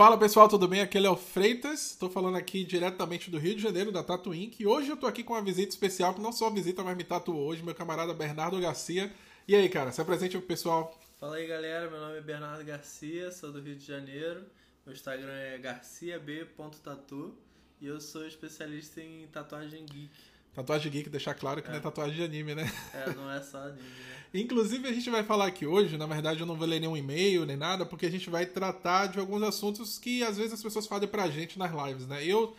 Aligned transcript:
Fala 0.00 0.16
pessoal, 0.16 0.48
tudo 0.48 0.66
bem? 0.66 0.80
Aqui 0.80 0.96
é 0.96 1.00
Léo 1.02 1.14
Freitas, 1.14 1.90
estou 1.90 2.08
falando 2.08 2.38
aqui 2.38 2.64
diretamente 2.64 3.30
do 3.30 3.36
Rio 3.36 3.54
de 3.54 3.60
Janeiro, 3.60 3.92
da 3.92 4.02
Tatu 4.02 4.34
Inc. 4.34 4.58
E 4.58 4.66
hoje 4.66 4.88
eu 4.88 4.94
estou 4.94 5.06
aqui 5.06 5.22
com 5.22 5.34
uma 5.34 5.42
visita 5.42 5.68
especial, 5.68 6.14
que 6.14 6.22
não 6.22 6.32
só 6.32 6.48
visita, 6.48 6.82
mas 6.82 6.96
me 6.96 7.04
tatuou 7.04 7.46
hoje, 7.46 7.62
meu 7.62 7.74
camarada 7.74 8.14
Bernardo 8.14 8.58
Garcia. 8.58 9.12
E 9.46 9.54
aí, 9.54 9.68
cara, 9.68 9.92
se 9.92 10.00
apresente 10.00 10.38
pro 10.38 10.46
pessoal. 10.46 10.98
Fala 11.18 11.36
aí 11.36 11.46
galera, 11.46 11.90
meu 11.90 12.00
nome 12.00 12.16
é 12.16 12.22
Bernardo 12.22 12.64
Garcia, 12.64 13.30
sou 13.30 13.52
do 13.52 13.60
Rio 13.60 13.76
de 13.76 13.84
Janeiro. 13.84 14.46
Meu 14.86 14.94
Instagram 14.94 15.34
é 15.34 15.58
garciab.tatu 15.58 17.36
e 17.78 17.86
eu 17.86 18.00
sou 18.00 18.26
especialista 18.26 19.02
em 19.02 19.26
tatuagem 19.26 19.84
geek. 19.84 20.10
Tatuagem 20.54 20.90
geek, 20.90 21.08
deixar 21.08 21.34
claro 21.34 21.62
que 21.62 21.68
é. 21.68 21.70
não 21.70 21.78
é 21.78 21.80
tatuagem 21.80 22.16
de 22.16 22.22
anime, 22.22 22.54
né? 22.54 22.72
É, 22.92 23.14
não 23.14 23.30
é 23.30 23.40
só 23.40 23.58
anime, 23.58 23.78
né? 23.78 24.16
Inclusive, 24.32 24.86
a 24.86 24.92
gente 24.92 25.10
vai 25.10 25.24
falar 25.24 25.46
aqui 25.46 25.66
hoje, 25.66 25.96
na 25.96 26.06
verdade 26.06 26.40
eu 26.40 26.46
não 26.46 26.54
vou 26.54 26.66
ler 26.66 26.80
nenhum 26.80 26.96
e-mail 26.96 27.44
nem 27.44 27.56
nada, 27.56 27.84
porque 27.84 28.06
a 28.06 28.10
gente 28.10 28.30
vai 28.30 28.46
tratar 28.46 29.06
de 29.06 29.18
alguns 29.18 29.42
assuntos 29.42 29.98
que 29.98 30.22
às 30.22 30.36
vezes 30.36 30.52
as 30.52 30.62
pessoas 30.62 30.86
fazem 30.86 31.08
pra 31.08 31.28
gente 31.28 31.58
nas 31.58 31.72
lives, 31.72 32.06
né? 32.06 32.24
Eu, 32.24 32.54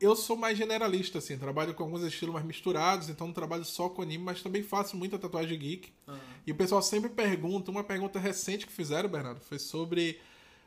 eu 0.00 0.14
sou 0.14 0.36
mais 0.36 0.56
generalista, 0.58 1.18
assim, 1.18 1.38
trabalho 1.38 1.72
com 1.74 1.82
alguns 1.82 2.02
estilos 2.02 2.34
mais 2.34 2.44
misturados, 2.44 3.08
então 3.08 3.26
não 3.26 3.34
trabalho 3.34 3.64
só 3.64 3.88
com 3.88 4.02
anime, 4.02 4.22
mas 4.22 4.42
também 4.42 4.62
faço 4.62 4.96
muita 4.96 5.18
tatuagem 5.18 5.58
geek. 5.58 5.90
Uhum. 6.06 6.16
E 6.46 6.52
o 6.52 6.54
pessoal 6.54 6.82
sempre 6.82 7.08
pergunta, 7.08 7.70
uma 7.70 7.84
pergunta 7.84 8.18
recente 8.18 8.66
que 8.66 8.72
fizeram, 8.72 9.08
Bernardo, 9.08 9.40
foi 9.40 9.58
sobre 9.58 10.20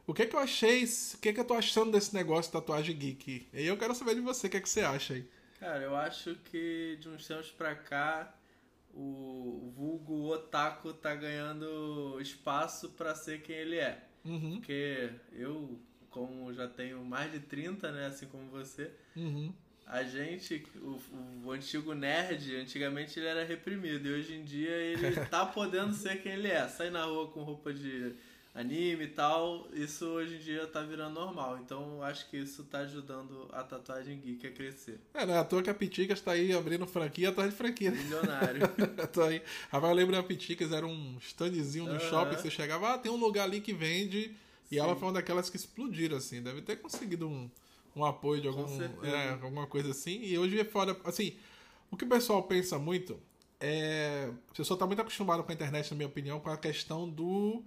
o 0.08 0.14
que, 0.14 0.26
que 0.26 0.36
eu 0.36 0.40
achei, 0.40 0.84
o 0.84 1.18
que, 1.20 1.34
que 1.34 1.40
eu 1.40 1.46
tô 1.46 1.54
achando 1.54 1.92
desse 1.92 2.14
negócio 2.16 2.52
de 2.52 2.54
tatuagem 2.54 2.96
geek. 2.96 3.48
E 3.54 3.66
eu 3.66 3.78
quero 3.78 3.94
saber 3.94 4.16
de 4.16 4.22
você, 4.22 4.48
o 4.48 4.50
que, 4.50 4.58
é 4.58 4.62
que 4.62 4.70
você 4.70 4.82
acha 4.82 5.14
aí? 5.14 5.26
Cara, 5.62 5.84
eu 5.84 5.96
acho 5.96 6.34
que 6.46 6.98
de 7.00 7.08
uns 7.08 7.28
tempos 7.28 7.52
pra 7.52 7.76
cá 7.76 8.36
o 8.96 9.72
vulgo 9.76 10.34
otaku 10.34 10.92
tá 10.92 11.14
ganhando 11.14 12.20
espaço 12.20 12.90
para 12.90 13.14
ser 13.14 13.44
quem 13.44 13.56
ele 13.56 13.78
é. 13.78 14.04
Uhum. 14.26 14.56
Porque 14.58 15.12
eu, 15.32 15.80
como 16.10 16.52
já 16.52 16.68
tenho 16.68 17.06
mais 17.06 17.32
de 17.32 17.42
30, 17.42 17.92
né, 17.92 18.08
assim 18.08 18.26
como 18.26 18.50
você, 18.50 18.92
uhum. 19.16 19.54
a 19.86 20.02
gente, 20.02 20.66
o, 20.78 21.00
o, 21.46 21.52
antigo 21.52 21.94
nerd, 21.94 22.56
antigamente 22.56 23.20
ele 23.20 23.28
era 23.28 23.46
reprimido 23.46 24.08
e 24.08 24.14
hoje 24.14 24.34
em 24.34 24.44
dia 24.44 24.72
ele 24.72 25.16
tá 25.30 25.46
podendo 25.46 25.94
ser 25.94 26.24
quem 26.24 26.32
ele 26.32 26.48
é. 26.48 26.68
Sai 26.68 26.90
na 26.90 27.06
rua 27.06 27.28
com 27.28 27.44
roupa 27.44 27.72
de 27.72 28.16
anime 28.54 29.06
e 29.06 29.08
tal, 29.08 29.68
isso 29.74 30.06
hoje 30.06 30.36
em 30.36 30.40
dia 30.40 30.68
tá 30.68 30.82
virando 30.82 31.14
normal. 31.14 31.60
Então 31.60 32.04
acho 32.04 32.30
que 32.30 32.38
isso 32.38 32.64
tá 32.66 32.80
ajudando 32.80 33.48
a 33.52 33.64
tatuagem 33.64 34.20
geek 34.20 34.46
a 34.48 34.52
crescer. 34.52 35.00
É, 35.14 35.26
não 35.26 35.34
é 35.34 35.38
à 35.38 35.44
toa 35.44 35.64
que 35.64 35.70
a 35.70 35.74
Piticas 35.74 36.20
tá 36.22 36.32
aí 36.32 36.54
abrindo 36.54 36.86
franquia 36.86 37.30
atrás 37.30 37.52
de 37.52 37.56
franquia. 37.56 37.92
Milionário. 37.92 38.62
tá 39.12 39.26
aí. 39.26 39.42
Rapaz, 39.70 39.92
eu 39.92 39.96
lembro 39.96 40.16
da 40.16 40.24
Piticas, 40.24 40.72
era 40.72 40.86
um 40.86 41.18
standzinho 41.20 41.86
no 41.86 41.94
uhum. 41.94 42.00
shopping, 42.00 42.36
você 42.36 42.52
chegava, 42.52 42.94
ah, 42.94 42.98
tem 42.98 43.12
um 43.12 43.18
lugar 43.18 43.46
ali 43.46 43.62
que 43.62 43.74
vende. 43.74 44.36
E 44.70 44.76
Sim. 44.76 44.80
ela 44.80 44.96
foi 44.96 45.08
uma 45.08 45.14
daquelas 45.14 45.50
que 45.50 45.58
explodiram, 45.58 46.18
assim. 46.18 46.42
Deve 46.42 46.62
ter 46.62 46.78
conseguido 46.78 47.28
um, 47.28 47.50
um 47.96 48.06
apoio 48.06 48.42
de 48.42 48.48
algum, 48.48 48.66
é, 49.04 49.30
alguma 49.30 49.68
coisa 49.68 49.92
assim. 49.92 50.22
E 50.24 50.38
hoje 50.38 50.60
é 50.60 50.66
fora. 50.66 50.96
Assim, 51.04 51.36
o 51.90 51.98
que 51.98 52.06
o 52.06 52.08
pessoal 52.08 52.44
pensa 52.44 52.80
muito 52.80 53.20
é. 53.60 54.30
O 54.50 54.56
pessoal 54.56 54.78
tá 54.78 54.88
muito 54.88 55.02
acostumado 55.02 55.44
com 55.44 55.52
a 55.52 55.54
internet, 55.54 55.92
na 55.92 55.98
minha 55.98 56.08
opinião, 56.08 56.40
com 56.40 56.50
a 56.50 56.58
questão 56.58 57.10
do 57.10 57.64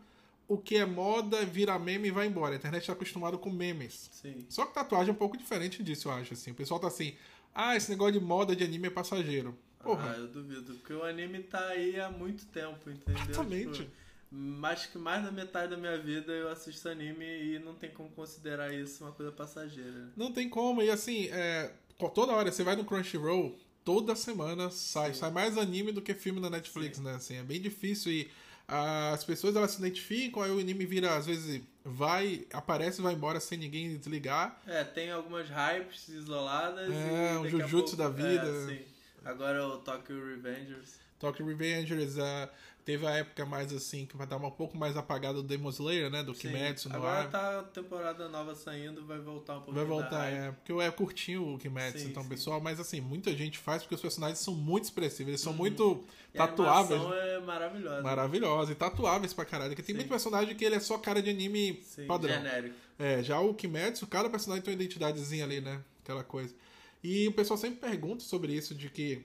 o 0.47 0.59
que 0.59 0.77
é 0.77 0.84
moda 0.84 1.45
vira 1.45 1.78
meme 1.78 2.09
e 2.09 2.11
vai 2.11 2.27
embora. 2.27 2.55
A 2.55 2.56
internet 2.56 2.83
está 2.83 2.92
acostumado 2.92 3.39
com 3.39 3.50
memes. 3.50 4.11
Sim. 4.12 4.47
Só 4.48 4.67
que 4.67 4.75
tatuagem 4.75 5.11
é 5.11 5.12
um 5.12 5.17
pouco 5.17 5.36
diferente 5.36 5.83
disso, 5.83 6.09
eu 6.09 6.12
acho. 6.12 6.34
Assim. 6.34 6.51
O 6.51 6.55
pessoal 6.55 6.78
tá 6.78 6.89
assim, 6.89 7.14
ah, 7.55 7.77
esse 7.77 7.91
negócio 7.91 8.19
de 8.19 8.20
moda 8.20 8.55
de 8.55 8.64
anime 8.64 8.89
é 8.89 8.91
passageiro. 8.91 9.56
Porra. 9.83 10.14
Ah, 10.17 10.19
eu 10.19 10.28
duvido. 10.28 10.75
Porque 10.75 10.92
o 10.92 11.05
anime 11.05 11.42
tá 11.42 11.64
aí 11.69 11.98
há 12.01 12.11
muito 12.11 12.47
tempo, 12.47 12.91
entendeu? 12.91 13.23
Exatamente. 13.23 13.83
Tipo, 13.84 13.91
mais 14.31 14.86
que 14.86 14.98
mais 14.98 15.25
da 15.25 15.31
metade 15.31 15.70
da 15.70 15.77
minha 15.77 15.97
vida 15.97 16.33
eu 16.33 16.48
assisto 16.51 16.89
anime 16.89 17.25
e 17.25 17.58
não 17.61 17.75
tem 17.75 17.91
como 17.91 18.08
considerar 18.11 18.75
isso 18.75 19.05
uma 19.05 19.12
coisa 19.12 19.31
passageira. 19.31 20.11
Não 20.17 20.33
tem 20.33 20.48
como. 20.48 20.83
E 20.83 20.90
assim, 20.90 21.29
é, 21.30 21.73
toda 22.14 22.33
hora, 22.33 22.51
você 22.51 22.64
vai 22.64 22.74
no 22.74 22.85
Crunchyroll, 22.85 23.57
toda 23.85 24.17
semana 24.17 24.70
sai. 24.70 25.14
Sim. 25.14 25.20
Sai 25.20 25.30
mais 25.30 25.57
anime 25.57 25.92
do 25.92 26.02
que 26.02 26.14
filme 26.14 26.40
na 26.40 26.51
Netflix, 26.51 26.98
Sim. 26.98 27.05
né? 27.05 27.14
Assim, 27.14 27.36
é 27.36 27.42
bem 27.42 27.61
difícil 27.61 28.11
e 28.11 28.30
as 28.67 29.25
pessoas 29.25 29.55
elas 29.57 29.73
se 29.73 29.79
identificam, 29.79 30.42
aí 30.42 30.51
o 30.51 30.58
anime 30.58 30.86
vira, 30.86 31.14
às 31.17 31.27
vezes, 31.27 31.63
vai, 31.85 32.47
aparece 32.52 33.01
e 33.01 33.02
vai 33.02 33.14
embora 33.14 33.39
sem 33.41 33.58
ninguém 33.58 33.97
desligar. 33.97 34.61
É, 34.67 34.83
tem 34.83 35.11
algumas 35.11 35.48
hypes 35.48 36.08
isoladas. 36.08 36.91
É, 36.91 37.39
um 37.39 37.48
Jujutsu 37.48 37.97
pouco, 37.97 37.97
da 37.97 38.08
vida. 38.08 38.73
É. 38.73 38.95
Agora 39.25 39.67
o 39.67 39.79
Tokyo 39.79 40.25
Revengers. 40.27 40.98
Tokyo 41.19 41.47
Revengers, 41.47 42.17
uh, 42.17 42.48
teve 42.84 43.06
a 43.06 43.11
época 43.11 43.46
mais 43.46 43.72
assim, 43.72 44.05
que 44.05 44.17
vai 44.17 44.27
dar 44.27 44.36
um 44.36 44.50
pouco 44.50 44.77
mais 44.77 44.96
apagada 44.96 45.34
do 45.34 45.42
Demon 45.42 45.70
Slayer, 45.70 46.11
né? 46.11 46.22
Do 46.22 46.34
Sim. 46.34 46.48
Kimetsu 46.48 46.89
no 46.90 46.96
Agora 46.96 47.20
ar. 47.20 47.30
tá 47.30 47.61
a 47.61 47.62
temporada 47.62 48.28
nova 48.28 48.55
saindo, 48.55 49.05
vai 49.06 49.18
voltar 49.18 49.55
um 49.55 49.61
pouco 49.62 49.72
Vai 49.72 49.84
voltar, 49.84 50.30
é. 50.30 50.52
Porque 50.52 50.72
é 50.72 50.90
curtinho 50.90 51.55
o 51.55 51.58
Kimetsu, 51.58 52.00
sim, 52.00 52.08
então, 52.08 52.22
sim. 52.22 52.28
pessoal. 52.28 52.61
Mas 52.61 52.78
assim, 52.78 53.00
muita 53.00 53.33
gente 53.34 53.58
faz 53.58 53.83
porque 53.83 53.95
os 53.95 54.00
personagens 54.02 54.39
são 54.39 54.55
muito 54.55 54.84
expressivos, 54.84 55.28
eles 55.28 55.40
são 55.40 55.52
uhum. 55.52 55.58
muito 55.58 56.05
e 56.34 56.36
tatuáveis. 56.36 57.00
A 57.00 57.14
é 57.14 57.40
maravilhosa. 57.40 58.02
Maravilhosa 58.02 58.72
e 58.72 58.74
tatuáveis 58.74 59.33
pra 59.33 59.45
caralho. 59.46 59.70
Porque 59.70 59.83
tem 59.83 59.95
sim. 59.95 60.01
muito 60.01 60.11
personagem 60.11 60.55
que 60.55 60.64
ele 60.64 60.74
é 60.74 60.80
só 60.80 60.98
cara 60.98 61.22
de 61.22 61.30
anime 61.30 61.83
sim, 61.83 62.06
padrão. 62.06 62.34
Genérico. 62.34 62.77
É, 62.98 63.22
já 63.22 63.40
o 63.40 63.55
Kimetsu, 63.55 64.06
cada 64.06 64.28
personagem 64.28 64.62
tem 64.62 64.74
uma 64.74 64.83
identidadezinha 64.83 65.45
ali, 65.45 65.61
né? 65.61 65.83
Aquela 66.02 66.22
coisa. 66.22 66.55
E 67.02 67.27
o 67.28 67.33
pessoal 67.33 67.58
sempre 67.58 67.80
pergunta 67.80 68.22
sobre 68.22 68.52
isso, 68.52 68.74
de 68.74 68.90
que 68.90 69.24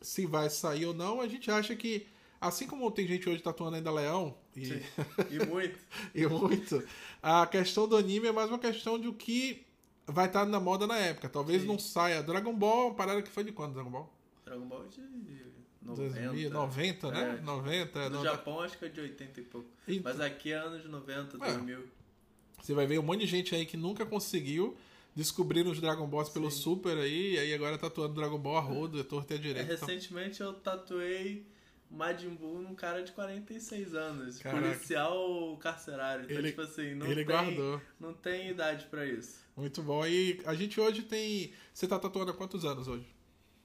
se 0.00 0.26
vai 0.26 0.50
sair 0.50 0.86
ou 0.86 0.94
não, 0.94 1.20
a 1.20 1.28
gente 1.28 1.50
acha 1.50 1.74
que 1.74 2.06
Assim 2.46 2.66
como 2.66 2.90
tem 2.90 3.06
gente 3.06 3.28
hoje 3.28 3.42
tatuando 3.42 3.76
ainda 3.76 3.90
leão. 3.90 4.36
E, 4.56 4.82
e 5.30 5.46
muito. 5.46 5.78
e 6.14 6.26
muito. 6.26 6.82
A 7.22 7.46
questão 7.46 7.88
do 7.88 7.96
anime 7.96 8.28
é 8.28 8.32
mais 8.32 8.48
uma 8.48 8.58
questão 8.58 8.98
de 8.98 9.08
o 9.08 9.12
que 9.12 9.66
vai 10.06 10.26
estar 10.26 10.46
na 10.46 10.60
moda 10.60 10.86
na 10.86 10.96
época. 10.96 11.28
Talvez 11.28 11.62
Sim. 11.62 11.68
não 11.68 11.78
saia. 11.78 12.22
Dragon 12.22 12.54
Ball, 12.54 12.94
parada 12.94 13.20
que 13.20 13.30
foi 13.30 13.42
de 13.42 13.52
quando, 13.52 13.74
Dragon 13.74 13.90
Ball? 13.90 14.12
Dragon 14.44 14.64
Ball 14.66 14.86
de 14.86 15.00
90. 15.82 16.12
2090, 16.12 17.10
né? 17.10 17.38
É, 17.38 17.42
90. 17.42 17.98
No 17.98 18.16
90. 18.16 18.36
Japão 18.36 18.60
acho 18.60 18.78
que 18.78 18.84
é 18.84 18.88
de 18.88 19.00
80 19.00 19.40
e 19.40 19.42
pouco. 19.42 19.68
Então, 19.88 20.02
Mas 20.04 20.20
aqui 20.20 20.52
é 20.52 20.56
anos 20.56 20.84
90, 20.88 21.36
é, 21.36 21.52
2000. 21.52 21.84
Você 22.62 22.74
vai 22.74 22.86
ver 22.86 22.98
um 22.98 23.02
monte 23.02 23.20
de 23.20 23.26
gente 23.26 23.54
aí 23.54 23.66
que 23.66 23.76
nunca 23.76 24.06
conseguiu 24.06 24.76
descobrir 25.14 25.66
os 25.66 25.80
Dragon 25.80 26.06
Balls 26.06 26.28
pelo 26.28 26.50
Sim. 26.50 26.62
Super 26.62 26.96
aí, 26.98 27.34
e 27.34 27.38
aí 27.38 27.54
agora 27.54 27.78
tatuando 27.78 28.14
Dragon 28.14 28.38
Ball 28.38 28.56
a 28.56 28.60
rodo, 28.60 29.00
é 29.00 29.02
torto 29.02 29.32
e 29.32 29.36
a 29.36 29.38
direita. 29.38 29.72
É, 29.72 29.76
recentemente 29.76 30.36
então... 30.36 30.48
eu 30.48 30.54
tatuei 30.54 31.46
Majin 31.90 32.34
Buu 32.34 32.60
num 32.60 32.74
cara 32.74 33.02
de 33.02 33.12
46 33.12 33.94
anos, 33.94 34.38
Caraca. 34.38 34.62
policial 34.62 35.56
carcerário. 35.58 36.24
Então, 36.24 36.36
ele, 36.36 36.48
tipo 36.50 36.62
assim, 36.62 36.94
não 36.94 37.06
ele 37.06 37.16
tem, 37.16 37.24
guardou. 37.24 37.80
não 37.98 38.12
tem 38.12 38.50
idade 38.50 38.86
para 38.86 39.06
isso. 39.06 39.40
Muito 39.56 39.82
bom. 39.82 40.06
E 40.06 40.40
a 40.44 40.54
gente 40.54 40.80
hoje 40.80 41.02
tem. 41.02 41.52
Você 41.72 41.86
tá 41.86 41.98
tatuando 41.98 42.30
há 42.30 42.34
quantos 42.34 42.64
anos 42.64 42.88
hoje? 42.88 43.06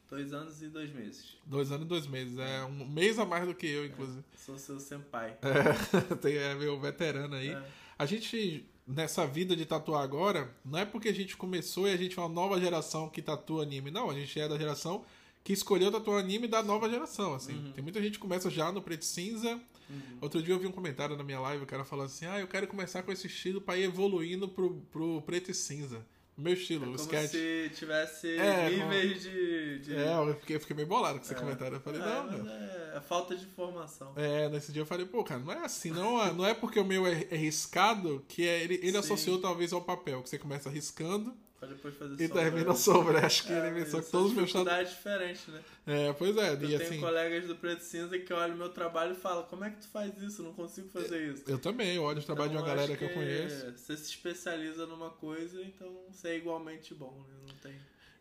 Dois 0.09 0.33
anos 0.33 0.61
e 0.61 0.67
dois 0.67 0.91
meses. 0.93 1.37
Dois 1.45 1.71
anos 1.71 1.85
e 1.85 1.87
dois 1.87 2.05
meses. 2.05 2.37
É 2.37 2.63
um 2.65 2.85
mês 2.85 3.17
a 3.17 3.25
mais 3.25 3.47
do 3.47 3.55
que 3.55 3.65
eu, 3.65 3.85
inclusive. 3.85 4.19
É, 4.33 4.37
sou 4.37 4.57
seu 4.57 4.79
senpai. 4.79 5.37
É, 5.41 6.15
tem, 6.15 6.35
é 6.35 6.53
meu 6.53 6.79
veterano 6.79 7.35
aí. 7.35 7.51
É. 7.51 7.63
A 7.97 8.05
gente, 8.05 8.69
nessa 8.85 9.25
vida 9.25 9.55
de 9.55 9.65
tatuar 9.65 10.03
agora, 10.03 10.53
não 10.65 10.79
é 10.79 10.85
porque 10.85 11.07
a 11.07 11.13
gente 11.13 11.37
começou 11.37 11.87
e 11.87 11.93
a 11.93 11.97
gente 11.97 12.19
é 12.19 12.21
uma 12.21 12.27
nova 12.27 12.59
geração 12.59 13.09
que 13.09 13.21
tatua 13.21 13.63
anime. 13.63 13.89
Não, 13.89 14.09
a 14.09 14.13
gente 14.13 14.37
é 14.37 14.49
da 14.49 14.57
geração 14.57 15.05
que 15.43 15.53
escolheu 15.53 15.91
tatuar 15.91 16.19
anime 16.19 16.47
da 16.47 16.61
nova 16.61 16.89
geração, 16.89 17.33
assim. 17.33 17.53
Uhum. 17.53 17.71
Tem 17.71 17.83
muita 17.83 18.01
gente 18.01 18.13
que 18.13 18.19
começa 18.19 18.49
já 18.49 18.71
no 18.71 18.81
preto 18.81 19.01
e 19.01 19.05
cinza. 19.05 19.59
Uhum. 19.89 20.17
Outro 20.21 20.41
dia 20.41 20.53
eu 20.53 20.59
vi 20.59 20.67
um 20.67 20.71
comentário 20.71 21.17
na 21.17 21.23
minha 21.23 21.39
live, 21.39 21.63
o 21.63 21.67
cara 21.67 21.83
falando 21.83 22.07
assim, 22.07 22.25
ah, 22.25 22.39
eu 22.39 22.47
quero 22.47 22.67
começar 22.67 23.03
com 23.03 23.11
esse 23.11 23.27
estilo 23.27 23.59
para 23.59 23.77
ir 23.77 23.83
evoluindo 23.83 24.47
pro, 24.47 24.81
pro 24.91 25.21
preto 25.23 25.51
e 25.51 25.53
cinza. 25.53 26.05
Meu 26.37 26.53
estilo, 26.53 26.85
é 26.85 26.87
o 26.89 26.95
sketch. 26.95 27.31
se 27.31 27.71
tivesse 27.75 28.37
é, 28.37 28.69
níveis 28.69 29.23
como... 29.23 29.35
de, 29.35 29.79
de, 29.79 29.95
É, 29.95 30.13
eu 30.13 30.35
fiquei, 30.39 30.55
eu 30.55 30.59
fiquei 30.59 30.75
meio 30.75 30.87
bolado 30.87 31.19
com 31.19 31.25
esse 31.25 31.33
é. 31.33 31.37
comentário. 31.37 31.75
Eu 31.75 31.81
falei, 31.81 32.01
é, 32.01 32.05
não, 32.05 32.31
meu. 32.31 32.47
É, 32.47 32.93
é 32.95 33.01
falta 33.01 33.35
de 33.35 33.43
informação. 33.43 34.13
É, 34.15 34.49
nesse 34.49 34.71
dia 34.71 34.81
eu 34.81 34.85
falei, 34.85 35.05
pô, 35.05 35.23
cara, 35.23 35.39
não 35.41 35.51
é 35.51 35.65
assim, 35.65 35.91
não 35.91 36.23
é, 36.23 36.33
não 36.33 36.45
é 36.45 36.53
porque 36.53 36.79
o 36.79 36.85
meu 36.85 37.05
é, 37.05 37.27
é 37.29 37.35
riscado 37.35 38.25
que 38.27 38.47
é, 38.47 38.63
ele, 38.63 38.79
ele 38.81 38.97
associou 38.97 39.39
talvez 39.39 39.73
ao 39.73 39.81
papel, 39.81 40.23
que 40.23 40.29
você 40.29 40.39
começa 40.39 40.69
riscando 40.69 41.35
Pra 41.61 41.69
depois 41.69 41.93
fazer 41.93 42.23
E 42.23 42.27
termina 42.27 42.73
sobre, 42.73 43.17
acho 43.17 43.43
que 43.45 43.53
é, 43.53 43.67
ele 43.67 43.83
pensou 43.83 44.01
que 44.01 44.09
todos 44.09 44.29
os 44.29 44.33
meus 44.33 44.47
dificuldade 44.47 44.89
diferente, 44.89 45.51
né? 45.51 45.61
É, 45.85 46.13
pois 46.13 46.35
é. 46.35 46.49
Eu 46.49 46.55
e, 46.55 46.57
tenho 46.57 46.81
assim... 46.81 46.99
colegas 46.99 47.45
do 47.45 47.55
Preto 47.55 47.83
Cinza 47.83 48.17
que 48.17 48.33
olham 48.33 48.57
meu 48.57 48.69
trabalho 48.69 49.11
e 49.11 49.15
falam, 49.15 49.43
como 49.43 49.63
é 49.63 49.69
que 49.69 49.77
tu 49.77 49.87
faz 49.89 50.11
isso? 50.23 50.41
Eu 50.41 50.45
não 50.45 50.53
consigo 50.53 50.89
fazer 50.89 51.33
isso. 51.33 51.43
Eu 51.45 51.59
também, 51.59 51.97
eu 51.97 52.01
olho 52.01 52.19
o 52.19 52.23
trabalho 52.23 52.49
então, 52.49 52.63
de 52.63 52.67
uma 52.67 52.75
galera 52.75 52.97
que, 52.97 53.05
que, 53.05 53.11
eu 53.11 53.13
conheço. 53.13 53.73
Você 53.77 53.95
se 53.95 54.09
especializa 54.09 54.87
numa 54.87 55.11
coisa, 55.11 55.61
então 55.61 55.87
você 56.09 56.29
é 56.29 56.37
igualmente 56.37 56.95
bom, 56.95 57.23
né? 57.29 57.35
Não 57.47 57.55
tem... 57.57 57.75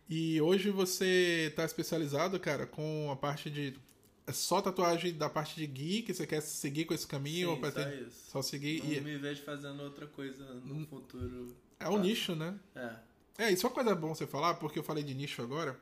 E 0.06 0.38
hoje 0.42 0.68
você 0.68 1.50
tá 1.56 1.64
especializado, 1.64 2.38
cara, 2.38 2.66
com 2.66 3.10
a 3.10 3.16
parte 3.16 3.48
de 3.48 3.74
é 4.26 4.32
só 4.32 4.60
tatuagem 4.60 5.14
da 5.14 5.30
parte 5.30 5.56
de 5.56 5.66
geek? 5.66 6.12
Você 6.12 6.26
quer 6.26 6.42
seguir 6.42 6.84
com 6.84 6.92
esse 6.92 7.06
caminho? 7.06 7.48
Sim, 7.48 7.54
ou 7.54 7.56
pra 7.56 7.72
só 7.72 7.88
isso. 7.88 8.30
Só 8.30 8.42
seguir 8.42 8.84
Não 8.84 8.92
e... 8.92 9.00
me 9.00 9.16
vejo 9.16 9.42
fazendo 9.44 9.82
outra 9.82 10.06
coisa 10.06 10.44
no 10.62 10.86
futuro. 10.86 11.56
É 11.78 11.88
um 11.88 11.98
nicho, 11.98 12.34
né? 12.34 12.54
É. 12.76 13.09
É, 13.40 13.50
isso 13.50 13.66
é 13.66 13.68
uma 13.70 13.74
coisa 13.74 13.94
bom 13.94 14.14
você 14.14 14.26
falar, 14.26 14.54
porque 14.54 14.78
eu 14.78 14.82
falei 14.82 15.02
de 15.02 15.14
nicho 15.14 15.40
agora. 15.40 15.80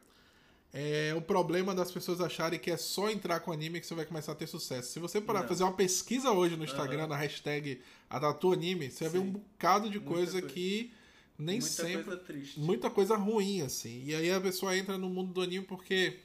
é 0.72 1.12
o 1.16 1.20
problema 1.22 1.74
das 1.74 1.90
pessoas 1.90 2.20
acharem 2.20 2.56
que 2.60 2.70
é 2.70 2.76
só 2.76 3.10
entrar 3.10 3.40
com 3.40 3.50
anime 3.50 3.80
que 3.80 3.86
você 3.86 3.94
vai 3.96 4.04
começar 4.04 4.30
a 4.32 4.34
ter 4.36 4.46
sucesso. 4.46 4.92
Se 4.92 5.00
você 5.00 5.20
parar 5.20 5.40
Não. 5.40 5.48
fazer 5.48 5.64
uma 5.64 5.72
pesquisa 5.72 6.30
hoje 6.30 6.56
no 6.56 6.62
Instagram, 6.64 7.08
na 7.08 7.16
hashtag 7.16 7.80
Adatu 8.08 8.52
Anime, 8.52 8.90
você 8.90 9.04
vai 9.04 9.14
ver 9.14 9.18
Sim. 9.18 9.24
um 9.24 9.30
bocado 9.32 9.90
de 9.90 9.98
coisa, 9.98 10.40
coisa. 10.40 10.46
que 10.46 10.92
nem 11.36 11.58
Muita 11.58 11.66
sempre. 11.74 12.04
coisa 12.04 12.20
triste. 12.20 12.60
Muita 12.60 12.90
coisa 12.90 13.16
ruim, 13.16 13.62
assim. 13.62 14.04
E 14.04 14.14
aí 14.14 14.30
a 14.30 14.40
pessoa 14.40 14.76
entra 14.76 14.96
no 14.96 15.08
mundo 15.08 15.32
do 15.32 15.40
anime 15.42 15.64
porque 15.64 16.20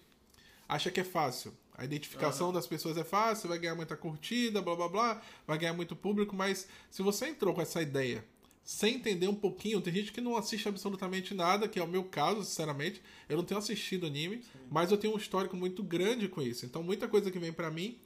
acha 0.70 0.92
que 0.92 1.00
é 1.00 1.04
fácil. 1.04 1.52
A 1.76 1.84
identificação 1.86 2.48
Aham. 2.48 2.54
das 2.56 2.68
pessoas 2.68 2.96
é 2.98 3.04
fácil, 3.04 3.50
vai 3.50 3.58
ganhar 3.58 3.74
muita 3.76 3.96
curtida, 3.98 4.62
blá 4.62 4.76
blá 4.76 4.88
blá, 4.90 5.22
vai 5.48 5.58
ganhar 5.58 5.74
muito 5.74 5.96
público, 5.96 6.36
mas 6.36 6.68
se 6.92 7.02
você 7.02 7.28
entrou 7.30 7.54
com 7.56 7.62
essa 7.62 7.82
ideia 7.82 8.24
sem 8.64 8.96
entender 8.96 9.28
um 9.28 9.36
pouquinho, 9.36 9.82
tem 9.82 9.94
gente 9.94 10.14
que 10.14 10.22
não 10.22 10.38
assiste 10.38 10.70
absolutamente 10.70 11.34
nada, 11.34 11.68
que 11.68 11.80
é 11.80 11.84
o 11.84 11.88
meu 11.88 12.06
caso, 12.06 12.44
sinceramente. 12.44 13.02
Eu 13.28 13.38
não 13.38 13.44
tenho 13.44 13.58
assistido 13.58 14.08
anime, 14.08 14.42
mas 14.72 14.90
eu 14.90 14.98
tenho 14.98 15.14
um 15.14 15.18
histórico 15.18 15.56
muito 15.58 15.84
grande 15.84 16.30
com 16.30 16.42
isso. 16.42 16.66
Então 16.66 16.82
muita 16.82 17.08
coisa 17.08 17.30
que 17.30 17.38
vem 17.38 17.52
pra 17.52 17.70
mim, 17.70 17.98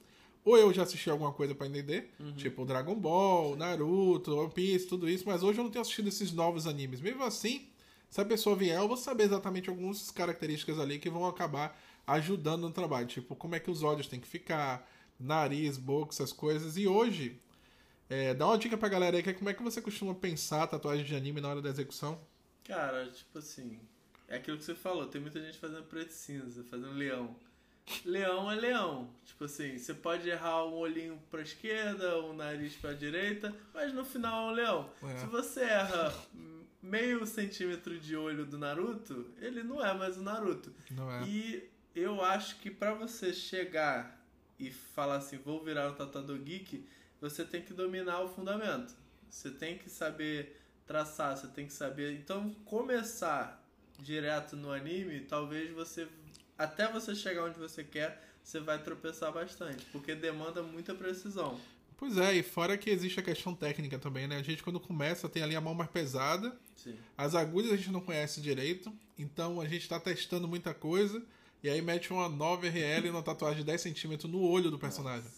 ou 0.44 0.58
eu 0.58 0.74
já 0.74 0.84
assisti 0.84 1.10
alguma 1.10 1.32
coisa 1.32 1.54
pra 1.54 1.68
entender, 1.68 2.10
tipo 2.38 2.66
Dragon 2.66 2.96
Ball, 2.96 3.56
Naruto, 3.56 4.36
One 4.36 4.52
Piece, 4.52 4.88
tudo 4.88 5.08
isso, 5.08 5.26
mas 5.28 5.44
hoje 5.44 5.60
eu 5.60 5.64
não 5.64 5.72
tenho 5.72 5.82
assistido 5.82 6.08
esses 6.08 6.32
novos 6.32 6.66
animes. 6.66 7.02
Mesmo 7.02 7.24
assim, 7.24 7.68
se 8.10 8.20
a 8.20 8.26
pessoa 8.26 8.56
vier, 8.56 8.80
eu 8.80 8.88
vou 8.88 8.98
saber 8.98 9.26
exatamente 9.26 9.70
algumas 9.70 10.10
características 10.10 10.80
ali 10.80 10.98
que 10.98 11.10
vão 11.10 11.26
acabar 11.28 11.78
ajudando 12.08 12.62
no 12.62 12.72
trabalho. 12.72 13.06
Tipo, 13.06 13.36
como 13.36 13.56
é 13.56 13.60
que 13.60 13.70
os 13.70 13.84
olhos 13.84 14.08
têm 14.08 14.20
que 14.20 14.28
ficar, 14.28 14.90
nariz, 15.20 15.78
boca, 15.78 16.14
essas 16.14 16.32
coisas. 16.32 16.78
E 16.78 16.88
hoje, 16.88 17.40
é, 18.10 18.34
dá 18.34 18.48
uma 18.48 18.58
dica 18.58 18.78
pra 18.78 18.90
galera 18.90 19.18
aí, 19.18 19.24
que 19.24 19.30
é 19.30 19.34
como 19.34 19.50
é 19.50 19.54
que 19.54 19.64
você 19.64 19.82
costuma 19.82 20.16
pensar 20.16 20.64
a 20.64 20.68
tatuagem 20.68 21.06
de 21.06 21.16
anime 21.16 21.42
na 21.42 21.50
hora 21.50 21.62
da 21.62 21.70
execução? 21.70 22.20
Cara, 22.64 23.10
tipo 23.10 23.38
assim, 23.40 23.80
é 24.28 24.38
aquilo 24.38 24.58
que 24.58 24.64
você 24.64 24.76
falou, 24.76 25.08
tem 25.08 25.22
muita 25.22 25.42
gente 25.42 25.58
fazendo 25.58 25.84
preto 25.84 26.10
e 26.10 26.14
cinza, 26.14 26.64
fazendo 26.64 26.94
leão. 26.94 27.36
Leão 28.04 28.52
é 28.52 28.56
leão. 28.56 29.10
Tipo 29.24 29.46
assim, 29.46 29.78
você 29.78 29.94
pode 29.94 30.30
errar 30.30 30.66
um 30.66 30.74
olhinho 30.74 31.22
pra 31.32 31.42
esquerda, 31.42 32.20
um 32.22 32.34
nariz 32.34 32.76
pra 32.76 32.94
direita, 32.94 33.56
mas 33.74 33.94
no 33.94 34.04
final 34.04 34.50
é 34.50 34.52
um 34.52 34.56
leão. 34.56 34.90
É. 35.04 35.18
Se 35.18 35.26
você 35.28 35.62
erra 35.62 36.14
meio 36.82 37.26
centímetro 37.26 37.98
de 37.98 38.16
olho 38.16 38.46
do 38.46 38.58
Naruto, 38.58 39.26
ele 39.40 39.64
não 39.64 39.84
é 39.84 39.94
mais 39.94 40.18
o 40.18 40.22
Naruto. 40.22 40.74
Não 40.92 41.12
é? 41.12 41.24
E 41.24 41.70
eu 41.96 42.24
acho 42.24 42.60
que 42.60 42.70
pra 42.70 42.94
você 42.94 43.34
chegar 43.34 44.22
e 44.60 44.72
falar 44.72 45.18
assim, 45.18 45.38
vou 45.38 45.64
virar 45.64 45.90
um 45.90 45.94
tatuador 45.94 46.38
geek, 46.40 46.86
você 47.20 47.44
tem 47.44 47.62
que 47.62 47.74
dominar 47.74 48.22
o 48.22 48.30
fundamento. 48.30 48.96
Você 49.30 49.52
tem 49.52 49.78
que 49.78 49.90
saber 49.90 50.60
traçar, 50.86 51.38
você 51.38 51.48
tem 51.48 51.68
que 51.68 51.74
saber. 51.74 52.14
Então, 52.14 52.52
começar 52.66 53.64
direto 54.00 54.56
no 54.56 54.72
anime, 54.72 55.22
talvez 55.22 55.72
você. 55.72 56.08
Até 56.58 56.92
você 56.92 57.14
chegar 57.14 57.44
onde 57.44 57.60
você 57.60 57.84
quer, 57.84 58.24
você 58.44 58.60
vai 58.60 58.82
tropeçar 58.82 59.32
bastante, 59.32 59.86
porque 59.92 60.16
demanda 60.16 60.64
muita 60.64 60.96
precisão. 60.96 61.60
Pois 61.98 62.18
é, 62.18 62.36
e 62.36 62.44
fora 62.44 62.78
que 62.78 62.90
existe 62.90 63.20
a 63.20 63.24
questão 63.24 63.54
técnica 63.56 63.98
também, 63.98 64.28
né? 64.28 64.38
A 64.38 64.44
gente 64.44 64.64
quando 64.64 64.80
começa 64.80 65.28
tem 65.28 65.42
ali 65.42 65.56
a 65.56 65.62
mão 65.62 65.74
mais 65.74 65.90
pesada, 65.90 66.56
Sim. 66.76 66.96
as 67.18 67.34
agulhas 67.34 67.72
a 67.72 67.76
gente 67.76 67.92
não 67.92 68.02
conhece 68.02 68.40
direito, 68.40 68.94
então 69.18 69.60
a 69.60 69.68
gente 69.68 69.90
tá 69.90 70.00
testando 70.00 70.48
muita 70.48 70.74
coisa, 70.74 71.24
e 71.64 71.70
aí 71.70 71.82
mete 71.82 72.14
uma 72.14 72.30
9RL 72.30 73.12
na 73.12 73.24
tatuagem 73.24 73.60
de 73.60 73.66
10 73.66 73.82
centímetros 73.82 74.32
no 74.32 74.42
olho 74.42 74.70
do 74.70 74.78
personagem. 74.78 75.30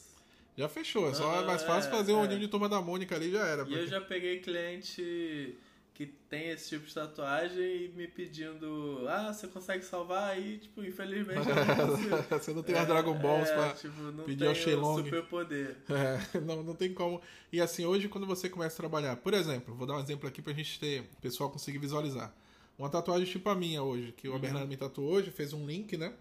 Já 0.59 0.67
fechou, 0.67 1.09
é 1.09 1.13
só 1.13 1.39
Ah, 1.39 1.43
mais 1.43 1.63
fácil 1.63 1.87
é, 1.89 1.91
fazer 1.97 2.11
um 2.11 2.25
é. 2.25 2.27
de 2.27 2.47
turma 2.49 2.67
da 2.67 2.81
Mônica 2.81 3.15
ali 3.15 3.31
já 3.31 3.45
era. 3.45 3.63
E 3.65 3.73
eu 3.73 3.87
já 3.87 4.01
peguei 4.01 4.39
cliente 4.41 5.55
que 5.93 6.05
tem 6.29 6.49
esse 6.49 6.67
tipo 6.69 6.85
de 6.85 6.93
tatuagem 6.93 7.85
e 7.85 7.93
me 7.95 8.07
pedindo, 8.07 9.05
ah, 9.07 9.31
você 9.31 9.47
consegue 9.47 9.83
salvar? 9.85 10.31
Aí, 10.31 10.57
tipo, 10.57 10.83
infelizmente 10.83 11.39
não. 11.47 11.95
Você 12.39 12.53
não 12.53 12.61
tem 12.61 12.75
as 12.75 12.85
Dragon 12.87 13.13
Balls 13.17 13.49
é, 13.49 13.53
pra 13.53 13.69
tipo, 13.73 14.01
não 14.01 14.23
pedir 14.25 14.39
tem 14.39 14.47
ao 14.49 14.55
Shenlong. 14.55 15.03
super 15.03 15.23
poder. 15.23 15.77
É, 16.35 16.39
não, 16.41 16.61
não 16.61 16.75
tem 16.75 16.93
como. 16.93 17.21
E 17.53 17.61
assim, 17.61 17.85
hoje 17.85 18.09
quando 18.09 18.27
você 18.27 18.49
começa 18.49 18.75
a 18.75 18.77
trabalhar, 18.77 19.15
por 19.15 19.33
exemplo, 19.33 19.73
vou 19.75 19.87
dar 19.87 19.95
um 19.95 20.01
exemplo 20.01 20.27
aqui 20.27 20.41
pra 20.41 20.51
gente 20.51 20.77
ter, 20.77 21.01
o 21.01 21.21
pessoal 21.21 21.49
conseguir 21.49 21.77
visualizar. 21.77 22.33
Uma 22.77 22.89
tatuagem 22.89 23.25
tipo 23.25 23.49
a 23.49 23.55
minha 23.55 23.81
hoje, 23.81 24.13
que 24.15 24.27
o 24.27 24.33
Uhum. 24.33 24.39
Bernardo 24.39 24.67
me 24.67 24.75
tatuou 24.77 25.11
hoje, 25.13 25.31
fez 25.31 25.53
um 25.53 25.65
link, 25.65 25.95
né? 25.97 26.13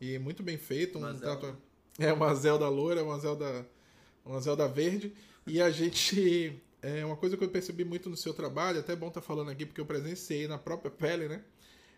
E 0.00 0.18
muito 0.18 0.42
bem 0.42 0.58
feito, 0.58 0.98
um 0.98 1.02
Uma 1.02 1.12
Zelda. 1.12 1.34
tatua... 1.36 1.58
É 1.98 2.12
uma 2.12 2.34
Zelda 2.34 2.68
loira, 2.68 3.02
uma 3.04 3.18
Zelda 3.18 3.66
uma 4.24 4.40
Zelda 4.40 4.66
verde. 4.66 5.12
E 5.46 5.60
a 5.60 5.70
gente 5.70 6.58
é 6.82 7.04
uma 7.04 7.16
coisa 7.16 7.36
que 7.36 7.44
eu 7.44 7.48
percebi 7.48 7.84
muito 7.84 8.08
no 8.10 8.16
seu 8.16 8.34
trabalho, 8.34 8.80
até 8.80 8.92
é 8.92 8.96
bom 8.96 9.08
estar 9.08 9.20
falando 9.20 9.50
aqui 9.50 9.64
porque 9.66 9.80
eu 9.80 9.86
presenciei 9.86 10.46
na 10.48 10.58
própria 10.58 10.90
pele, 10.90 11.28
né? 11.28 11.42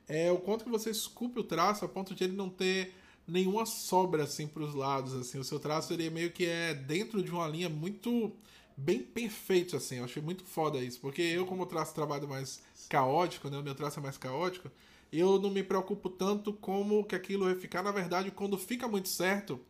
É 0.09 0.31
o 0.31 0.39
quanto 0.39 0.65
que 0.65 0.71
você 0.71 0.91
esculpe 0.91 1.41
o 1.41 1.45
traço 1.45 1.85
a 1.85 1.89
ponto 1.89 2.15
de 2.15 2.25
ele 2.25 2.37
não 2.37 2.49
ter 2.49 2.93
nenhuma 3.27 3.67
sobra 3.67 4.23
assim 4.23 4.47
para 4.47 4.63
os 4.63 4.75
lados, 4.75 5.15
assim. 5.15 5.39
O 5.39 5.45
seu 5.45 5.59
traço 5.59 5.93
ele 5.93 6.09
meio 6.11 6.31
que 6.31 6.45
é 6.47 6.75
dentro 6.75 7.23
de 7.23 7.31
uma 7.31 7.47
linha 7.49 7.69
muito 7.69 8.33
bem 8.77 9.01
perfeito 9.01 9.77
assim. 9.77 9.97
Eu 9.97 10.05
achei 10.05 10.23
muito 10.23 10.45
foda 10.45 10.79
isso, 10.79 11.01
porque 11.01 11.23
eu 11.23 11.47
como 11.47 11.67
traço 11.67 11.95
trabalho 11.95 12.29
mais 12.29 12.63
caótico, 12.89 13.49
né? 13.49 13.59
O 13.59 13.63
meu 13.63 13.75
traço 13.75 13.99
é 13.99 14.03
mais 14.03 14.17
caótico. 14.17 14.71
Eu 15.13 15.41
não 15.41 15.51
me 15.51 15.63
preocupo 15.63 16.09
tanto 16.09 16.53
como 16.53 17.05
que 17.05 17.15
aquilo 17.15 17.47
vai 17.47 17.55
ficar. 17.55 17.83
Na 17.83 17.93
verdade, 17.93 18.31
quando 18.31 18.59
fica 18.59 18.87
muito 18.87 19.09
certo, 19.09 19.61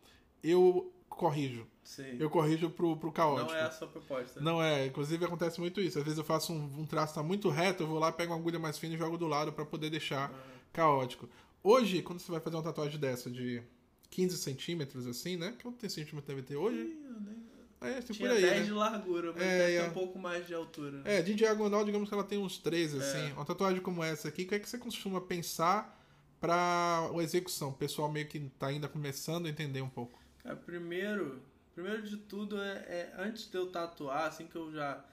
eu 0.42 0.92
corrijo. 1.16 1.66
Sim. 1.82 2.16
Eu 2.18 2.28
corrijo 2.28 2.68
pro, 2.70 2.96
pro 2.96 3.10
caótico. 3.10 3.50
Não 3.50 3.56
é 3.56 3.62
a 3.62 3.70
sua 3.70 3.88
proposta. 3.88 4.40
Não 4.40 4.62
é, 4.62 4.86
inclusive 4.86 5.24
acontece 5.24 5.60
muito 5.60 5.80
isso. 5.80 5.98
Às 5.98 6.04
vezes 6.04 6.18
eu 6.18 6.24
faço 6.24 6.52
um, 6.52 6.80
um 6.80 6.86
traço 6.86 7.14
tá 7.14 7.22
muito 7.22 7.48
reto, 7.48 7.82
eu 7.82 7.86
vou 7.86 7.98
lá, 7.98 8.12
pego 8.12 8.32
uma 8.32 8.38
agulha 8.38 8.58
mais 8.58 8.76
fina 8.78 8.94
e 8.94 8.98
jogo 8.98 9.16
do 9.16 9.26
lado 9.26 9.52
pra 9.52 9.64
poder 9.64 9.88
deixar 9.90 10.32
caótico. 10.72 11.28
Hoje, 11.62 12.02
quando 12.02 12.20
você 12.20 12.30
vai 12.30 12.40
fazer 12.40 12.56
uma 12.56 12.62
tatuagem 12.62 12.98
dessa 13.00 13.30
de 13.30 13.62
15 14.10 14.36
centímetros, 14.36 15.06
assim, 15.06 15.36
né? 15.36 15.54
Quanto 15.62 15.88
centímetro 15.88 16.26
deve 16.28 16.42
ter 16.42 16.56
hoje? 16.56 16.76
Ih, 16.78 17.06
nem- 17.24 17.46
É, 17.80 18.00
tipo 18.00 18.14
Tinha 18.14 18.30
aí, 18.30 18.40
10 18.40 18.60
né? 18.60 18.64
de 18.64 18.72
largura, 18.72 19.32
mas 19.32 19.42
É, 19.42 19.58
deve 19.58 19.76
é. 19.76 19.84
um 19.88 19.92
pouco 19.92 20.18
mais 20.18 20.46
de 20.46 20.54
altura. 20.54 21.02
É, 21.04 21.22
de 21.22 21.34
diagonal, 21.34 21.84
digamos 21.84 22.08
que 22.08 22.14
ela 22.14 22.24
tem 22.24 22.38
uns 22.38 22.58
13, 22.58 22.98
assim. 22.98 23.30
É. 23.30 23.32
Uma 23.34 23.44
tatuagem 23.44 23.80
como 23.82 24.02
essa 24.02 24.28
aqui, 24.28 24.42
o 24.42 24.48
que 24.48 24.54
é 24.54 24.58
que 24.58 24.68
você 24.68 24.78
costuma 24.78 25.20
pensar 25.20 25.94
pra 26.40 27.10
a 27.14 27.22
execução? 27.22 27.68
O 27.70 27.74
pessoal 27.74 28.10
meio 28.10 28.26
que 28.26 28.40
tá 28.58 28.68
ainda 28.68 28.88
começando 28.88 29.46
a 29.46 29.50
entender 29.50 29.82
um 29.82 29.88
pouco. 29.88 30.18
Cara, 30.46 30.54
primeiro, 30.54 31.42
primeiro 31.74 32.02
de 32.02 32.16
tudo 32.16 32.62
é, 32.62 32.76
é 32.86 33.14
antes 33.18 33.50
de 33.50 33.58
eu 33.58 33.66
tatuar, 33.66 34.28
assim 34.28 34.46
que 34.46 34.54
eu 34.54 34.70
já 34.70 35.04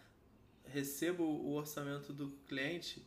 recebo 0.64 1.24
o 1.24 1.56
orçamento 1.56 2.14
do 2.14 2.30
cliente, 2.48 3.04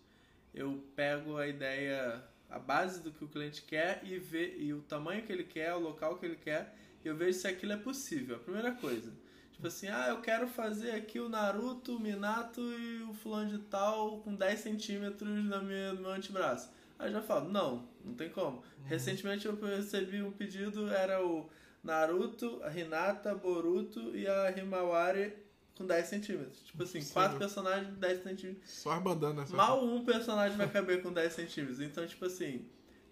eu 0.52 0.84
pego 0.96 1.36
a 1.36 1.46
ideia, 1.46 2.24
a 2.50 2.58
base 2.58 3.00
do 3.00 3.12
que 3.12 3.24
o 3.24 3.28
cliente 3.28 3.62
quer 3.62 4.00
e 4.04 4.18
ver 4.18 4.56
e 4.58 4.74
o 4.74 4.82
tamanho 4.82 5.22
que 5.22 5.32
ele 5.32 5.44
quer, 5.44 5.72
o 5.74 5.78
local 5.78 6.18
que 6.18 6.26
ele 6.26 6.34
quer, 6.34 6.74
e 7.04 7.06
eu 7.06 7.16
vejo 7.16 7.38
se 7.38 7.46
aquilo 7.46 7.74
é 7.74 7.76
possível. 7.76 8.34
A 8.34 8.40
primeira 8.40 8.72
coisa. 8.72 9.12
Tipo 9.52 9.68
assim, 9.68 9.86
ah, 9.86 10.08
eu 10.08 10.20
quero 10.20 10.48
fazer 10.48 10.90
aqui 10.90 11.20
o 11.20 11.28
Naruto, 11.28 11.94
o 11.96 12.00
Minato 12.00 12.60
e 12.60 13.02
o 13.04 13.14
fulano 13.14 13.56
de 13.56 13.58
tal 13.66 14.18
com 14.22 14.34
10 14.34 14.58
centímetros 14.58 15.44
na 15.44 15.62
minha, 15.62 15.92
no 15.92 16.00
meu 16.00 16.10
antebraço. 16.10 16.72
Aí 16.98 17.08
eu 17.08 17.12
já 17.12 17.22
falo, 17.22 17.48
não, 17.48 17.88
não 18.04 18.14
tem 18.14 18.30
como. 18.30 18.64
Recentemente 18.84 19.46
eu 19.46 19.54
recebi 19.54 20.20
um 20.20 20.32
pedido, 20.32 20.90
era 20.90 21.24
o 21.24 21.48
Naruto, 21.86 22.60
a 22.62 22.70
Hinata, 22.78 23.34
Boruto 23.34 24.14
e 24.16 24.26
a 24.26 24.50
Himawari 24.58 25.32
com 25.76 25.86
10 25.86 26.06
centímetros. 26.06 26.62
Tipo 26.64 26.82
assim, 26.82 26.98
Impossível. 26.98 27.14
quatro 27.22 27.38
personagens 27.38 27.88
de 27.94 28.00
10 28.00 28.22
centímetros. 28.22 28.70
Só 28.70 28.92
as 28.92 29.02
bandanas. 29.02 29.50
né? 29.50 29.56
Mal 29.56 29.84
um 29.84 30.04
personagem 30.04 30.56
vai 30.56 30.68
caber 30.70 31.02
com 31.02 31.12
10 31.12 31.32
centímetros. 31.32 31.80
Então, 31.80 32.06
tipo 32.06 32.24
assim, 32.24 32.66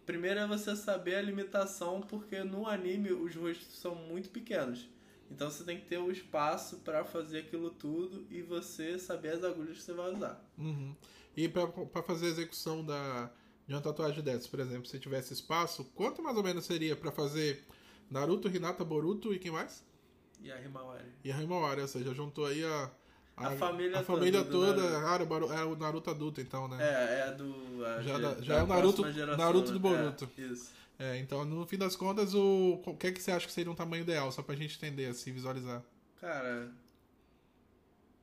primeiro 0.04 0.40
é 0.40 0.46
você 0.46 0.74
saber 0.74 1.14
a 1.16 1.22
limitação, 1.22 2.00
porque 2.00 2.42
no 2.42 2.66
anime 2.66 3.12
os 3.12 3.34
rostos 3.34 3.78
são 3.78 3.94
muito 3.94 4.30
pequenos. 4.30 4.88
Então 5.30 5.50
você 5.50 5.64
tem 5.64 5.78
que 5.78 5.86
ter 5.86 5.98
o 5.98 6.10
espaço 6.10 6.78
pra 6.78 7.04
fazer 7.04 7.38
aquilo 7.40 7.70
tudo 7.70 8.26
e 8.30 8.42
você 8.42 8.98
saber 8.98 9.30
as 9.30 9.44
agulhas 9.44 9.78
que 9.78 9.82
você 9.82 9.92
vai 9.92 10.12
usar. 10.14 10.44
Uhum. 10.58 10.94
E 11.36 11.48
pra, 11.48 11.66
pra 11.66 12.02
fazer 12.02 12.26
a 12.26 12.28
execução 12.30 12.84
da, 12.84 13.30
de 13.66 13.74
uma 13.74 13.80
tatuagem 13.80 14.22
dessas, 14.22 14.46
por 14.46 14.60
exemplo, 14.60 14.86
se 14.86 14.98
tivesse 15.00 15.32
espaço, 15.32 15.84
quanto 15.94 16.22
mais 16.22 16.36
ou 16.36 16.42
menos 16.44 16.64
seria 16.64 16.94
pra 16.94 17.10
fazer 17.10 17.64
Naruto, 18.10 18.48
Hinata, 18.48 18.84
Boruto 18.84 19.32
e 19.34 19.38
quem 19.38 19.50
mais? 19.50 19.84
E 20.42 20.50
a 20.52 20.60
Himawari. 20.60 21.04
E 21.24 21.32
a 21.32 21.42
Himawari, 21.42 21.80
ou 21.80 21.88
seja, 21.88 22.14
juntou 22.14 22.46
aí 22.46 22.64
a... 22.64 22.90
A 23.36 23.50
família 23.56 23.98
a 23.98 24.04
família 24.04 24.44
toda 24.44 24.74
toda. 24.74 25.00
Naruto. 25.00 25.50
Ah, 25.52 25.60
é 25.60 25.64
o 25.64 25.74
Naruto 25.76 26.08
adulto, 26.10 26.40
então, 26.40 26.68
né? 26.68 26.76
É, 26.80 27.18
é 27.18 27.22
a 27.24 27.30
do. 27.32 27.84
a 27.84 28.00
Já 28.00 28.16
da- 28.18 28.40
já 28.40 28.54
da 28.54 28.60
é 28.60 28.62
o 28.62 28.66
Naruto- 28.68 29.12
geração, 29.12 29.44
Naruto 29.44 29.72
do 29.72 29.80
né? 29.90 29.96
Boruto. 30.02 30.30
É, 30.38 30.40
isso. 30.42 30.72
É, 31.00 31.18
então, 31.18 31.44
no 31.44 31.66
fim 31.66 31.76
das 31.76 31.96
contas, 31.96 32.32
o, 32.32 32.80
o 32.86 32.96
que 32.96 33.08
é 33.08 33.12
que 33.12 33.20
você 33.20 33.32
acha 33.32 33.44
que 33.44 33.52
seria 33.52 33.72
um 33.72 33.74
tamanho 33.74 34.02
ideal? 34.02 34.30
Só 34.30 34.40
pra 34.40 34.54
gente 34.54 34.76
entender, 34.76 35.06
assim, 35.06 35.32
visualizar. 35.32 35.82
Cara, 36.20 36.70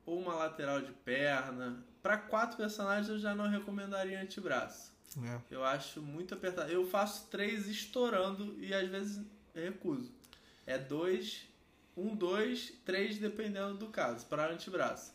ou 0.06 0.20
uma 0.20 0.34
lateral 0.36 0.82
de 0.82 0.92
perna. 0.92 1.84
Pra 2.02 2.18
quatro 2.18 2.56
personagens 2.58 3.10
eu 3.10 3.20
já 3.20 3.36
não 3.36 3.50
recomendaria 3.50 4.22
antebraço. 4.22 4.94
né? 5.18 5.42
Eu 5.52 5.64
acho 5.64 6.02
muito 6.02 6.34
apertado. 6.34 6.72
Eu 6.72 6.88
faço 6.88 7.28
três 7.30 7.68
estourando 7.68 8.56
e 8.64 8.74
às 8.74 8.88
vezes 8.90 9.22
recuso. 9.54 10.12
É 10.66 10.78
dois, 10.78 11.48
um, 11.96 12.16
dois, 12.16 12.74
três, 12.86 13.18
dependendo 13.18 13.76
do 13.76 13.88
caso, 13.88 14.26
para 14.28 14.52
antebraço. 14.52 15.14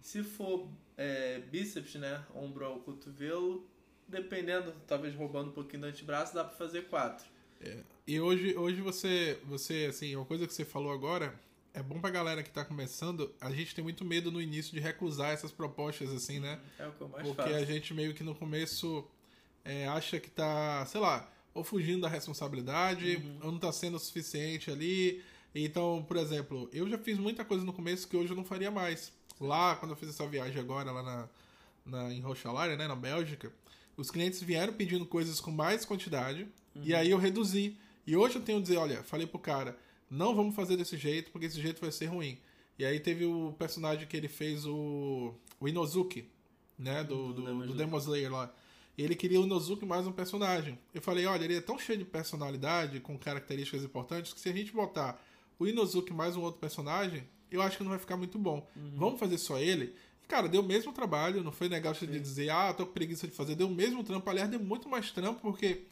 Se 0.00 0.22
for 0.22 0.68
é, 0.96 1.40
bíceps, 1.50 1.94
né, 1.94 2.24
ombro 2.34 2.64
ao 2.64 2.80
cotovelo, 2.80 3.68
dependendo, 4.06 4.74
talvez 4.86 5.14
roubando 5.14 5.50
um 5.50 5.52
pouquinho 5.52 5.82
do 5.82 5.88
antebraço, 5.88 6.34
dá 6.34 6.44
pra 6.44 6.56
fazer 6.56 6.88
quatro. 6.88 7.26
É, 7.60 7.78
e 8.06 8.20
hoje, 8.20 8.56
hoje 8.56 8.80
você, 8.80 9.38
você, 9.44 9.86
assim, 9.90 10.16
uma 10.16 10.24
coisa 10.24 10.46
que 10.46 10.52
você 10.54 10.64
falou 10.64 10.92
agora 10.92 11.38
é 11.74 11.82
bom 11.82 12.00
pra 12.00 12.10
galera 12.10 12.42
que 12.42 12.50
tá 12.50 12.64
começando. 12.64 13.32
A 13.40 13.50
gente 13.50 13.74
tem 13.74 13.84
muito 13.84 14.04
medo 14.04 14.32
no 14.32 14.40
início 14.40 14.72
de 14.72 14.80
recusar 14.80 15.32
essas 15.32 15.52
propostas, 15.52 16.10
assim, 16.10 16.40
né? 16.40 16.58
É 16.78 16.86
o 16.86 16.92
que 16.92 17.00
eu 17.02 17.08
mais 17.08 17.26
Porque 17.26 17.42
faço. 17.42 17.54
a 17.54 17.64
gente 17.64 17.92
meio 17.92 18.14
que 18.14 18.24
no 18.24 18.34
começo 18.34 19.06
é, 19.64 19.86
acha 19.88 20.18
que 20.18 20.30
tá, 20.30 20.86
sei 20.86 21.00
lá, 21.00 21.30
ou 21.58 21.64
fugindo 21.64 22.02
da 22.02 22.08
responsabilidade, 22.08 23.16
Uhum. 23.16 23.38
ou 23.42 23.52
não 23.52 23.58
tá 23.58 23.72
sendo 23.72 23.96
o 23.96 24.00
suficiente 24.00 24.70
ali. 24.70 25.22
Então, 25.54 26.04
por 26.06 26.16
exemplo, 26.16 26.68
eu 26.72 26.88
já 26.88 26.96
fiz 26.98 27.18
muita 27.18 27.44
coisa 27.44 27.64
no 27.64 27.72
começo 27.72 28.06
que 28.08 28.16
hoje 28.16 28.30
eu 28.32 28.36
não 28.36 28.44
faria 28.44 28.70
mais. 28.70 29.12
Lá, 29.40 29.76
quando 29.76 29.92
eu 29.92 29.96
fiz 29.96 30.08
essa 30.08 30.26
viagem 30.26 30.60
agora, 30.60 30.90
lá 30.92 31.02
na, 31.02 31.28
na, 31.84 32.12
em 32.14 32.20
Rochelaire, 32.20 32.76
né, 32.76 32.86
na 32.86 32.96
Bélgica, 32.96 33.52
os 33.96 34.10
clientes 34.10 34.42
vieram 34.42 34.72
pedindo 34.72 35.04
coisas 35.06 35.40
com 35.40 35.50
mais 35.50 35.84
quantidade, 35.84 36.46
e 36.76 36.94
aí 36.94 37.10
eu 37.10 37.18
reduzi. 37.18 37.76
E 38.06 38.16
hoje 38.16 38.36
eu 38.36 38.42
tenho 38.42 38.58
que 38.58 38.62
dizer, 38.68 38.76
olha, 38.78 39.02
falei 39.02 39.26
pro 39.26 39.38
cara, 39.38 39.76
não 40.10 40.34
vamos 40.34 40.54
fazer 40.54 40.76
desse 40.76 40.96
jeito, 40.96 41.30
porque 41.30 41.46
esse 41.46 41.60
jeito 41.60 41.80
vai 41.80 41.90
ser 41.92 42.06
ruim. 42.06 42.38
E 42.78 42.84
aí 42.84 43.00
teve 43.00 43.24
o 43.24 43.52
personagem 43.58 44.06
que 44.06 44.16
ele 44.16 44.28
fez, 44.28 44.64
o, 44.64 45.34
o 45.58 45.68
Inozuki, 45.68 46.28
né, 46.78 47.02
do, 47.02 47.32
Do 47.32 47.34
do, 47.34 47.42
do 47.42 47.50
Slayer. 47.64 47.76
Demon 47.76 47.98
Slayer 47.98 48.32
lá. 48.32 48.54
Ele 48.98 49.14
queria 49.14 49.40
o 49.40 49.44
Inozuki 49.44 49.86
mais 49.86 50.06
um 50.08 50.12
personagem. 50.12 50.76
Eu 50.92 51.00
falei, 51.00 51.24
olha, 51.24 51.44
ele 51.44 51.56
é 51.56 51.60
tão 51.60 51.78
cheio 51.78 51.98
de 51.98 52.04
personalidade, 52.04 52.98
com 52.98 53.16
características 53.16 53.84
importantes, 53.84 54.32
que 54.32 54.40
se 54.40 54.48
a 54.48 54.52
gente 54.52 54.72
botar 54.72 55.22
o 55.56 55.66
Inozuki 55.68 56.12
mais 56.12 56.36
um 56.36 56.42
outro 56.42 56.60
personagem, 56.60 57.22
eu 57.50 57.62
acho 57.62 57.76
que 57.76 57.84
não 57.84 57.90
vai 57.90 57.98
ficar 58.00 58.16
muito 58.16 58.38
bom. 58.38 58.66
Uhum. 58.74 58.92
Vamos 58.96 59.20
fazer 59.20 59.38
só 59.38 59.56
ele? 59.58 59.94
E, 60.24 60.26
cara, 60.26 60.48
deu 60.48 60.62
o 60.62 60.64
mesmo 60.64 60.92
trabalho, 60.92 61.44
não 61.44 61.52
foi 61.52 61.68
negócio 61.68 62.06
de 62.08 62.18
dizer, 62.18 62.50
ah, 62.50 62.72
tô 62.72 62.84
com 62.86 62.92
preguiça 62.92 63.28
de 63.28 63.34
fazer. 63.34 63.54
Deu 63.54 63.68
o 63.68 63.74
mesmo 63.74 64.02
trampo, 64.02 64.28
aliás, 64.28 64.50
deu 64.50 64.58
muito 64.58 64.88
mais 64.88 65.12
trampo, 65.12 65.40
porque 65.40 65.82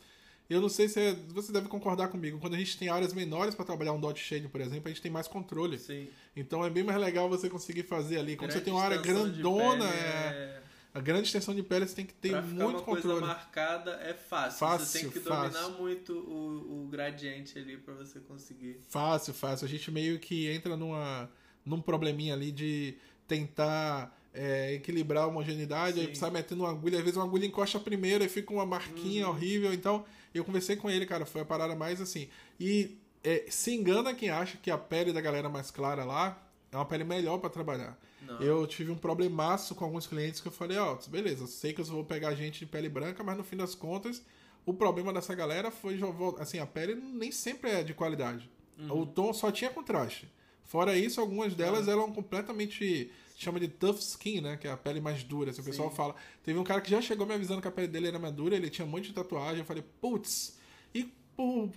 eu 0.51 0.61
não 0.61 0.69
sei 0.69 0.89
se 0.89 1.01
é- 1.01 1.17
você 1.29 1.53
deve 1.53 1.69
concordar 1.69 2.09
comigo. 2.09 2.41
Quando 2.41 2.55
a 2.55 2.59
gente 2.59 2.77
tem 2.77 2.89
áreas 2.89 3.13
menores 3.13 3.55
para 3.55 3.65
trabalhar 3.65 3.93
um 3.93 4.01
dot 4.01 4.21
shade, 4.21 4.49
por 4.49 4.61
exemplo, 4.61 4.87
a 4.87 4.89
gente 4.89 5.03
tem 5.03 5.13
mais 5.13 5.29
controle. 5.29 5.79
Sim. 5.79 6.09
Então 6.37 6.65
é 6.65 6.71
bem 6.71 6.83
mais 6.83 7.01
legal 7.01 7.29
você 7.29 7.49
conseguir 7.49 7.85
fazer 7.85 8.19
ali. 8.19 8.37
Quando 8.37 8.51
você 8.51 8.61
Grande 8.61 8.65
tem 8.65 8.75
uma 8.75 8.83
área 8.83 8.99
grandona, 8.99 9.87
pele 9.87 10.01
é... 10.01 10.63
a 10.97 11.01
grande 11.01 11.27
extensão 11.27 11.55
de 11.55 11.63
pele 11.63 11.87
você 11.87 11.95
tem 11.95 12.07
que 12.07 12.15
ter 12.15 12.31
pra 12.31 12.43
muito 12.43 12.63
uma 12.63 12.83
coisa 12.83 13.03
controle. 13.03 13.27
marcada 13.27 13.91
é 14.03 14.15
fácil. 14.15 14.59
Fácil, 14.59 14.87
Você 14.87 15.01
tem 15.01 15.11
que 15.11 15.21
dominar 15.21 15.51
fácil. 15.53 15.71
muito 15.75 16.13
o, 16.15 16.85
o 16.85 16.89
gradiente 16.89 17.59
ali 17.59 17.77
pra 17.77 17.95
você 17.95 18.19
conseguir. 18.21 18.81
Fácil, 18.89 19.35
fácil. 19.35 19.67
A 19.67 19.69
gente 19.69 19.91
meio 19.91 20.19
que 20.19 20.49
entra 20.51 20.77
numa, 20.77 21.31
num 21.65 21.81
probleminha 21.81 22.33
ali 22.35 22.51
de 22.51 22.95
tentar 23.29 24.17
é, 24.33 24.75
equilibrar 24.75 25.25
a 25.25 25.27
homogeneidade, 25.27 26.01
aí 26.01 26.07
Sim. 26.09 26.15
sai 26.15 26.31
metendo 26.31 26.63
uma 26.63 26.71
agulha, 26.71 26.97
às 26.99 27.03
vezes 27.05 27.17
uma 27.17 27.25
agulha 27.27 27.47
encosta 27.47 27.79
primeiro 27.79 28.25
e 28.25 28.29
fica 28.29 28.53
uma 28.53 28.63
Uhum. 28.63 28.69
marquinha 28.69 29.29
horrível. 29.29 29.73
Então, 29.73 30.05
eu 30.35 30.45
conversei 30.45 30.77
com 30.77 30.89
ele, 30.91 31.07
cara, 31.07 31.27
foi 31.27 31.43
a 31.43 31.45
parada 31.45 31.75
mais 31.75 32.01
assim. 32.01 32.29
E 32.59 32.97
é, 33.25 33.45
se 33.51 33.75
engana 33.75 34.15
quem 34.15 34.31
acha 34.31 34.57
que 34.57 34.71
a 34.71 34.79
pele 34.79 35.13
da 35.13 35.21
galera 35.21 35.49
mais 35.49 35.71
clara 35.71 36.05
lá 36.05 36.41
é 36.73 36.77
uma 36.77 36.85
pele 36.85 37.05
melhor 37.05 37.39
pra 37.39 37.51
trabalhar. 37.51 37.99
Não. 38.27 38.41
Eu 38.41 38.67
tive 38.67 38.91
um 38.91 38.97
problemaço 38.97 39.75
com 39.75 39.85
alguns 39.85 40.07
clientes 40.07 40.41
que 40.41 40.49
eu 40.49 40.53
falei, 40.53 40.77
ó, 40.77 40.97
beleza, 41.09 41.45
eu 41.45 41.47
sei 41.47 41.73
que 41.73 41.81
eu 41.81 41.85
vou 41.85 42.05
pegar 42.05 42.35
gente 42.35 42.59
de 42.59 42.67
pele 42.67 42.89
branca, 42.89 43.23
mas 43.23 43.37
no 43.37 43.45
fim 43.45 43.57
das 43.57 43.75
contas, 43.75 44.23
o 44.65 44.75
problema 44.75 45.13
dessa 45.13 45.35
galera 45.35 45.71
foi, 45.71 45.99
assim, 46.39 46.59
a 46.59 46.67
pele 46.67 46.95
nem 46.95 47.31
sempre 47.31 47.71
é 47.71 47.83
de 47.83 47.95
qualidade. 47.95 48.51
Uhum. 48.79 49.03
O 49.03 49.07
tom 49.07 49.33
só 49.33 49.51
tinha 49.51 49.71
contraste. 49.71 50.29
Fora 50.65 50.97
isso, 50.97 51.21
algumas 51.21 51.55
delas 51.55 51.87
eram 51.87 52.13
completamente, 52.13 53.11
chama 53.37 53.61
de 53.61 53.69
tough 53.69 53.99
skin, 53.99 54.41
né, 54.41 54.57
que 54.57 54.67
é 54.67 54.73
a 54.73 54.77
pele 54.77 55.01
mais 55.01 55.23
dura, 55.23 55.53
assim, 55.53 55.61
o 55.61 55.65
pessoal 55.65 55.91
fala. 55.91 56.15
Teve 56.43 56.59
um 56.59 56.65
cara 56.65 56.81
que 56.81 56.91
já 56.91 57.01
chegou 57.01 57.25
me 57.25 57.35
avisando 57.35 57.63
que 57.63 57.69
a 57.69 57.71
pele 57.71 57.87
dele 57.87 58.09
era 58.09 58.19
mais 58.19 58.35
dura, 58.35 58.57
ele 58.57 58.69
tinha 58.69 58.85
um 58.85 58.91
monte 58.91 59.07
de 59.07 59.13
tatuagem, 59.13 59.61
eu 59.61 59.65
falei, 59.65 59.85
putz, 60.01 60.59
e 60.93 61.09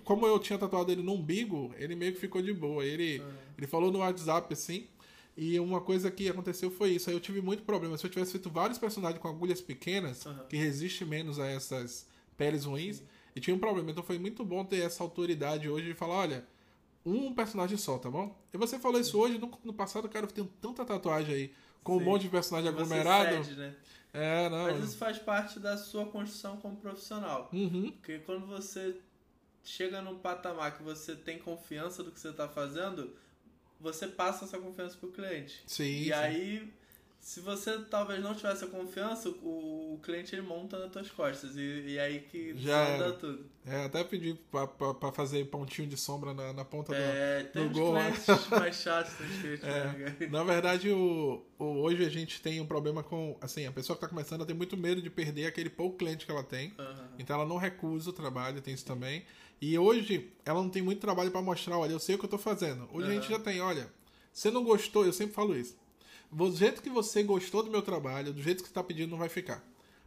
como 0.04 0.26
eu 0.26 0.38
tinha 0.38 0.58
tatuado 0.58 0.90
ele 0.90 1.02
no 1.02 1.12
umbigo, 1.12 1.72
ele 1.76 1.94
meio 1.94 2.12
que 2.14 2.18
ficou 2.18 2.40
de 2.40 2.52
boa. 2.52 2.84
Ele, 2.84 3.22
ele 3.56 3.66
falou 3.66 3.92
no 3.92 3.98
WhatsApp, 3.98 4.52
assim, 4.52 4.86
e 5.42 5.58
uma 5.58 5.80
coisa 5.80 6.10
que 6.10 6.28
aconteceu 6.28 6.70
foi 6.70 6.90
isso. 6.90 7.08
Aí 7.08 7.16
eu 7.16 7.20
tive 7.20 7.40
muito 7.40 7.62
problema. 7.62 7.96
Se 7.96 8.04
eu 8.04 8.10
tivesse 8.10 8.32
feito 8.32 8.50
vários 8.50 8.78
personagens 8.78 9.18
com 9.18 9.26
agulhas 9.26 9.58
pequenas, 9.58 10.26
Aham. 10.26 10.44
que 10.46 10.54
resistem 10.58 11.08
menos 11.08 11.40
a 11.40 11.46
essas 11.46 12.06
peles 12.36 12.66
ruins, 12.66 13.02
e 13.34 13.40
tinha 13.40 13.56
um 13.56 13.58
problema. 13.58 13.90
Então 13.90 14.04
foi 14.04 14.18
muito 14.18 14.44
bom 14.44 14.62
ter 14.66 14.80
essa 14.82 15.02
autoridade 15.02 15.66
hoje 15.66 15.86
de 15.86 15.94
falar, 15.94 16.16
olha, 16.16 16.46
um 17.06 17.32
personagem 17.32 17.78
só, 17.78 17.96
tá 17.96 18.10
bom? 18.10 18.38
E 18.52 18.58
você 18.58 18.78
falou 18.78 19.00
isso 19.00 19.18
hoje, 19.18 19.38
no, 19.38 19.50
no 19.64 19.72
passado, 19.72 20.10
cara, 20.10 20.26
eu 20.26 20.30
tenho 20.30 20.46
tanta 20.60 20.84
tatuagem 20.84 21.34
aí, 21.34 21.54
com 21.82 21.96
um 21.96 22.00
Sim. 22.00 22.04
monte 22.04 22.22
de 22.24 22.28
personagem 22.28 22.70
Você 22.70 22.76
aglomerado. 22.78 23.42
cede, 23.42 23.58
né? 23.58 23.74
É, 24.12 24.46
não. 24.50 24.64
Mas 24.64 24.84
isso 24.84 24.98
faz 24.98 25.18
parte 25.18 25.58
da 25.58 25.78
sua 25.78 26.04
construção 26.04 26.58
como 26.58 26.76
profissional. 26.76 27.48
Uhum. 27.50 27.92
Porque 27.92 28.18
quando 28.18 28.46
você 28.46 28.94
chega 29.64 30.02
num 30.02 30.18
patamar 30.18 30.76
que 30.76 30.82
você 30.82 31.16
tem 31.16 31.38
confiança 31.38 32.02
do 32.04 32.10
que 32.10 32.20
você 32.20 32.28
está 32.28 32.46
fazendo, 32.46 33.16
você 33.80 34.06
passa 34.06 34.44
essa 34.44 34.58
confiança 34.58 34.96
pro 34.96 35.10
cliente. 35.10 35.62
Sim. 35.66 35.84
E 35.84 36.04
sim. 36.04 36.12
aí, 36.12 36.72
se 37.20 37.40
você 37.40 37.78
talvez 37.90 38.22
não 38.22 38.34
tivesse 38.34 38.64
a 38.64 38.66
confiança, 38.66 39.28
o, 39.28 39.94
o 39.94 40.00
cliente 40.02 40.34
ele 40.34 40.42
monta 40.42 40.78
nas 40.78 40.90
tuas 40.90 41.10
costas. 41.10 41.54
E, 41.54 41.60
e 41.86 41.98
aí 42.00 42.20
que 42.20 42.56
Já 42.56 42.78
era. 42.78 43.12
tudo. 43.12 43.44
É, 43.66 43.84
até 43.84 44.02
pedi 44.02 44.34
pra, 44.50 44.66
pra, 44.66 44.94
pra 44.94 45.12
fazer 45.12 45.44
pontinho 45.46 45.86
de 45.86 45.96
sombra 45.96 46.32
na, 46.32 46.52
na 46.52 46.64
ponta 46.64 46.92
do. 46.92 46.98
É, 46.98 47.44
tem 47.44 47.64
no 47.64 47.70
uns 47.70 47.76
gol, 47.76 47.92
mais 48.58 48.76
chatos, 48.76 49.12
tem 49.14 49.28
clientes 49.38 49.64
É. 49.64 50.26
Na 50.28 50.42
verdade, 50.42 50.90
o, 50.90 51.44
o- 51.58 51.64
hoje 51.82 52.04
a 52.04 52.08
gente 52.08 52.40
tem 52.40 52.58
um 52.60 52.66
problema 52.66 53.02
com. 53.02 53.36
Assim, 53.40 53.66
a 53.66 53.72
pessoa 53.72 53.94
que 53.96 54.00
tá 54.00 54.08
começando 54.08 54.40
ela 54.40 54.46
tem 54.46 54.56
muito 54.56 54.76
medo 54.76 55.02
de 55.02 55.10
perder 55.10 55.46
aquele 55.46 55.68
pouco 55.70 55.98
cliente 55.98 56.24
que 56.24 56.32
ela 56.32 56.42
tem. 56.42 56.72
Aham. 56.78 57.08
Então 57.18 57.36
ela 57.36 57.46
não 57.46 57.58
recusa 57.58 58.10
o 58.10 58.12
trabalho, 58.14 58.62
tem 58.62 58.72
isso 58.72 58.86
também. 58.86 59.24
E 59.60 59.78
hoje 59.78 60.32
ela 60.44 60.62
não 60.62 60.70
tem 60.70 60.80
muito 60.80 61.00
trabalho 61.00 61.30
pra 61.30 61.42
mostrar, 61.42 61.76
olha, 61.76 61.92
eu 61.92 62.00
sei 62.00 62.14
o 62.14 62.18
que 62.18 62.24
eu 62.24 62.30
tô 62.30 62.38
fazendo. 62.38 62.88
Hoje 62.92 63.08
a 63.08 63.12
gente 63.12 63.28
já 63.28 63.38
tem, 63.38 63.60
olha, 63.60 63.92
você 64.32 64.50
não 64.50 64.64
gostou, 64.64 65.04
eu 65.04 65.12
sempre 65.12 65.34
falo 65.34 65.54
isso. 65.54 65.76
Do 66.30 66.50
jeito 66.54 66.80
que 66.82 66.90
você 66.90 67.22
gostou 67.22 67.62
do 67.62 67.70
meu 67.70 67.82
trabalho, 67.82 68.32
do 68.32 68.42
jeito 68.42 68.62
que 68.62 68.68
você 68.68 68.74
tá 68.74 68.82
pedindo, 68.84 69.10
não 69.10 69.18
vai 69.18 69.28
ficar. 69.28 69.62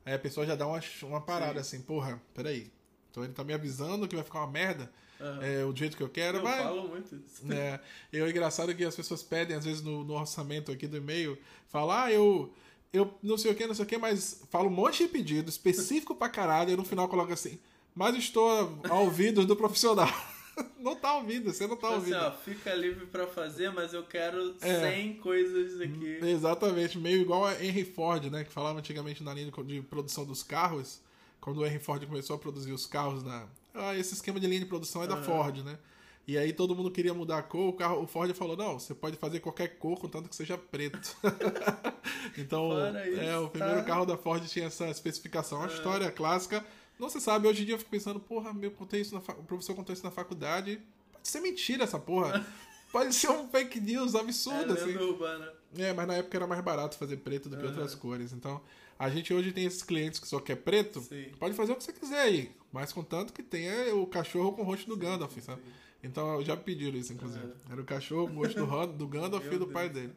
Aí 0.06 0.14
a 0.14 0.20
pessoa 0.20 0.46
já 0.46 0.56
dá 0.56 0.66
uma, 0.68 0.82
uma 1.04 1.22
parada 1.22 1.60
assim, 1.60 1.82
porra, 1.82 2.22
peraí. 2.34 2.72
Então 3.12 3.24
ele 3.24 3.34
tá 3.34 3.44
me 3.44 3.54
avisando 3.54 4.08
que 4.08 4.16
vai 4.16 4.24
ficar 4.24 4.40
uma 4.40 4.52
merda, 4.52 4.92
Aham. 5.22 5.44
é, 5.46 5.66
o 5.66 5.76
jeito 5.76 5.96
que 5.96 6.04
eu 6.04 6.10
quero, 6.10 6.40
Eu 6.40 6.44
vai. 6.44 6.64
falo 6.64 6.88
muito 6.90 7.16
isso. 7.16 7.52
É, 7.52 7.80
e 8.12 8.20
o 8.22 8.30
engraçado 8.30 8.72
é 8.72 8.74
que 8.74 8.84
as 8.84 8.96
pessoas 8.96 9.22
pedem, 9.22 9.56
às 9.56 9.66
vezes, 9.66 9.82
no, 9.82 10.04
no 10.04 10.14
orçamento 10.16 10.72
aqui 10.72 10.88
do 10.88 10.98
e-mail, 10.98 11.38
falar, 11.68 12.06
ah, 12.06 12.12
eu, 12.12 12.52
eu 12.92 13.14
não 13.22 13.38
sei 13.38 13.52
o 13.52 13.56
que, 13.56 13.68
não 13.68 13.76
sei 13.76 13.86
o 13.86 13.88
que, 13.88 13.98
mas 13.98 14.42
falo 14.50 14.68
um 14.68 14.74
monte 14.74 15.04
de 15.04 15.10
pedido 15.10 15.50
específico 15.50 16.16
pra 16.16 16.28
caralho, 16.30 16.72
e 16.72 16.76
no 16.76 16.84
final 16.84 17.08
coloca 17.08 17.34
assim, 17.34 17.60
mas 17.94 18.16
estou 18.16 18.82
ao 18.90 19.04
ouvido 19.06 19.46
do 19.46 19.56
profissional. 19.56 20.10
não 20.80 20.96
tá 20.96 21.16
ouvindo, 21.16 21.52
você 21.52 21.66
não 21.68 21.76
tá 21.76 21.88
Tipo 21.88 22.02
assim, 22.02 22.14
ouvindo. 22.14 22.28
ó, 22.28 22.32
fica 22.32 22.74
livre 22.74 23.06
pra 23.08 23.28
fazer, 23.28 23.72
mas 23.72 23.94
eu 23.94 24.04
quero 24.04 24.56
É. 24.62 24.80
100 24.96 25.16
coisas 25.16 25.80
aqui. 25.82 26.20
Exatamente, 26.22 26.98
meio 26.98 27.22
igual 27.22 27.46
a 27.46 27.54
Henry 27.64 27.86
Ford, 27.86 28.26
né? 28.32 28.44
Que 28.44 28.52
falava 28.52 28.80
antigamente 28.80 29.24
na 29.24 29.34
linha 29.34 29.52
de, 29.66 29.82
produção 29.82 30.26
dos 30.26 30.44
carros, 30.44 31.02
quando 31.42 31.60
o 31.60 31.66
Henry 31.66 31.80
Ford 31.80 32.06
começou 32.06 32.36
a 32.36 32.40
produzir 32.40 32.72
os 32.72 32.86
carros 32.86 33.24
na. 33.24 33.48
Ah, 33.74 33.98
esse 33.98 34.14
esquema 34.14 34.40
de 34.40 34.48
linha 34.48 34.60
de 34.60 34.66
produção 34.68 35.02
é 35.04 35.08
da 35.08 35.16
Aham. 35.16 35.24
Ford, 35.24 35.58
né? 35.64 35.78
E 36.26 36.38
aí 36.38 36.54
todo 36.54 36.74
mundo 36.74 36.90
queria 36.90 37.14
mudar 37.14 37.40
a 37.40 37.44
cor, 37.44 37.68
o, 37.68 37.74
carro, 37.74 38.02
o 38.02 38.08
Ford 38.08 38.34
falou, 38.34 38.56
não, 38.56 38.80
você 38.80 38.94
pode 38.96 39.18
fazer 39.18 39.42
qualquer 39.42 39.78
cor, 39.78 40.00
contanto 40.00 40.30
que 40.30 40.36
seja 40.36 40.58
preto. 40.58 41.18
então, 42.38 42.70
isso, 43.08 43.20
é, 43.20 43.38
o 43.38 43.50
primeiro 43.50 43.80
tá. 43.80 43.84
carro 43.86 44.06
da 44.06 44.16
Ford 44.18 44.42
tinha 44.48 44.68
essa 44.68 44.90
especificação. 44.90 45.60
Uma 45.60 45.68
É. 45.70 45.74
história 45.74 46.12
clássica. 46.12 46.66
Não 47.00 47.10
se 47.10 47.20
sabe, 47.20 47.48
hoje 47.48 47.64
em 47.64 47.66
dia 47.66 47.76
eu 47.76 47.80
fico 47.80 47.92
pensando, 47.92 48.20
porra, 48.20 48.54
meu, 48.54 48.72
contei 48.72 49.02
isso 49.02 49.14
na 49.14 49.22
fa- 49.22 49.34
o 49.34 49.44
professor 49.44 49.76
contou 49.76 49.94
isso 49.94 50.04
na 50.04 50.12
faculdade. 50.12 50.80
Pode 51.12 51.28
ser 51.28 51.42
mentira 51.42 51.84
essa 51.84 52.00
porra. 52.00 52.46
Pode 52.92 53.14
ser 53.16 53.30
um 53.32 53.48
fake 53.50 53.80
news 53.82 54.14
É 54.14 54.20
absurdo, 54.20 54.74
assim. 54.74 54.86
lenda 54.86 55.04
urbana. 55.06 55.52
É, 55.76 55.92
mas 55.94 56.08
na 56.08 56.14
época 56.14 56.38
era 56.38 56.46
mais 56.46 56.62
barato 56.64 56.96
fazer 56.96 57.18
preto 57.18 57.50
do 57.50 57.58
que 57.58 57.64
Aham. 57.64 57.72
outras 57.72 57.96
cores. 57.96 58.32
Então, 58.34 58.62
a 59.00 59.10
gente 59.10 59.34
hoje 59.34 59.52
tem 59.52 59.66
esses 59.66 59.82
clientes 59.82 60.20
que 60.20 60.28
só 60.28 60.40
quer 60.40 60.58
preto. 60.58 61.02
Sim. 61.02 61.32
Pode 61.40 61.56
fazer 61.56 61.72
o 61.72 61.76
que 61.76 61.84
você 61.84 61.92
quiser 61.92 62.20
aí. 62.22 62.52
Mas 62.72 62.94
contanto 62.94 63.34
que 63.34 63.42
tenha 63.42 63.96
o 63.96 64.06
cachorro 64.06 64.54
com 64.54 64.62
o 64.62 64.66
rosto 64.66 64.88
do 64.88 64.96
Gandalf, 64.96 65.36
sabe? 65.42 65.64
Então, 66.04 66.40
já 66.44 66.56
pediram 66.56 66.96
isso, 66.96 67.12
inclusive. 67.14 67.52
Era 67.68 67.82
o 67.82 67.84
cachorro 67.86 68.28
com 68.28 68.34
o 68.36 68.38
rosto 68.44 68.60
do, 68.88 68.94
do 68.96 69.08
Gandalf 69.10 69.44
Meu 69.46 69.54
e 69.54 69.58
do 69.58 69.68
pai 69.68 69.90
dele. 69.90 70.14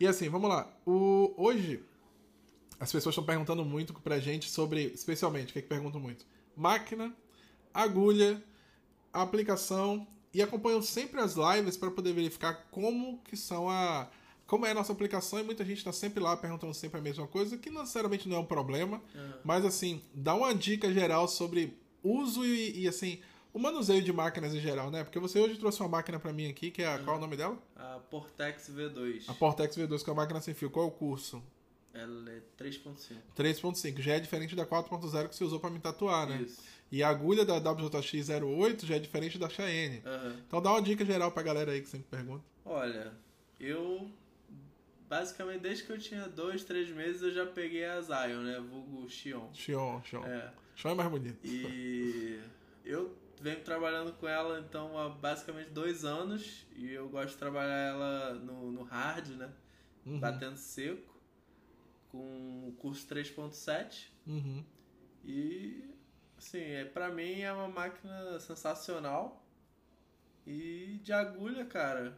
E 0.00 0.06
assim, 0.06 0.30
vamos 0.30 0.48
lá. 0.48 0.72
O, 0.86 1.34
hoje, 1.36 1.82
as 2.80 2.92
pessoas 2.92 3.12
estão 3.12 3.24
perguntando 3.24 3.64
muito 3.64 3.92
pra 3.94 4.18
gente 4.18 4.48
sobre, 4.50 4.84
especialmente, 4.94 5.50
o 5.50 5.52
que, 5.52 5.58
é 5.58 5.62
que 5.62 5.68
perguntam 5.68 6.00
muito? 6.00 6.24
Máquina, 6.56 7.14
agulha, 7.72 8.42
aplicação 9.12 10.06
e 10.32 10.42
acompanham 10.42 10.82
sempre 10.82 11.20
as 11.20 11.34
lives 11.34 11.76
para 11.76 11.90
poder 11.90 12.12
verificar 12.12 12.68
como 12.70 13.18
que 13.24 13.36
são 13.36 13.68
a 13.68 14.08
como 14.46 14.64
é 14.64 14.70
a 14.70 14.74
nossa 14.74 14.92
aplicação 14.92 15.38
e 15.38 15.42
muita 15.42 15.62
gente 15.62 15.76
está 15.76 15.92
sempre 15.92 16.20
lá 16.20 16.34
perguntando 16.34 16.72
sempre 16.72 16.98
a 16.98 17.02
mesma 17.02 17.26
coisa, 17.26 17.58
que 17.58 17.68
não 17.68 17.82
necessariamente 17.82 18.26
não 18.26 18.38
é 18.38 18.40
um 18.40 18.46
problema, 18.46 19.02
Aham. 19.14 19.34
mas 19.44 19.62
assim, 19.62 20.02
dá 20.14 20.34
uma 20.34 20.54
dica 20.54 20.90
geral 20.90 21.28
sobre 21.28 21.76
uso 22.02 22.42
e, 22.46 22.80
e, 22.80 22.88
assim, 22.88 23.20
o 23.52 23.58
manuseio 23.58 24.02
de 24.02 24.10
máquinas 24.10 24.54
em 24.54 24.60
geral, 24.60 24.90
né? 24.90 25.04
Porque 25.04 25.18
você 25.18 25.38
hoje 25.38 25.58
trouxe 25.58 25.80
uma 25.80 25.88
máquina 25.90 26.18
para 26.18 26.32
mim 26.32 26.48
aqui, 26.48 26.70
que 26.70 26.80
é 26.82 26.94
a, 26.94 26.98
qual 26.98 27.16
é 27.16 27.18
o 27.18 27.20
nome 27.20 27.36
dela? 27.36 27.58
A 27.76 27.98
Portex 28.10 28.70
V2. 28.70 29.24
A 29.28 29.34
Portex 29.34 29.76
V2, 29.76 30.02
que 30.02 30.08
é 30.08 30.12
uma 30.14 30.22
máquina 30.22 30.40
sem 30.40 30.54
fio. 30.54 30.70
Qual 30.70 30.86
é 30.86 30.88
o 30.88 30.92
curso? 30.92 31.42
Ela 31.92 32.30
é 32.30 32.42
3.5. 32.62 33.16
3.5, 33.36 34.00
já 34.00 34.14
é 34.14 34.20
diferente 34.20 34.54
da 34.54 34.66
4.0 34.66 35.28
que 35.28 35.36
você 35.36 35.44
usou 35.44 35.58
pra 35.58 35.70
me 35.70 35.78
tatuar, 35.78 36.28
né? 36.28 36.42
Isso. 36.42 36.62
E 36.90 37.02
a 37.02 37.08
agulha 37.08 37.44
da 37.44 37.60
WJX08 37.60 38.84
já 38.84 38.96
é 38.96 38.98
diferente 38.98 39.38
da 39.38 39.48
Cheyenne. 39.48 40.02
Aham. 40.04 40.36
Então 40.46 40.62
dá 40.62 40.70
uma 40.70 40.82
dica 40.82 41.04
geral 41.04 41.30
pra 41.32 41.42
galera 41.42 41.72
aí 41.72 41.82
que 41.82 41.88
sempre 41.88 42.06
pergunta. 42.10 42.44
Olha, 42.64 43.12
eu. 43.58 44.10
Basicamente, 45.08 45.62
desde 45.62 45.84
que 45.84 45.90
eu 45.90 45.98
tinha 45.98 46.28
dois, 46.28 46.64
três 46.64 46.90
meses, 46.90 47.22
eu 47.22 47.32
já 47.32 47.46
peguei 47.46 47.84
a 47.84 48.00
Zion, 48.00 48.42
né? 48.42 48.60
Vulgo 48.60 49.08
Xion. 49.08 49.48
Xion, 49.54 50.02
Xion. 50.02 50.24
É. 50.24 50.52
Xion 50.76 50.90
é 50.90 50.94
mais 50.94 51.10
bonito. 51.10 51.38
E 51.42 52.38
eu 52.84 53.16
venho 53.40 53.60
trabalhando 53.60 54.12
com 54.14 54.26
ela 54.28 54.60
então 54.60 54.98
há 54.98 55.08
basicamente 55.08 55.70
dois 55.70 56.04
anos 56.04 56.66
e 56.76 56.92
eu 56.92 57.08
gosto 57.08 57.30
de 57.30 57.36
trabalhar 57.36 57.88
ela 57.88 58.34
no, 58.34 58.70
no 58.70 58.82
hard, 58.82 59.28
né? 59.28 59.50
Uhum. 60.04 60.20
Batendo 60.20 60.56
seco, 60.56 61.17
com 62.18 62.68
o 62.68 62.72
curso 62.72 63.06
3.7 63.06 64.08
Uhum. 64.26 64.64
e 65.24 65.84
assim, 66.36 66.58
é, 66.60 66.84
pra 66.84 67.08
mim 67.10 67.40
é 67.40 67.52
uma 67.52 67.68
máquina 67.68 68.38
sensacional 68.40 69.44
e 70.46 70.98
de 71.02 71.12
agulha, 71.12 71.64
cara. 71.64 72.16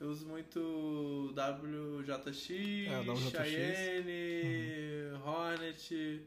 Eu 0.00 0.08
uso 0.10 0.26
muito 0.26 1.32
WJX, 1.32 2.50
É, 2.88 3.00
WJX. 3.00 3.30
Cheyenne, 3.48 5.12
Hornet, 5.24 6.22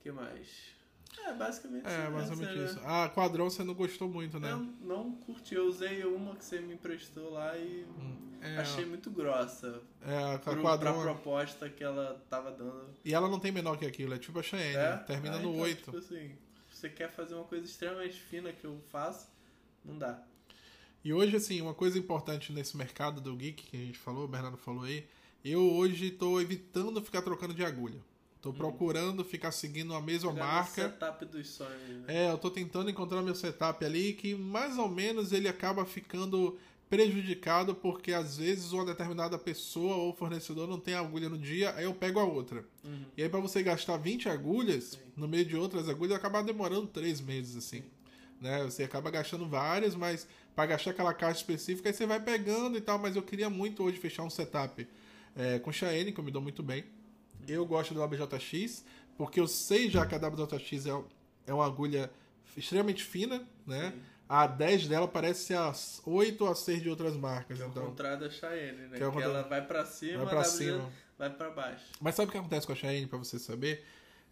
que 0.00 0.10
mais? 0.10 0.74
É, 1.18 1.32
basicamente 1.34 1.86
É, 1.86 2.08
menos 2.08 2.38
né? 2.38 2.64
isso. 2.64 2.80
A 2.84 3.08
quadrão 3.08 3.48
você 3.50 3.62
não 3.62 3.74
gostou 3.74 4.08
muito, 4.08 4.40
né? 4.40 4.50
Eu 4.52 4.58
não 4.80 5.12
curti, 5.12 5.54
eu 5.54 5.66
usei 5.66 6.04
uma 6.04 6.34
que 6.34 6.44
você 6.44 6.60
me 6.60 6.74
emprestou 6.74 7.30
lá 7.30 7.56
e 7.56 7.86
É, 8.40 8.56
achei 8.58 8.84
muito 8.84 9.10
grossa 9.10 9.80
é 10.00 10.34
a 10.34 10.38
pro, 10.38 10.52
pra 10.54 10.62
quadrão. 10.62 11.00
proposta 11.02 11.68
que 11.68 11.84
ela 11.84 12.20
tava 12.28 12.50
dando. 12.50 12.88
E 13.04 13.12
ela 13.14 13.28
não 13.28 13.38
tem 13.38 13.52
menor 13.52 13.76
que 13.78 13.84
aquilo, 13.86 14.14
é 14.14 14.18
tipo 14.18 14.38
a 14.38 14.42
Cheyenne. 14.42 14.76
É? 14.76 14.96
Termina 14.98 15.36
Ah, 15.36 15.40
no 15.40 15.50
então, 15.50 15.60
8. 15.60 15.84
Tipo 15.84 15.96
assim, 15.98 16.36
você 16.70 16.88
quer 16.88 17.10
fazer 17.12 17.34
uma 17.34 17.44
coisa 17.44 17.64
extremamente 17.64 18.18
fina 18.18 18.52
que 18.52 18.64
eu 18.64 18.80
faço, 18.90 19.28
não 19.84 19.98
dá. 19.98 20.22
E 21.04 21.12
hoje, 21.12 21.36
assim, 21.36 21.60
uma 21.60 21.74
coisa 21.74 21.98
importante 21.98 22.52
nesse 22.52 22.76
mercado 22.76 23.20
do 23.20 23.34
geek 23.36 23.64
que 23.64 23.76
a 23.76 23.80
gente 23.86 23.98
falou, 23.98 24.24
o 24.24 24.28
Bernardo 24.28 24.56
falou 24.56 24.84
aí, 24.84 25.06
eu 25.44 25.60
hoje 25.74 26.10
tô 26.12 26.40
evitando 26.40 27.02
ficar 27.02 27.22
trocando 27.22 27.52
de 27.52 27.64
agulha. 27.64 28.00
Tô 28.42 28.52
procurando 28.52 29.24
ficar 29.24 29.52
seguindo 29.52 29.94
a 29.94 30.00
mesma 30.00 30.32
Pegar 30.32 30.44
marca. 30.44 30.82
setup 30.82 31.24
dos 31.26 31.48
sonhos, 31.48 32.00
né? 32.00 32.26
É, 32.26 32.30
eu 32.32 32.36
tô 32.36 32.50
tentando 32.50 32.90
encontrar 32.90 33.22
meu 33.22 33.36
setup 33.36 33.84
ali 33.84 34.14
que 34.14 34.34
mais 34.34 34.76
ou 34.78 34.88
menos 34.88 35.32
ele 35.32 35.46
acaba 35.46 35.86
ficando 35.86 36.58
prejudicado 36.90 37.72
porque 37.72 38.12
às 38.12 38.38
vezes 38.38 38.72
uma 38.72 38.84
determinada 38.84 39.38
pessoa 39.38 39.94
ou 39.94 40.12
fornecedor 40.12 40.66
não 40.68 40.80
tem 40.80 40.94
agulha 40.94 41.28
no 41.28 41.38
dia, 41.38 41.72
aí 41.76 41.84
eu 41.84 41.94
pego 41.94 42.18
a 42.18 42.24
outra. 42.24 42.64
Uhum. 42.84 43.04
E 43.16 43.22
aí 43.22 43.28
pra 43.28 43.38
você 43.38 43.62
gastar 43.62 43.96
20 43.96 44.28
agulhas 44.28 44.84
Sim. 44.84 44.98
no 45.16 45.28
meio 45.28 45.44
de 45.44 45.56
outras 45.56 45.88
agulhas 45.88 46.16
acaba 46.16 46.42
demorando 46.42 46.88
3 46.88 47.20
meses 47.20 47.56
assim. 47.56 47.84
Né? 48.40 48.64
Você 48.64 48.82
acaba 48.82 49.08
gastando 49.08 49.48
várias, 49.48 49.94
mas 49.94 50.26
pra 50.52 50.66
gastar 50.66 50.90
aquela 50.90 51.14
caixa 51.14 51.38
específica 51.38 51.88
aí 51.88 51.94
você 51.94 52.06
vai 52.06 52.18
pegando 52.18 52.76
e 52.76 52.80
tal, 52.80 52.98
mas 52.98 53.14
eu 53.14 53.22
queria 53.22 53.48
muito 53.48 53.84
hoje 53.84 53.98
fechar 53.98 54.24
um 54.24 54.30
setup 54.30 54.84
é, 55.36 55.60
com 55.60 55.70
Cheyenne, 55.70 56.10
que 56.10 56.18
eu 56.18 56.24
me 56.24 56.32
dou 56.32 56.42
muito 56.42 56.60
bem. 56.60 56.84
Eu 57.48 57.64
gosto 57.66 57.94
da 57.94 58.04
WJX, 58.04 58.84
porque 59.16 59.40
eu 59.40 59.46
sei 59.46 59.90
já 59.90 60.06
que 60.06 60.14
a 60.14 60.18
WJX 60.18 60.86
é, 60.86 61.02
é 61.46 61.54
uma 61.54 61.66
agulha 61.66 62.10
extremamente 62.56 63.02
fina, 63.04 63.46
né? 63.66 63.92
Sim. 63.92 64.02
A 64.28 64.46
10 64.46 64.88
dela 64.88 65.06
parece 65.06 65.44
ser 65.46 65.58
as 65.58 66.00
8 66.06 66.42
ou 66.44 66.50
a 66.50 66.54
6 66.54 66.82
de 66.82 66.88
outras 66.88 67.14
marcas. 67.16 67.56
Que 67.58 67.62
é 67.62 67.66
o 67.66 67.68
Então, 67.68 67.86
contrário 67.86 68.20
da 68.20 68.30
Cheyenne, 68.30 68.88
né? 68.88 68.96
Que 68.96 69.04
é 69.04 69.10
Que, 69.10 69.20
ela 69.22 69.42
vai 69.42 69.66
pra 69.66 69.84
cima, 69.84 70.18
vai 70.24 70.28
pra 70.28 70.40
a 70.40 70.44
cima. 70.44 70.90
vai 71.18 71.28
pra 71.30 71.50
baixo. 71.50 71.84
Mas 72.00 72.14
sabe 72.14 72.28
o 72.28 72.32
que 72.32 72.38
acontece 72.38 72.66
com 72.66 72.72
a 72.72 72.76
Cheyenne, 72.76 73.06
pra 73.06 73.18
você 73.18 73.38
saber? 73.38 73.84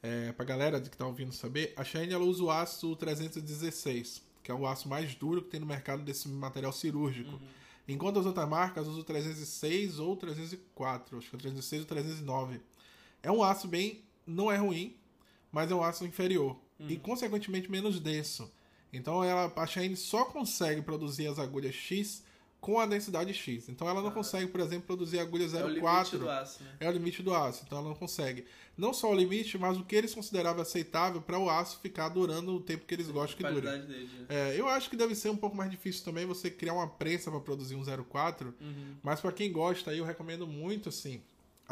É, 0.03 0.33
pra 0.33 0.47
galera 0.47 0.81
que 0.81 0.97
tá 0.97 1.07
ouvindo 1.07 1.33
saber, 1.33 1.75
a 1.77 1.85
Cheyenne 1.85 2.15
ela 2.15 2.25
usa 2.25 2.43
o 2.43 2.51
aço 2.51 2.97
316, 2.97 4.23
que 4.43 4.51
é 4.51 4.55
o 4.55 4.67
aço 4.67 4.89
mais 4.89 5.15
duro 5.15 5.43
que 5.43 5.51
tem 5.51 5.61
no 5.61 5.67
mercado 5.67 6.03
desse 6.03 6.27
material 6.29 6.73
cirúrgico. 6.73 7.39
Enquanto 7.87 8.21
as 8.21 8.25
outras 8.27 8.49
marcas 8.49 8.87
usam 8.87 9.01
o 9.01 9.05
306 9.05 9.99
ou 9.99 10.17
304, 10.17 11.19
acho 11.19 11.29
que 11.29 11.37
é 11.37 11.39
o 11.39 11.41
306 11.41 11.83
ou 11.83 11.89
309. 11.89 12.61
É 13.23 13.31
um 13.31 13.43
aço 13.43 13.69
bem, 13.69 14.03
não 14.27 14.51
é 14.51 14.57
ruim, 14.57 14.97
mas 15.53 15.71
é 15.71 15.75
um 15.75 15.83
aço 15.83 16.05
inferior 16.07 16.57
e 16.89 16.97
consequentemente 16.97 17.71
menos 17.71 18.01
denso. 18.01 18.51
Então 18.93 19.23
ela, 19.23 19.53
a 19.55 19.67
Cheyenne 19.67 19.97
só 19.97 20.25
consegue 20.25 20.81
produzir 20.83 21.27
as 21.27 21.39
agulhas 21.39 21.75
X 21.75 22.25
com 22.61 22.79
a 22.81 22.87
densidade 22.87 23.33
X. 23.33 23.69
Então 23.69 23.89
ela 23.89 24.03
não 24.03 24.11
consegue, 24.11 24.47
por 24.51 24.61
exemplo, 24.61 24.87
produzir 24.87 25.19
agulha 25.19 25.45
É 25.45 25.65
o 25.65 25.69
limite 25.69 25.81
04 25.81 26.19
do 26.19 26.29
aço, 26.31 26.63
né? 26.63 26.71
é 26.81 26.89
o 26.89 26.93
limite 26.93 27.23
do 27.23 27.35
aço, 27.35 27.63
então 27.67 27.79
ela 27.79 27.89
não 27.89 27.95
consegue. 27.95 28.45
Não 28.77 28.93
só 28.95 29.11
o 29.11 29.15
limite, 29.15 29.57
mas 29.59 29.77
o 29.79 29.85
que 29.85 29.95
eles 29.97 30.15
consideravam 30.15 30.61
aceitável 30.63 31.21
para 31.23 31.39
o 31.39 31.49
aço 31.51 31.79
ficar 31.81 32.09
durando 32.11 32.55
o 32.57 32.61
tempo 32.61 32.85
que 32.87 32.95
eles 32.95 33.09
gostam 33.11 33.37
que 33.37 33.43
dure. 33.55 33.67
dele. 33.87 34.11
né? 34.19 34.27
É, 34.29 34.61
eu 34.61 34.67
acho 34.69 34.89
que 34.91 34.97
deve 34.97 35.15
ser 35.15 35.29
um 35.31 35.37
pouco 35.37 35.57
mais 35.57 35.71
difícil 35.71 36.05
também 36.05 36.25
você 36.27 36.51
criar 36.51 36.75
uma 36.75 36.87
prensa 36.89 37.31
para 37.31 37.41
produzir 37.41 37.75
um 37.77 37.85
04, 37.85 38.55
Uhum. 38.61 38.95
mas 39.03 39.21
para 39.21 39.33
quem 39.33 39.53
gosta 39.53 39.91
aí 39.91 39.99
eu 39.99 40.05
recomendo 40.05 40.47
muito 40.47 40.89
assim, 40.91 41.23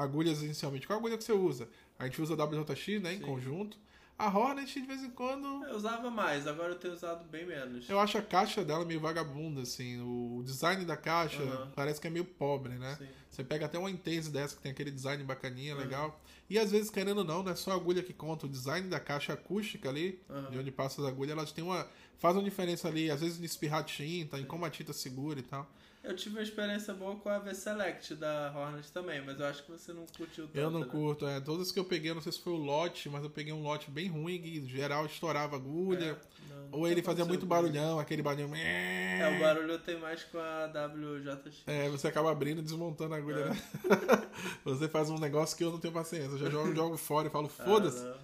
agulhas 0.03 0.43
inicialmente. 0.43 0.87
Qual 0.87 0.99
agulha 0.99 1.19
que 1.19 1.25
você 1.25 1.33
usa? 1.33 1.69
A 1.99 2.05
gente 2.05 2.21
usa 2.23 2.35
a 2.35 2.45
WJX, 2.45 3.03
né, 3.03 3.15
em 3.15 3.19
Sim. 3.19 3.25
conjunto. 3.25 3.77
A 4.17 4.27
Hornet 4.37 4.81
de 4.81 4.85
vez 4.85 5.01
em 5.05 5.11
quando 5.11 5.65
Eu 5.65 5.77
usava 5.77 6.11
mais, 6.11 6.45
agora 6.49 6.73
eu 6.73 6.79
tenho 6.79 6.93
usado 6.93 7.25
bem 7.29 7.47
menos. 7.47 7.89
eu 7.89 8.01
acho 8.01 8.19
a 8.19 8.23
caixa 8.23 8.65
dela 8.65 8.85
meio 8.85 8.99
vagabunda 8.99 9.61
assim, 9.63 10.01
o 10.01 10.43
design 10.45 10.85
da 10.85 10.97
caixa 10.97 11.41
Uhum. 11.41 11.71
parece 11.77 12.01
que 12.01 12.09
é 12.09 12.11
meio 12.11 12.25
pobre, 12.25 12.73
né? 12.75 12.97
Sim. 12.99 13.07
Você 13.31 13.45
pega 13.45 13.67
até 13.67 13.79
uma 13.79 13.89
Intense 13.89 14.29
dessa 14.29 14.57
que 14.57 14.63
tem 14.63 14.73
aquele 14.73 14.91
design 14.91 15.23
bacaninha, 15.23 15.75
Uhum. 15.77 15.81
legal. 15.81 16.21
E 16.51 16.59
às 16.59 16.73
vezes, 16.73 16.91
querendo 16.91 17.19
ou 17.19 17.25
não, 17.25 17.45
não 17.45 17.53
é 17.53 17.55
só 17.55 17.71
a 17.71 17.75
agulha 17.77 18.03
que 18.03 18.13
conta. 18.13 18.47
O 18.47 18.49
design 18.49 18.89
da 18.89 18.99
caixa 18.99 19.35
acústica 19.35 19.89
ali, 19.89 20.21
Uhum. 20.29 20.51
de 20.51 20.59
onde 20.59 20.73
passa 20.73 21.01
as 21.01 21.07
agulhas, 21.07 21.33
elas 21.39 21.53
têm 21.53 21.63
uma. 21.63 21.87
faz 22.19 22.35
uma 22.35 22.43
diferença 22.43 22.89
ali, 22.89 23.09
às 23.13 23.21
vezes 23.21 23.41
em 23.41 23.45
espirrar 23.45 23.85
tinta, 23.85 24.41
em 24.41 24.45
como 24.45 24.65
a 24.65 24.71
tinta 24.71 24.93
segura 24.93 25.39
e 25.39 25.43
tal. 25.45 25.71
Eu 26.09 26.17
tive 26.17 26.37
uma 26.37 26.43
experiência 26.43 26.95
boa 26.95 27.17
com 27.17 27.29
a 27.29 27.39
V-Select 27.39 28.15
da 28.15 28.51
Hornet 28.57 28.91
também, 28.91 29.21
mas 29.21 29.39
eu 29.39 29.45
acho 29.45 29.63
que 29.63 29.71
você 29.71 29.93
não 29.93 30.07
curtiu 30.17 30.47
tanto. 30.47 30.57
Eu 30.57 30.71
não 30.71 30.81
né? 30.81 30.87
curto, 30.87 31.27
é. 31.27 31.39
Todas 31.39 31.71
que 31.71 31.79
eu 31.79 31.85
peguei, 31.85 32.11
eu 32.11 32.15
não 32.15 32.23
sei 32.23 32.33
se 32.33 32.41
foi 32.41 32.55
o 32.55 32.57
lote, 32.57 33.11
mas 33.11 33.23
eu 33.23 33.29
peguei 33.29 33.53
um 33.53 33.61
lote 33.63 33.91
bem 33.91 34.09
ruim, 34.09 34.41
que 34.41 34.59
em 34.59 34.67
geral 34.67 35.05
estourava 35.05 35.57
agulha. 35.57 36.17
É, 36.51 36.55
não, 36.55 36.69
ou 36.81 36.89
ele 36.89 37.03
fazia 37.03 37.27
muito 37.27 37.45
barulhão, 37.45 37.99
aquele 37.99 38.23
barulhão. 38.23 38.55
É, 38.55 39.37
o 39.37 39.39
barulho 39.39 39.79
tem 39.81 39.99
mais 39.99 40.25
com 40.25 40.39
a 40.39 40.65
WJX. 40.65 41.65
É, 41.67 41.91
você 41.91 42.09
acaba 42.09 42.33
abrindo 42.33 42.61
e 42.61 42.63
desmontando 42.63 43.13
a 43.15 43.19
agulha, 43.19 43.41
É. 43.41 43.49
né? 43.51 43.57
você 44.65 44.89
faz 44.89 45.11
um 45.11 45.19
negócio 45.19 45.59
que 45.59 45.63
eu 45.63 45.71
não 45.71 45.79
tenho 45.79 45.93
paciência. 45.93 46.29
Eu 46.31 46.39
já 46.39 46.49
jogo, 46.49 46.73
jogo 46.75 46.97
fora 46.97 47.29
e 47.29 47.31
falo, 47.31 47.51
foda-se. 47.51 48.07
Ah, 48.07 48.17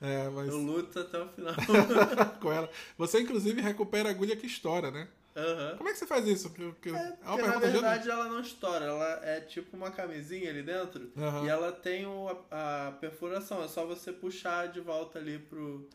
É, 0.00 0.28
mas 0.28 0.48
Eu 0.48 0.58
luto 0.58 0.98
até 0.98 1.22
o 1.22 1.28
final. 1.28 1.54
com 2.42 2.52
ela. 2.52 2.68
Você, 2.96 3.20
inclusive, 3.20 3.60
recupera 3.60 4.08
a 4.08 4.10
agulha 4.10 4.34
que 4.34 4.46
estoura, 4.46 4.90
né? 4.90 5.06
Aham. 5.38 5.76
Como 5.76 5.88
é 5.88 5.92
que 5.92 5.98
você 5.98 6.06
faz 6.06 6.26
isso? 6.26 6.50
Que- 6.50 6.72
que- 6.82 6.88
É, 6.88 6.92
uma 7.24 7.36
porque 7.36 7.46
na 7.46 7.58
verdade 7.58 8.10
ela 8.10 8.24
não 8.28 8.40
estoura, 8.40 8.84
ela 8.84 9.20
é 9.24 9.40
tipo 9.40 9.76
uma 9.76 9.90
camisinha 9.90 10.50
ali 10.50 10.62
dentro 10.62 11.10
Aham. 11.16 11.44
e 11.44 11.48
ela 11.48 11.70
tem 11.72 12.06
o- 12.06 12.28
a, 12.50 12.88
a 12.88 12.92
perfuração, 12.92 13.62
é 13.62 13.68
só 13.68 13.86
você 13.86 14.12
puxar 14.12 14.68
de 14.68 14.80
volta 14.80 15.18
ali 15.18 15.38
pro. 15.38 15.88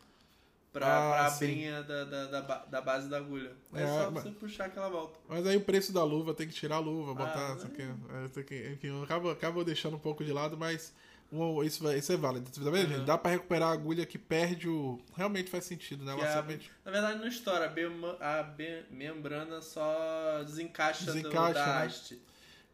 Pra, 0.71 0.88
Ah, 0.88 1.12
pra 1.13 1.27
abrinha 1.27 1.84
da, 1.84 2.03
da, 2.03 2.25
da, 2.41 2.65
da 2.65 2.82
base 2.82 3.08
da 3.08 3.17
agulha. 3.17 3.51
É, 3.75 3.84
É, 3.84 3.88
só 3.88 4.10
mas- 4.10 4.23
você 4.23 4.32
puxar 4.32 4.69
que 4.71 4.79
ela 4.79 4.89
volta. 4.89 5.19
Mas 5.29 5.45
aí 5.45 5.56
o 5.56 5.62
preço 5.62 5.93
da 5.93 6.03
luva, 6.03 6.34
tem 6.34 6.47
que 6.47 6.53
tirar 6.56 6.77
a 6.77 6.79
luva, 6.79 7.13
botar. 7.13 7.51
Ah, 7.51 7.56
isso 7.56 7.67
aqui, 7.67 7.82
é, 7.84 8.25
isso 8.25 8.39
aqui. 8.39 8.69
Enfim, 8.73 8.88
eu 8.88 9.03
acabo, 9.03 9.29
acabo 9.29 9.63
deixando 9.63 9.97
um 9.97 9.99
pouco 9.99 10.23
de 10.23 10.34
lado, 10.34 10.58
mas 10.58 10.91
um- 11.34 11.63
isso, 11.63 11.91
isso 11.93 12.12
é 12.13 12.17
válido. 12.17 12.50
Tá 12.52 12.69
vendo, 12.69 12.88
gente? 12.88 12.96
Aham. 12.98 13.06
Dá 13.06 13.17
pra 13.17 13.32
recuperar 13.32 13.69
a 13.69 13.74
agulha 13.74 14.06
que 14.06 14.17
perde 14.17 14.67
o. 14.69 15.00
Realmente 15.15 15.50
faz 15.50 15.65
sentido, 15.65 16.04
né? 16.06 16.15
É 16.19 16.24
a- 16.28 16.34
somente- 16.41 16.72
Na 16.86 16.91
verdade 16.91 17.19
não 17.19 17.28
estoura, 17.28 17.65
a, 17.65 17.67
bema- 17.67 18.17
a 18.19 18.43
be- 18.43 18.84
membrana 18.91 19.62
só 19.62 20.43
desencaixa, 20.43 21.06
do- 21.06 21.13
Desencaixa, 21.13 21.54
da 21.54 21.65
né? 21.65 21.86
haste. 21.86 22.22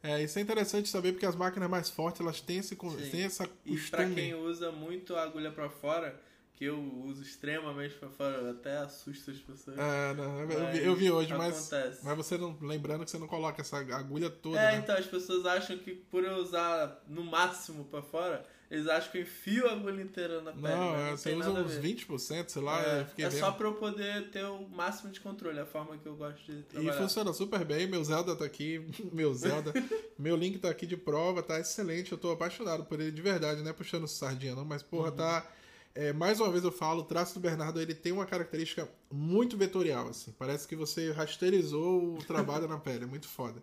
É, 0.02 0.24
isso 0.24 0.39
é 0.39 0.41
interessante 0.41 0.88
saber 0.88 1.12
porque 1.12 1.26
as 1.26 1.36
máquinas 1.36 1.69
mais 1.69 1.89
fortes 1.89 2.22
elas 2.22 2.39
têm, 2.39 2.60
esse, 2.60 2.69
Sim. 2.76 3.10
têm 3.12 3.24
essa 3.24 3.43
E 3.65 3.76
pra 3.78 4.00
costume. 4.06 4.15
quem 4.15 4.34
usa 4.34 4.72
muito 4.72 5.13
a 5.15 5.24
agulha 5.24 5.52
pra 5.52 5.69
fora, 5.69 6.17
que 6.60 6.65
eu 6.65 6.78
uso 7.06 7.22
extremamente 7.24 7.95
pra 7.95 8.10
fora, 8.10 8.52
até 8.52 8.80
assusto 8.80 9.32
as 9.32 9.38
pessoas. 9.38 9.78
É, 9.78 10.13
não, 10.13 10.41
eu, 10.41 10.48
vi, 10.48 10.58
Mas 10.58 10.86
eu 10.86 10.95
vi 10.95 11.10
hoje, 11.10 11.34
mas, 11.34 11.72
acontece. 11.72 12.04
mas 12.04 12.17
você 12.17 12.38
não. 12.38 12.58
Lembrando 12.60 13.06
que 13.06 13.12
você 13.12 13.17
não 13.17 13.30
coloca 13.30 13.62
essa 13.62 13.78
agulha 13.78 14.30
toda. 14.30 14.60
É, 14.60 14.74
né? 14.74 14.80
então 14.80 14.93
as 14.93 15.06
pessoas 15.06 15.45
acham 15.45 15.78
que 15.78 15.95
por 15.95 16.22
eu 16.22 16.36
usar 16.36 17.02
no 17.08 17.24
máximo 17.24 17.86
pra 17.86 18.02
fora, 18.02 18.45
eles 18.69 18.89
acham 18.89 19.10
que 19.10 19.19
eu 19.19 19.22
enfio 19.22 19.69
a 19.69 19.72
agulha 19.72 20.02
inteira 20.02 20.41
na 20.41 20.52
pele. 20.52 20.67
Não, 20.67 20.91
mas 20.91 21.00
é, 21.00 21.10
não 21.12 21.17
você 21.17 21.30
tem 21.30 21.39
usa 21.39 21.50
uns 21.52 21.74
ver. 21.76 21.95
20%, 21.95 22.50
sei 22.50 22.62
lá, 22.62 22.84
É, 22.84 23.02
eu 23.02 23.06
fiquei 23.06 23.26
é 23.26 23.32
só 23.32 23.52
pra 23.54 23.65
eu 23.65 23.76
poder 23.76 24.30
ter 24.30 24.43
o 24.43 24.67
máximo 24.67 25.13
de 25.13 25.22
controle, 25.22 25.62
a 25.62 25.65
forma 25.65 25.98
que 25.98 26.06
eu 26.06 26.17
gosto 26.17 26.43
de 26.43 26.60
E 26.60 26.63
trabalhar. 26.63 26.93
funciona 26.98 27.32
super 27.32 27.63
bem, 27.63 27.88
meu 27.88 28.04
Zelda 28.04 28.36
tá 28.36 28.43
aqui, 28.43 28.86
meu 29.13 29.34
Zelda, 29.34 29.72
meu 30.19 30.36
link 30.36 30.60
tá 30.60 30.69
aqui 30.69 30.86
de 30.86 30.98
prova, 30.98 31.41
tá 31.41 31.58
excelente, 31.58 32.12
eu 32.12 32.17
tô 32.17 32.32
apaixonado 32.32 32.84
por 32.84 33.00
ele 33.00 33.12
de 33.13 33.22
verdade, 33.22 33.62
não 33.62 33.69
é 33.69 33.74
puxando 33.74 34.06
sardinha 34.10 34.54
não, 34.56 34.65
mas 34.65 34.84
porra, 34.84 35.10
tá... 35.10 35.50
é, 35.95 36.13
mais 36.13 36.39
uma 36.39 36.52
vez 36.52 36.63
eu 36.63 36.71
falo, 36.71 37.02
o 37.02 37.06
traço 37.06 37.34
do 37.34 37.39
Bernardo, 37.39 37.82
ele 37.82 37.93
tem 37.93 38.12
uma 38.12 38.25
característica 38.25 38.89
muito 39.12 39.58
vetorial, 39.58 40.08
assim, 40.08 40.34
parece 40.38 40.67
que 40.67 40.75
você 40.75 41.12
rasterizou 41.12 42.15
o 42.15 42.17
trabalho 42.25 42.67
na 42.67 42.78
pele, 42.78 43.04
é 43.04 43.08
muito 43.08 43.28
foda. 43.28 43.62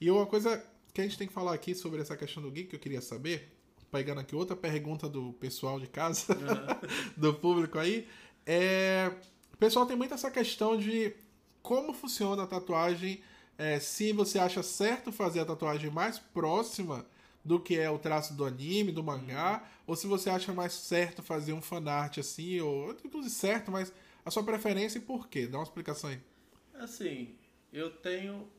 E 0.00 0.10
uma 0.10 0.26
coisa 0.26 0.62
que 0.92 1.00
a 1.00 1.04
gente 1.04 1.18
tem 1.18 1.26
que 1.26 1.32
falar 1.32 1.54
aqui 1.54 1.74
sobre 1.74 2.00
essa 2.00 2.16
questão 2.16 2.42
do 2.42 2.50
geek 2.50 2.70
que 2.70 2.76
eu 2.76 2.80
queria 2.80 3.00
saber, 3.00 3.52
pegando 3.90 4.20
aqui 4.20 4.34
outra 4.34 4.56
pergunta 4.56 5.08
do 5.08 5.32
pessoal 5.34 5.78
de 5.78 5.86
casa, 5.86 6.32
uhum. 6.32 6.90
do 7.16 7.34
público 7.34 7.78
aí, 7.78 8.06
é... 8.44 9.12
O 9.52 9.56
pessoal 9.56 9.86
tem 9.86 9.96
muito 9.96 10.12
essa 10.12 10.30
questão 10.30 10.76
de 10.76 11.14
como 11.62 11.94
funciona 11.94 12.42
a 12.42 12.46
tatuagem, 12.46 13.22
é, 13.58 13.80
se 13.80 14.12
você 14.12 14.38
acha 14.38 14.62
certo 14.62 15.10
fazer 15.10 15.40
a 15.40 15.44
tatuagem 15.46 15.90
mais 15.90 16.18
próxima 16.18 17.06
do 17.46 17.60
que 17.60 17.78
é 17.78 17.88
o 17.88 17.98
traço 17.98 18.34
do 18.34 18.44
anime, 18.44 18.90
do 18.90 19.04
mangá, 19.04 19.62
uhum. 19.62 19.68
ou 19.86 19.96
se 19.96 20.06
você 20.06 20.28
acha 20.28 20.52
mais 20.52 20.72
certo 20.72 21.22
fazer 21.22 21.52
um 21.52 21.62
fanart 21.62 22.18
assim, 22.18 22.60
ou 22.60 22.90
inclusive 23.04 23.32
certo, 23.32 23.70
mas 23.70 23.92
a 24.24 24.30
sua 24.30 24.42
preferência 24.42 24.98
e 24.98 25.02
por 25.02 25.28
quê? 25.28 25.46
Dá 25.46 25.58
uma 25.58 25.64
explicação 25.64 26.10
aí. 26.10 26.20
Assim, 26.74 27.36
eu 27.72 27.90
tenho 27.90 28.50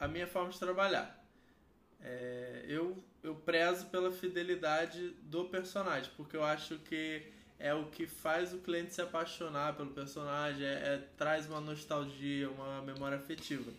a 0.00 0.08
minha 0.08 0.26
forma 0.26 0.50
de 0.50 0.58
trabalhar. 0.58 1.22
É, 2.00 2.64
eu, 2.66 2.96
eu 3.22 3.34
prezo 3.34 3.86
pela 3.86 4.10
fidelidade 4.10 5.10
do 5.22 5.44
personagem, 5.44 6.10
porque 6.16 6.34
eu 6.34 6.42
acho 6.42 6.78
que 6.78 7.30
é 7.58 7.74
o 7.74 7.84
que 7.90 8.06
faz 8.06 8.54
o 8.54 8.58
cliente 8.58 8.94
se 8.94 9.02
apaixonar 9.02 9.76
pelo 9.76 9.90
personagem, 9.90 10.66
é, 10.66 10.94
é, 10.94 11.08
traz 11.16 11.46
uma 11.46 11.60
nostalgia, 11.60 12.50
uma 12.50 12.80
memória 12.80 13.18
afetiva. 13.18 13.70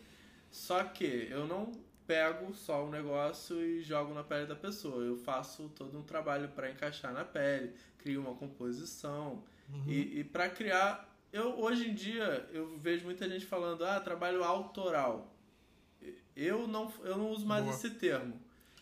Só 0.52 0.84
que 0.84 1.28
eu 1.32 1.47
não 1.47 1.71
pego 2.08 2.54
só 2.54 2.86
um 2.86 2.89
negócio 2.89 3.60
e 3.63 3.82
jogo 3.82 4.13
na 4.13 4.24
pele 4.24 4.46
da 4.46 4.56
pessoa. 4.56 5.04
Eu 5.04 5.18
faço 5.18 5.70
todo 5.76 5.98
um 5.98 6.04
trabalho 6.04 6.50
para 6.50 6.70
encaixar 6.70 7.13
na 7.13 7.24
pele, 7.24 7.74
crio 7.98 8.22
uma 8.22 8.36
composição. 8.36 9.44
Uhum. 9.70 9.84
E, 9.88 10.20
e 10.20 10.24
para 10.24 10.50
criar. 10.50 11.12
Eu, 11.32 11.60
hoje 11.60 11.89
em 11.89 11.96
dia, 11.96 12.48
eu 12.54 12.78
vejo 12.78 13.06
muita 13.06 13.28
gente 13.28 13.46
falando, 13.46 13.84
ah, 13.86 14.00
trabalho 14.00 14.44
autoral. 14.44 15.36
Eu 16.36 16.68
não, 16.68 16.94
eu 17.04 17.18
não 17.18 17.32
uso 17.32 17.46
mais 17.46 17.63
Boa. 17.63 17.76
esse 17.76 17.89
termo. 17.92 18.39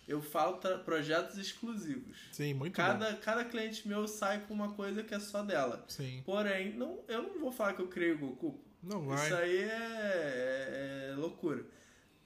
Eu 0.07 0.21
falo 0.21 0.59
projetos 0.83 1.37
exclusivos. 1.37 2.27
Sim, 2.31 2.53
muito 2.53 2.75
cada, 2.75 3.11
bom. 3.11 3.17
Cada 3.21 3.45
cliente 3.45 3.87
meu 3.87 4.07
sai 4.07 4.41
com 4.45 4.53
uma 4.53 4.73
coisa 4.73 5.03
que 5.03 5.13
é 5.13 5.19
só 5.19 5.43
dela. 5.43 5.85
Sim. 5.87 6.21
Porém, 6.25 6.73
não, 6.73 6.99
eu 7.07 7.23
não 7.23 7.39
vou 7.39 7.51
falar 7.51 7.73
que 7.73 7.81
eu 7.81 7.87
criei 7.87 8.11
o 8.11 8.17
Goku. 8.17 8.59
Não 8.83 9.05
vai. 9.05 9.25
Isso 9.25 9.35
aí 9.35 9.57
é, 9.57 9.67
é, 9.69 11.09
é 11.11 11.15
loucura. 11.15 11.63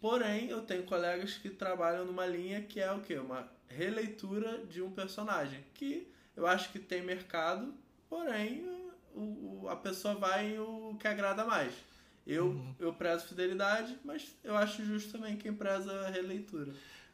Porém, 0.05 0.49
eu 0.49 0.61
tenho 0.61 0.83
colegas 0.83 1.33
que 1.33 1.49
trabalham 1.49 2.05
numa 2.05 2.27
linha 2.27 2.61
que 2.61 2.79
é 2.79 2.91
o 2.91 3.01
quê? 3.01 3.17
Uma 3.17 3.49
releitura 3.67 4.63
de 4.69 4.79
um 4.79 4.91
personagem. 4.91 5.65
Que 5.73 6.07
eu 6.37 6.45
acho 6.45 6.71
que 6.71 6.77
tem 6.77 7.01
mercado, 7.01 7.73
porém 8.07 8.63
o, 9.15 9.63
o 9.63 9.67
a 9.67 9.75
pessoa 9.75 10.13
vai 10.13 10.59
o 10.59 10.95
que 10.99 11.07
agrada 11.07 11.43
mais. 11.43 11.73
Eu, 12.27 12.49
uhum. 12.49 12.75
eu 12.77 12.93
prezo 12.93 13.25
fidelidade, 13.25 13.97
mas 14.05 14.27
eu 14.43 14.55
acho 14.55 14.85
justo 14.85 15.11
também 15.13 15.37
quem 15.37 15.51
preza 15.51 15.91
a 15.91 16.11
releitura. 16.11 16.71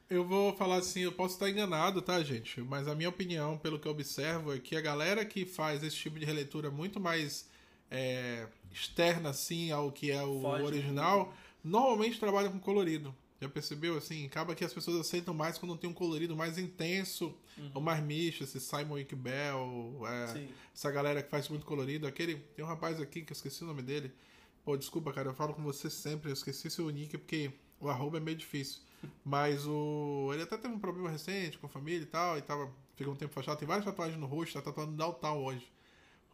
Eu 0.09 0.27
vou 0.27 0.53
falar 0.57 0.75
assim, 0.75 0.99
eu 0.99 1.13
posso 1.13 1.35
estar 1.35 1.49
enganado, 1.49 2.01
tá, 2.01 2.21
gente? 2.21 2.59
Mas 2.59 2.89
a 2.89 2.93
minha 2.93 3.07
opinião, 3.07 3.57
pelo 3.57 3.79
que 3.79 3.87
eu 3.87 3.93
observo, 3.93 4.53
é 4.53 4.59
que 4.59 4.75
a 4.75 4.81
galera 4.81 5.23
que 5.23 5.45
faz 5.45 5.81
esse 5.81 5.95
tipo 5.95 6.19
de 6.19 6.25
releitura 6.25 6.69
muito 6.69 6.99
mais 6.99 7.49
é, 7.89 8.47
externa, 8.69 9.29
assim, 9.29 9.71
ao 9.71 9.93
que 9.93 10.11
é 10.11 10.21
o 10.21 10.41
Foge 10.41 10.63
original, 10.63 11.33
normalmente 11.63 12.19
trabalha 12.19 12.49
com 12.49 12.59
colorido. 12.59 13.15
Já 13.39 13.49
percebeu? 13.49 13.97
Assim, 13.97 14.27
acaba 14.27 14.53
que 14.53 14.63
as 14.63 14.71
pessoas 14.71 14.97
aceitam 14.97 15.33
mais 15.33 15.57
quando 15.57 15.75
tem 15.75 15.89
um 15.89 15.93
colorido 15.93 16.35
mais 16.35 16.59
intenso, 16.59 17.35
uhum. 17.57 17.71
ou 17.73 17.81
mais 17.81 18.03
misto, 18.03 18.43
esse 18.43 18.59
Simon 18.59 18.99
Iqbal, 18.99 20.01
é, 20.07 20.47
essa 20.73 20.91
galera 20.91 21.23
que 21.23 21.29
faz 21.29 21.49
muito 21.49 21.65
colorido. 21.65 22.05
Aquele, 22.05 22.35
tem 22.55 22.63
um 22.63 22.67
rapaz 22.67 23.01
aqui 23.01 23.23
que 23.23 23.31
eu 23.31 23.35
esqueci 23.35 23.63
o 23.63 23.67
nome 23.67 23.81
dele, 23.81 24.13
Pô, 24.63 24.77
desculpa, 24.77 25.11
cara, 25.11 25.29
eu 25.29 25.33
falo 25.33 25.53
com 25.53 25.63
você 25.63 25.89
sempre, 25.89 26.29
eu 26.29 26.33
esqueci 26.33 26.69
seu 26.69 26.89
nick 26.89 27.17
porque 27.17 27.51
o 27.79 27.89
arroba 27.89 28.17
é 28.17 28.19
meio 28.19 28.37
difícil. 28.37 28.81
Mas 29.25 29.65
o. 29.65 30.29
Ele 30.33 30.43
até 30.43 30.57
teve 30.57 30.73
um 30.73 30.79
problema 30.79 31.09
recente 31.09 31.57
com 31.57 31.65
a 31.65 31.69
família 31.69 32.03
e 32.03 32.07
tal, 32.07 32.37
e 32.37 32.41
tava. 32.41 32.71
Ficou 32.95 33.13
um 33.13 33.17
tempo 33.17 33.33
fachado, 33.33 33.57
tem 33.57 33.67
várias 33.67 33.85
tatuagens 33.85 34.19
no 34.19 34.27
rosto, 34.27 34.53
tá 34.53 34.61
tatuando 34.61 34.95
Downtown 34.95 35.43
hoje. 35.43 35.71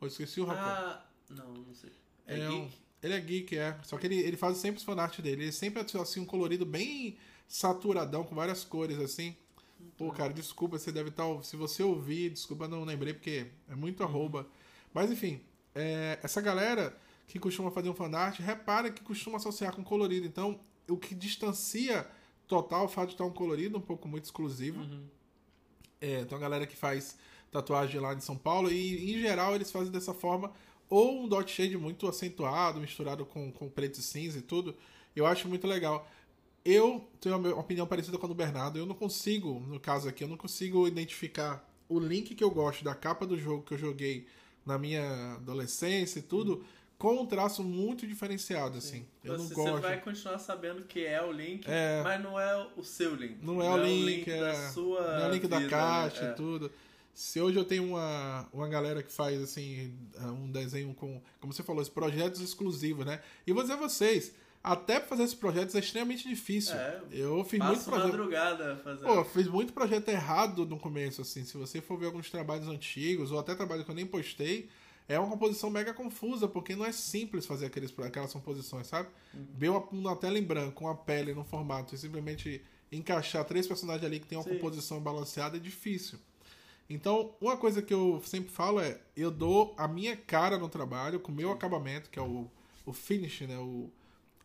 Eu 0.01 0.07
esqueci 0.07 0.41
o 0.41 0.45
rapaz. 0.45 0.67
Ah, 0.67 1.05
não, 1.29 1.53
não 1.53 1.73
sei. 1.73 1.91
É, 2.25 2.37
é 2.37 2.49
geek? 2.49 2.53
Um, 2.53 2.69
ele 3.01 3.13
é 3.13 3.19
geek, 3.19 3.57
é. 3.57 3.77
Só 3.83 3.97
que 3.97 4.07
ele, 4.07 4.19
ele 4.19 4.37
faz 4.37 4.57
sempre 4.57 4.77
os 4.77 4.83
fanart 4.83 5.19
dele. 5.19 5.43
Ele 5.43 5.51
sempre 5.51 5.81
assim 5.81 6.19
um 6.19 6.25
colorido 6.25 6.65
bem 6.65 7.17
saturadão, 7.47 8.23
com 8.23 8.35
várias 8.35 8.63
cores, 8.63 8.99
assim. 8.99 9.35
Pô, 9.97 10.11
cara, 10.11 10.33
desculpa, 10.33 10.77
você 10.77 10.91
deve 10.91 11.09
estar. 11.09 11.23
Tá, 11.23 11.43
se 11.43 11.55
você 11.55 11.83
ouvir, 11.83 12.31
desculpa, 12.31 12.67
não 12.67 12.83
lembrei, 12.83 13.13
porque 13.13 13.47
é 13.69 13.75
muito 13.75 14.03
arroba. 14.03 14.47
Mas 14.93 15.11
enfim, 15.11 15.41
é, 15.75 16.19
essa 16.23 16.41
galera 16.41 16.97
que 17.27 17.39
costuma 17.39 17.69
fazer 17.69 17.89
um 17.89 17.93
fanart, 17.93 18.39
repara 18.39 18.89
que 18.89 19.03
costuma 19.03 19.37
associar 19.37 19.75
com 19.75 19.83
colorido. 19.83 20.25
Então, 20.25 20.59
o 20.87 20.97
que 20.97 21.13
distancia 21.13 22.07
total 22.47 22.85
o 22.85 22.87
fato 22.87 23.09
de 23.09 23.13
estar 23.15 23.25
um 23.25 23.31
colorido 23.31 23.77
um 23.77 23.81
pouco 23.81 24.07
muito 24.07 24.23
exclusivo. 24.23 24.79
Uhum. 24.81 25.03
É, 25.99 26.23
tem 26.23 26.35
uma 26.35 26.39
galera 26.41 26.65
que 26.65 26.75
faz 26.75 27.17
tatuagem 27.51 27.99
lá 27.99 28.13
em 28.13 28.19
São 28.19 28.37
Paulo 28.37 28.71
e, 28.71 29.13
em 29.13 29.19
geral, 29.19 29.55
eles 29.55 29.71
fazem 29.71 29.91
dessa 29.91 30.13
forma 30.13 30.51
ou 30.89 31.23
um 31.23 31.27
dot 31.27 31.51
shade 31.51 31.77
muito 31.77 32.07
acentuado, 32.07 32.79
misturado 32.79 33.25
com, 33.25 33.51
com 33.51 33.69
preto 33.69 33.99
e 33.99 34.03
cinza 34.03 34.39
e 34.39 34.41
tudo. 34.41 34.75
Eu 35.15 35.25
acho 35.25 35.47
muito 35.47 35.67
legal. 35.67 36.09
Eu 36.63 37.07
tenho 37.19 37.37
uma 37.37 37.49
opinião 37.55 37.87
parecida 37.87 38.17
com 38.17 38.25
a 38.25 38.29
do 38.29 38.35
Bernardo. 38.35 38.77
Eu 38.77 38.85
não 38.85 38.95
consigo, 38.95 39.59
no 39.67 39.79
caso 39.79 40.07
aqui, 40.09 40.23
eu 40.23 40.27
não 40.27 40.37
consigo 40.37 40.87
identificar 40.87 41.65
o 41.89 41.99
link 41.99 42.35
que 42.35 42.43
eu 42.43 42.51
gosto 42.51 42.83
da 42.83 42.93
capa 42.93 43.25
do 43.25 43.37
jogo 43.37 43.63
que 43.63 43.73
eu 43.73 43.77
joguei 43.77 44.27
na 44.65 44.77
minha 44.77 45.35
adolescência 45.35 46.19
e 46.19 46.21
tudo. 46.21 46.65
Com 46.97 47.21
um 47.21 47.25
traço 47.27 47.63
muito 47.63 48.07
diferenciado, 48.07 48.79
assim. 48.79 48.99
Sim. 48.99 49.07
Eu 49.23 49.37
você, 49.37 49.53
não 49.53 49.63
gosto. 49.63 49.75
Você 49.75 49.81
vai 49.81 50.01
continuar 50.01 50.39
sabendo 50.39 50.83
que 50.83 51.05
é 51.05 51.21
o 51.21 51.31
link, 51.31 51.63
é, 51.67 52.01
mas 52.03 52.21
não 52.21 52.39
é 52.39 52.67
o 52.75 52.83
seu 52.83 53.13
link. 53.15 53.37
Não 53.41 53.61
é, 53.61 53.69
não 53.69 53.75
o, 53.75 53.83
link, 53.83 53.87
é 53.87 54.03
o 54.03 54.05
link 54.05 54.29
é, 54.31 54.39
da 54.39 54.69
sua 54.71 55.01
Não 55.01 55.25
é 55.25 55.27
o 55.27 55.31
link 55.31 55.41
vida, 55.43 55.59
da 55.59 55.69
caixa 55.69 56.25
né? 56.25 56.31
e 56.31 56.35
tudo. 56.35 56.71
Se 57.17 57.41
hoje 57.41 57.57
eu 57.57 57.65
tenho 57.65 57.83
uma, 57.83 58.47
uma 58.53 58.67
galera 58.67 59.01
que 59.01 59.11
faz, 59.11 59.41
assim, 59.41 59.91
um 60.19 60.51
desenho 60.51 60.93
com, 60.93 61.19
como 61.41 61.51
você 61.51 61.63
falou, 61.63 61.81
esses 61.81 61.91
projetos 61.91 62.39
exclusivos, 62.39 63.07
né? 63.07 63.19
E 63.47 63.51
vou 63.51 63.63
dizer 63.63 63.73
a 63.73 63.77
vocês, 63.77 64.35
até 64.63 64.99
fazer 64.99 65.23
esses 65.23 65.33
projetos 65.33 65.73
é 65.73 65.79
extremamente 65.79 66.29
difícil. 66.29 66.75
É, 66.75 67.01
eu 67.09 67.43
fiz 67.43 67.59
muito 67.59 67.83
projeto. 67.85 68.05
madrugada 68.09 68.77
fazer. 68.83 69.03
Pô, 69.03 69.25
fiz 69.25 69.47
muito 69.47 69.73
projeto 69.73 70.09
errado 70.09 70.63
no 70.63 70.77
começo, 70.77 71.23
assim. 71.23 71.43
Se 71.43 71.57
você 71.57 71.81
for 71.81 71.97
ver 71.97 72.05
alguns 72.05 72.29
trabalhos 72.29 72.67
antigos, 72.67 73.31
ou 73.31 73.39
até 73.39 73.55
trabalhos 73.55 73.83
que 73.83 73.89
eu 73.89 73.95
nem 73.95 74.05
postei, 74.05 74.69
é 75.07 75.17
uma 75.17 75.27
composição 75.27 75.71
mega 75.71 75.95
confusa, 75.95 76.47
porque 76.47 76.75
não 76.75 76.85
é 76.85 76.91
simples 76.91 77.47
fazer 77.47 77.65
aqueles, 77.65 77.91
aquelas 77.97 78.31
composições, 78.31 78.85
sabe? 78.85 79.09
Uhum. 79.33 79.47
Ver 79.55 79.69
uma, 79.69 79.79
uma 79.89 80.15
tela 80.15 80.37
em 80.37 80.43
branco, 80.43 80.83
uma 80.83 80.95
pele 80.95 81.33
no 81.33 81.43
formato 81.43 81.95
e 81.95 81.97
simplesmente 81.97 82.61
encaixar 82.91 83.43
três 83.43 83.65
personagens 83.65 84.05
ali 84.05 84.19
que 84.19 84.27
tem 84.27 84.37
uma 84.37 84.43
Sim. 84.43 84.53
composição 84.53 85.01
balanceada 85.01 85.57
é 85.57 85.59
difícil. 85.59 86.19
Então, 86.89 87.35
uma 87.41 87.57
coisa 87.57 87.81
que 87.81 87.93
eu 87.93 88.21
sempre 88.25 88.49
falo 88.49 88.79
é: 88.79 88.99
eu 89.15 89.29
dou 89.29 89.73
a 89.77 89.87
minha 89.87 90.15
cara 90.15 90.57
no 90.57 90.69
trabalho, 90.69 91.19
com 91.19 91.31
o 91.31 91.35
meu 91.35 91.51
acabamento, 91.51 92.09
que 92.09 92.17
é 92.17 92.21
o, 92.21 92.49
o 92.85 92.93
finish, 92.93 93.41
né? 93.41 93.57
O, 93.57 93.91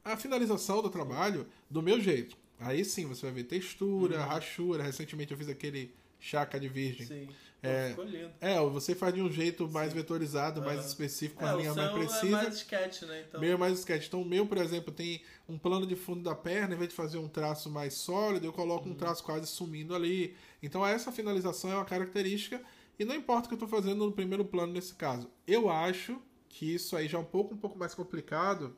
a 0.05 0.17
finalização 0.17 0.83
do 0.83 0.91
trabalho, 0.91 1.47
do 1.71 1.83
meu 1.83 2.01
jeito. 2.01 2.37
Aí 2.59 2.85
sim 2.85 3.07
você 3.07 3.27
vai 3.27 3.33
ver 3.33 3.45
textura, 3.45 4.19
uhum. 4.19 4.27
rachura. 4.27 4.83
Recentemente 4.83 5.33
eu 5.33 5.39
fiz 5.39 5.49
aquele 5.49 5.93
chaca 6.19 6.59
de 6.59 6.69
virgem. 6.69 7.07
Sim. 7.07 7.29
É, 7.63 7.95
é, 8.41 8.61
você 8.61 8.93
faz 8.93 9.15
de 9.15 9.23
um 9.23 9.31
jeito 9.31 9.69
mais 9.69 9.91
Sim. 9.91 9.99
vetorizado, 9.99 10.61
mais 10.61 10.81
uhum. 10.81 10.87
específico, 10.87 11.45
é, 11.45 11.49
a 11.49 11.55
linha 11.55 11.73
mais 11.73 11.93
precisa. 11.93 12.27
É 12.27 12.43
mais 12.43 12.55
sketch, 12.57 13.03
né? 13.03 13.25
Então... 13.29 13.41
Meu 13.41 13.53
é 13.53 13.57
mais 13.57 13.79
sketch. 13.79 14.09
Então, 14.09 14.23
o 14.23 14.25
meu, 14.25 14.45
por 14.47 14.59
exemplo, 14.59 14.93
tem 14.93 15.23
um 15.49 15.57
plano 15.57 15.87
de 15.87 15.95
fundo 15.95 16.23
da 16.23 16.35
perna, 16.35 16.75
em 16.75 16.79
vez 16.79 16.91
de 16.91 16.97
fazer 16.97 17.19
um 17.19 17.29
traço 17.29 17.71
mais 17.71 17.95
sólido, 17.95 18.45
eu 18.45 18.53
coloco 18.53 18.87
uhum. 18.87 18.95
um 18.95 18.97
traço 18.97 19.23
quase 19.23 19.47
sumindo 19.47 19.95
ali. 19.95 20.35
Então, 20.61 20.85
essa 20.85 21.13
finalização 21.13 21.71
é 21.71 21.75
uma 21.77 21.85
característica, 21.85 22.61
e 22.99 23.05
não 23.05 23.15
importa 23.15 23.47
o 23.47 23.49
que 23.49 23.55
eu 23.55 23.65
estou 23.65 23.69
fazendo 23.69 24.05
no 24.05 24.13
primeiro 24.13 24.45
plano 24.45 24.73
nesse 24.73 24.95
caso. 24.95 25.31
Eu 25.47 25.71
acho 25.71 26.21
que 26.49 26.75
isso 26.75 26.97
aí 26.97 27.07
já 27.07 27.17
é 27.17 27.21
um 27.21 27.25
pouco, 27.25 27.55
um 27.55 27.59
pouco 27.59 27.79
mais 27.79 27.95
complicado 27.95 28.77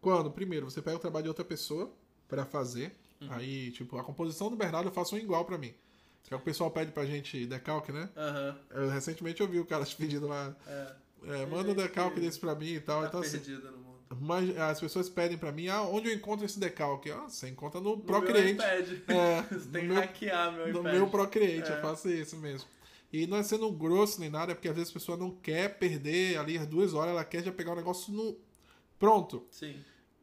quando, 0.00 0.30
primeiro, 0.30 0.70
você 0.70 0.82
pega 0.82 0.96
o 0.96 1.00
trabalho 1.00 1.24
de 1.24 1.28
outra 1.30 1.44
pessoa 1.44 1.90
para 2.28 2.44
fazer. 2.44 2.94
Uhum. 3.20 3.32
Aí, 3.32 3.70
tipo, 3.70 3.96
a 3.96 4.04
composição 4.04 4.50
do 4.50 4.56
Bernardo 4.56 4.88
eu 4.88 4.92
faço 4.92 5.16
um 5.16 5.18
igual 5.18 5.44
para 5.44 5.58
mim. 5.58 5.74
Que 6.26 6.34
é 6.34 6.36
o 6.36 6.40
pessoal 6.40 6.70
pede 6.70 6.90
pra 6.90 7.06
gente 7.06 7.46
decalque, 7.46 7.92
né? 7.92 8.08
Uhum. 8.16 8.82
Eu, 8.82 8.88
recentemente 8.88 9.40
eu 9.40 9.48
vi 9.48 9.60
o 9.60 9.64
cara 9.64 9.84
pedindo 9.96 10.26
lá. 10.26 10.54
É. 10.66 10.92
É, 11.28 11.46
manda 11.46 11.70
um 11.70 11.74
decalque 11.74 12.20
desse 12.20 12.38
pra 12.38 12.54
mim 12.54 12.74
e 12.74 12.80
tal. 12.80 13.02
Tá 13.02 13.08
então, 13.08 13.20
assim, 13.20 13.38
no 13.38 13.78
mundo. 13.78 13.96
Mas 14.20 14.56
as 14.56 14.80
pessoas 14.80 15.08
pedem 15.08 15.38
pra 15.38 15.50
mim, 15.50 15.68
ah, 15.68 15.82
onde 15.82 16.08
eu 16.08 16.14
encontro 16.14 16.44
esse 16.44 16.58
decalque? 16.58 17.10
Ah, 17.10 17.28
você 17.28 17.48
encontra 17.48 17.80
no, 17.80 17.96
no 17.96 18.02
Procreate. 18.02 18.60
É, 19.08 19.42
você 19.50 19.68
tem 19.68 19.82
que 19.82 19.88
meu, 19.88 19.96
hackear 19.96 20.52
meu 20.52 20.72
No 20.72 20.82
meu 20.82 21.08
Procreate, 21.08 21.70
é. 21.70 21.76
eu 21.76 21.80
faço 21.80 22.08
isso 22.08 22.36
mesmo. 22.36 22.68
E 23.12 23.26
não 23.26 23.36
é 23.36 23.42
sendo 23.42 23.70
grosso 23.72 24.20
nem 24.20 24.28
nada, 24.28 24.52
é 24.52 24.54
porque 24.54 24.68
às 24.68 24.76
vezes 24.76 24.90
a 24.90 24.94
pessoa 24.94 25.16
não 25.16 25.30
quer 25.30 25.78
perder 25.78 26.38
ali 26.38 26.58
as 26.58 26.66
duas 26.66 26.92
horas, 26.92 27.10
ela 27.10 27.24
quer 27.24 27.42
já 27.42 27.52
pegar 27.52 27.72
o 27.72 27.76
negócio 27.76 28.12
no. 28.12 28.36
Pronto. 28.98 29.46
Sim. 29.50 29.76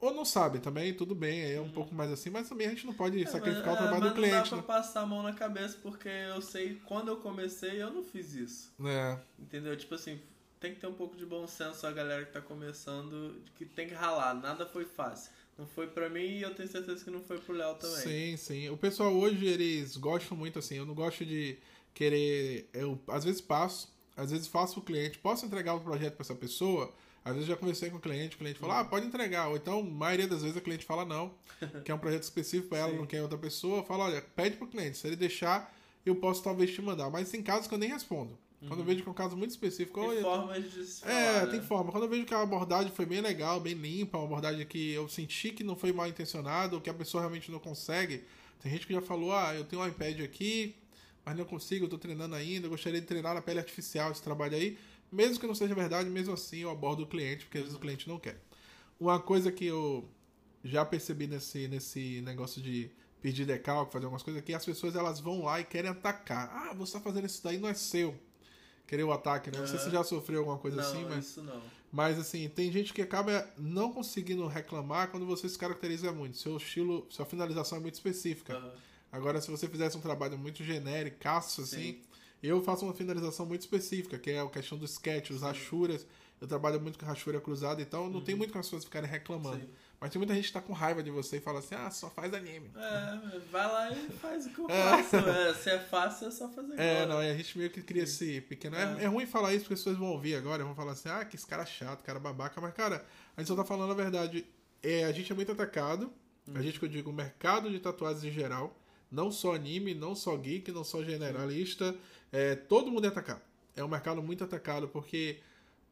Ou 0.03 0.13
não 0.13 0.25
sabe 0.25 0.59
também, 0.59 0.93
tudo 0.93 1.15
bem, 1.15 1.53
é 1.53 1.61
um 1.61 1.63
uhum. 1.63 1.71
pouco 1.71 1.95
mais 1.95 2.11
assim, 2.11 2.29
mas 2.29 2.49
também 2.49 2.67
a 2.67 2.71
gente 2.71 2.85
não 2.85 2.93
pode 2.93 3.23
é, 3.23 3.25
sacrificar 3.25 3.67
mas, 3.67 3.75
o 3.75 3.77
trabalho 3.77 4.05
é, 4.05 4.09
do 4.09 4.13
cliente. 4.13 4.33
Não 4.33 4.41
dá 4.41 4.49
pra 4.49 4.57
né? 4.57 4.63
passar 4.81 5.01
a 5.01 5.05
mão 5.05 5.23
na 5.23 5.31
cabeça, 5.31 5.77
porque 5.81 6.09
eu 6.09 6.41
sei, 6.41 6.81
quando 6.85 7.07
eu 7.07 7.15
comecei, 7.15 7.81
eu 7.81 7.89
não 7.89 8.03
fiz 8.03 8.33
isso. 8.33 8.73
É. 8.83 9.17
Entendeu? 9.39 9.77
Tipo 9.77 9.95
assim, 9.95 10.19
tem 10.59 10.73
que 10.73 10.81
ter 10.81 10.87
um 10.87 10.93
pouco 10.93 11.15
de 11.15 11.25
bom 11.25 11.47
senso 11.47 11.87
a 11.87 11.91
galera 11.93 12.25
que 12.25 12.33
tá 12.33 12.41
começando, 12.41 13.41
que 13.55 13.63
tem 13.63 13.87
que 13.87 13.93
ralar, 13.93 14.33
nada 14.33 14.65
foi 14.65 14.83
fácil. 14.83 15.31
não 15.57 15.65
foi 15.65 15.87
pra 15.87 16.09
mim 16.09 16.19
e 16.19 16.41
eu 16.41 16.53
tenho 16.53 16.67
certeza 16.67 17.01
que 17.01 17.09
não 17.09 17.21
foi 17.21 17.39
pro 17.39 17.55
Léo 17.55 17.75
também. 17.75 18.01
Sim, 18.01 18.35
sim. 18.35 18.69
O 18.69 18.75
pessoal 18.75 19.13
hoje, 19.13 19.45
eles 19.45 19.95
gostam 19.95 20.35
muito 20.35 20.59
assim. 20.59 20.75
Eu 20.75 20.85
não 20.85 20.93
gosto 20.93 21.25
de 21.25 21.57
querer. 21.93 22.67
Eu 22.73 22.99
às 23.07 23.23
vezes 23.23 23.39
passo, 23.39 23.89
às 24.17 24.31
vezes 24.31 24.47
faço 24.47 24.81
o 24.81 24.83
cliente, 24.83 25.17
posso 25.17 25.45
entregar 25.45 25.75
o 25.75 25.79
projeto 25.79 26.15
pra 26.15 26.23
essa 26.23 26.35
pessoa. 26.35 26.93
Às 27.25 27.33
vezes 27.33 27.47
já 27.47 27.55
conversei 27.55 27.89
com 27.89 27.97
o 27.97 28.01
cliente, 28.01 28.35
o 28.35 28.39
cliente 28.39 28.59
fala, 28.59 28.81
ah, 28.81 28.85
pode 28.85 29.05
entregar. 29.05 29.47
Ou 29.47 29.55
então, 29.55 29.79
a 29.79 29.83
maioria 29.83 30.27
das 30.27 30.41
vezes, 30.41 30.57
o 30.57 30.61
cliente 30.61 30.85
fala 30.85 31.05
não, 31.05 31.33
que 31.85 31.91
é 31.91 31.95
um 31.95 31.97
projeto 31.97 32.23
específico 32.23 32.69
para 32.69 32.79
ela, 32.79 32.93
não 32.93 33.05
quer 33.05 33.21
outra 33.21 33.37
pessoa. 33.37 33.83
Fala, 33.83 34.05
olha, 34.05 34.21
pede 34.21 34.57
pro 34.57 34.67
cliente, 34.67 34.97
se 34.97 35.07
ele 35.07 35.15
deixar, 35.15 35.73
eu 36.05 36.15
posso 36.15 36.43
talvez 36.43 36.71
te 36.71 36.81
mandar. 36.81 37.09
Mas 37.09 37.29
tem 37.29 37.41
casos 37.41 37.67
que 37.67 37.73
eu 37.73 37.77
nem 37.77 37.89
respondo. 37.89 38.37
Quando 38.67 38.79
eu 38.79 38.85
vejo 38.85 39.01
que 39.03 39.09
é 39.09 39.11
um 39.11 39.15
caso 39.15 39.35
muito 39.35 39.51
específico, 39.51 39.99
Tem 39.99 40.09
olha, 40.09 40.21
formas 40.21 40.71
de 40.71 40.85
se 40.85 41.01
falar, 41.01 41.13
é, 41.13 41.45
né? 41.45 41.51
tem 41.51 41.61
forma. 41.61 41.91
Quando 41.91 42.03
eu 42.03 42.09
vejo 42.09 42.25
que 42.25 42.33
a 42.33 42.41
abordagem 42.41 42.91
foi 42.93 43.05
bem 43.05 43.19
legal, 43.19 43.59
bem 43.59 43.73
limpa, 43.73 44.17
uma 44.17 44.25
abordagem 44.25 44.65
que 44.65 44.91
eu 44.93 45.07
senti 45.09 45.51
que 45.51 45.63
não 45.65 45.75
foi 45.75 45.91
mal 45.91 46.07
intencionado, 46.07 46.75
ou 46.75 46.81
que 46.81 46.89
a 46.89 46.93
pessoa 46.93 47.21
realmente 47.21 47.51
não 47.51 47.59
consegue. 47.59 48.23
Tem 48.61 48.71
gente 48.71 48.87
que 48.87 48.93
já 48.93 49.01
falou, 49.01 49.33
ah, 49.33 49.53
eu 49.53 49.65
tenho 49.65 49.81
um 49.81 49.87
iPad 49.87 50.21
aqui, 50.21 50.75
mas 51.25 51.35
não 51.35 51.43
consigo, 51.43 51.85
eu 51.85 51.89
tô 51.89 51.97
treinando 51.97 52.35
ainda, 52.35 52.67
eu 52.67 52.69
gostaria 52.69 53.01
de 53.01 53.05
treinar 53.07 53.33
na 53.33 53.41
pele 53.41 53.59
artificial 53.59 54.11
esse 54.11 54.21
trabalho 54.21 54.55
aí. 54.55 54.77
Mesmo 55.13 55.39
que 55.39 55.45
não 55.45 55.53
seja 55.53 55.75
verdade, 55.75 56.09
mesmo 56.09 56.33
assim 56.33 56.59
eu 56.59 56.71
abordo 56.71 57.03
o 57.03 57.07
cliente, 57.07 57.45
porque 57.45 57.59
às 57.59 57.65
vezes 57.65 57.77
o 57.77 57.79
cliente 57.79 58.07
não 58.07 58.17
quer. 58.17 58.41
Uma 58.99 59.19
coisa 59.19 59.51
que 59.51 59.65
eu 59.65 60.09
já 60.63 60.83
percebi 60.83 61.27
nesse, 61.27 61.67
nesse 61.67 62.21
negócio 62.21 62.61
de 62.61 62.89
pedir 63.21 63.45
decalque, 63.45 63.93
fazer 63.93 64.05
algumas 64.05 64.23
coisas, 64.23 64.41
é 64.41 64.45
que 64.45 64.53
as 64.53 64.65
pessoas 64.65 64.95
elas 64.95 65.19
vão 65.19 65.43
lá 65.43 65.59
e 65.59 65.63
querem 65.63 65.91
atacar. 65.91 66.49
Ah, 66.51 66.73
você 66.73 66.93
tá 66.93 66.99
fazendo 66.99 67.25
isso 67.25 67.43
daí, 67.43 67.57
não 67.57 67.69
é 67.69 67.73
seu. 67.73 68.15
Querer 68.87 69.03
o 69.03 69.13
ataque, 69.13 69.51
né? 69.51 69.59
Não 69.59 69.67
sei 69.67 69.77
se 69.77 69.85
você 69.85 69.91
já 69.91 70.03
sofreu 70.03 70.39
alguma 70.39 70.57
coisa 70.57 70.77
não, 70.77 70.83
assim, 70.83 71.05
mas. 71.05 71.25
isso 71.25 71.43
não. 71.43 71.61
Mas 71.91 72.17
assim, 72.17 72.49
tem 72.49 72.71
gente 72.71 72.91
que 72.91 73.03
acaba 73.03 73.47
não 73.55 73.93
conseguindo 73.93 74.47
reclamar 74.47 75.11
quando 75.11 75.27
você 75.27 75.47
se 75.47 75.57
caracteriza 75.57 76.11
muito. 76.11 76.37
Seu 76.37 76.57
estilo, 76.57 77.05
sua 77.09 77.25
finalização 77.25 77.77
é 77.77 77.81
muito 77.81 77.93
específica. 77.93 78.55
Aham. 78.55 78.73
Agora, 79.11 79.39
se 79.39 79.51
você 79.51 79.67
fizesse 79.67 79.95
um 79.95 80.01
trabalho 80.01 80.39
muito 80.39 80.63
genérico, 80.63 81.17
assim, 81.27 81.63
Sim. 81.65 82.01
Eu 82.47 82.61
faço 82.63 82.85
uma 82.85 82.93
finalização 82.93 83.45
muito 83.45 83.61
específica, 83.61 84.17
que 84.17 84.31
é 84.31 84.39
a 84.41 84.47
questão 84.47 84.77
do 84.77 84.85
sketch, 84.85 85.31
os 85.31 85.41
rachuras. 85.41 86.05
Eu 86.41 86.47
trabalho 86.47 86.81
muito 86.81 86.99
com 86.99 87.05
rachura 87.05 87.39
cruzada, 87.39 87.81
então 87.81 88.09
não 88.09 88.19
tem 88.19 88.35
muito 88.35 88.51
com 88.51 88.59
as 88.59 88.65
pessoas 88.65 88.83
ficarem 88.83 89.09
reclamando. 89.09 89.61
Sim. 89.61 89.69
Mas 89.97 90.11
tem 90.11 90.19
muita 90.19 90.35
gente 90.35 90.47
que 90.47 90.51
tá 90.51 90.59
com 90.61 90.73
raiva 90.73 91.01
de 91.01 91.09
você 91.09 91.37
e 91.37 91.39
fala 91.39 91.59
assim, 91.59 91.73
ah, 91.73 91.89
só 91.89 92.09
faz 92.09 92.33
anime. 92.33 92.69
É, 92.75 93.39
vai 93.49 93.65
lá 93.65 93.89
e 93.91 94.09
faz 94.11 94.45
o 94.45 94.49
que 94.49 94.59
eu 94.59 94.69
É. 94.69 95.03
faço. 95.03 95.15
É, 95.15 95.53
se 95.53 95.69
é 95.69 95.79
fácil, 95.79 96.27
é 96.27 96.31
só 96.31 96.49
fazer 96.49 96.77
É, 96.77 97.03
igual. 97.03 97.07
não, 97.19 97.23
e 97.23 97.29
a 97.31 97.37
gente 97.37 97.57
meio 97.57 97.69
que 97.69 97.81
cria 97.81 98.03
esse 98.03 98.41
pequeno. 98.41 98.75
É, 98.75 98.97
É. 98.99 99.03
é 99.03 99.07
ruim 99.07 99.25
falar 99.25 99.53
isso 99.53 99.61
porque 99.63 99.75
as 99.75 99.79
pessoas 99.79 99.97
vão 99.97 100.09
ouvir 100.09 100.35
agora, 100.35 100.65
vão 100.65 100.75
falar 100.75 100.91
assim, 100.91 101.07
ah, 101.07 101.23
que 101.23 101.37
esse 101.37 101.47
cara 101.47 101.65
chato, 101.65 102.03
cara 102.03 102.19
babaca, 102.19 102.59
mas 102.59 102.73
cara, 102.73 103.05
a 103.37 103.39
gente 103.39 103.47
só 103.47 103.55
tá 103.55 103.63
falando 103.63 103.91
a 103.91 103.95
verdade. 103.95 104.45
É, 104.81 105.05
a 105.05 105.11
gente 105.13 105.31
é 105.31 105.35
muito 105.35 105.53
atacado, 105.53 106.11
a 106.53 106.61
gente 106.61 106.77
que 106.77 106.83
eu 106.83 106.89
digo, 106.89 107.09
o 107.09 107.13
mercado 107.13 107.69
de 107.71 107.79
tatuagens 107.79 108.25
em 108.25 108.31
geral, 108.31 108.77
não 109.09 109.31
só 109.31 109.55
anime, 109.55 109.93
não 109.93 110.13
só 110.13 110.35
geek, 110.35 110.69
não 110.73 110.83
só 110.83 111.01
generalista, 111.01 111.95
é, 112.33 112.55
todo 112.55 112.91
mundo 112.91 113.05
é 113.05 113.07
atacado. 113.07 113.41
É 113.75 113.83
um 113.83 113.87
mercado 113.87 114.21
muito 114.21 114.43
atacado, 114.43 114.87
porque 114.89 115.39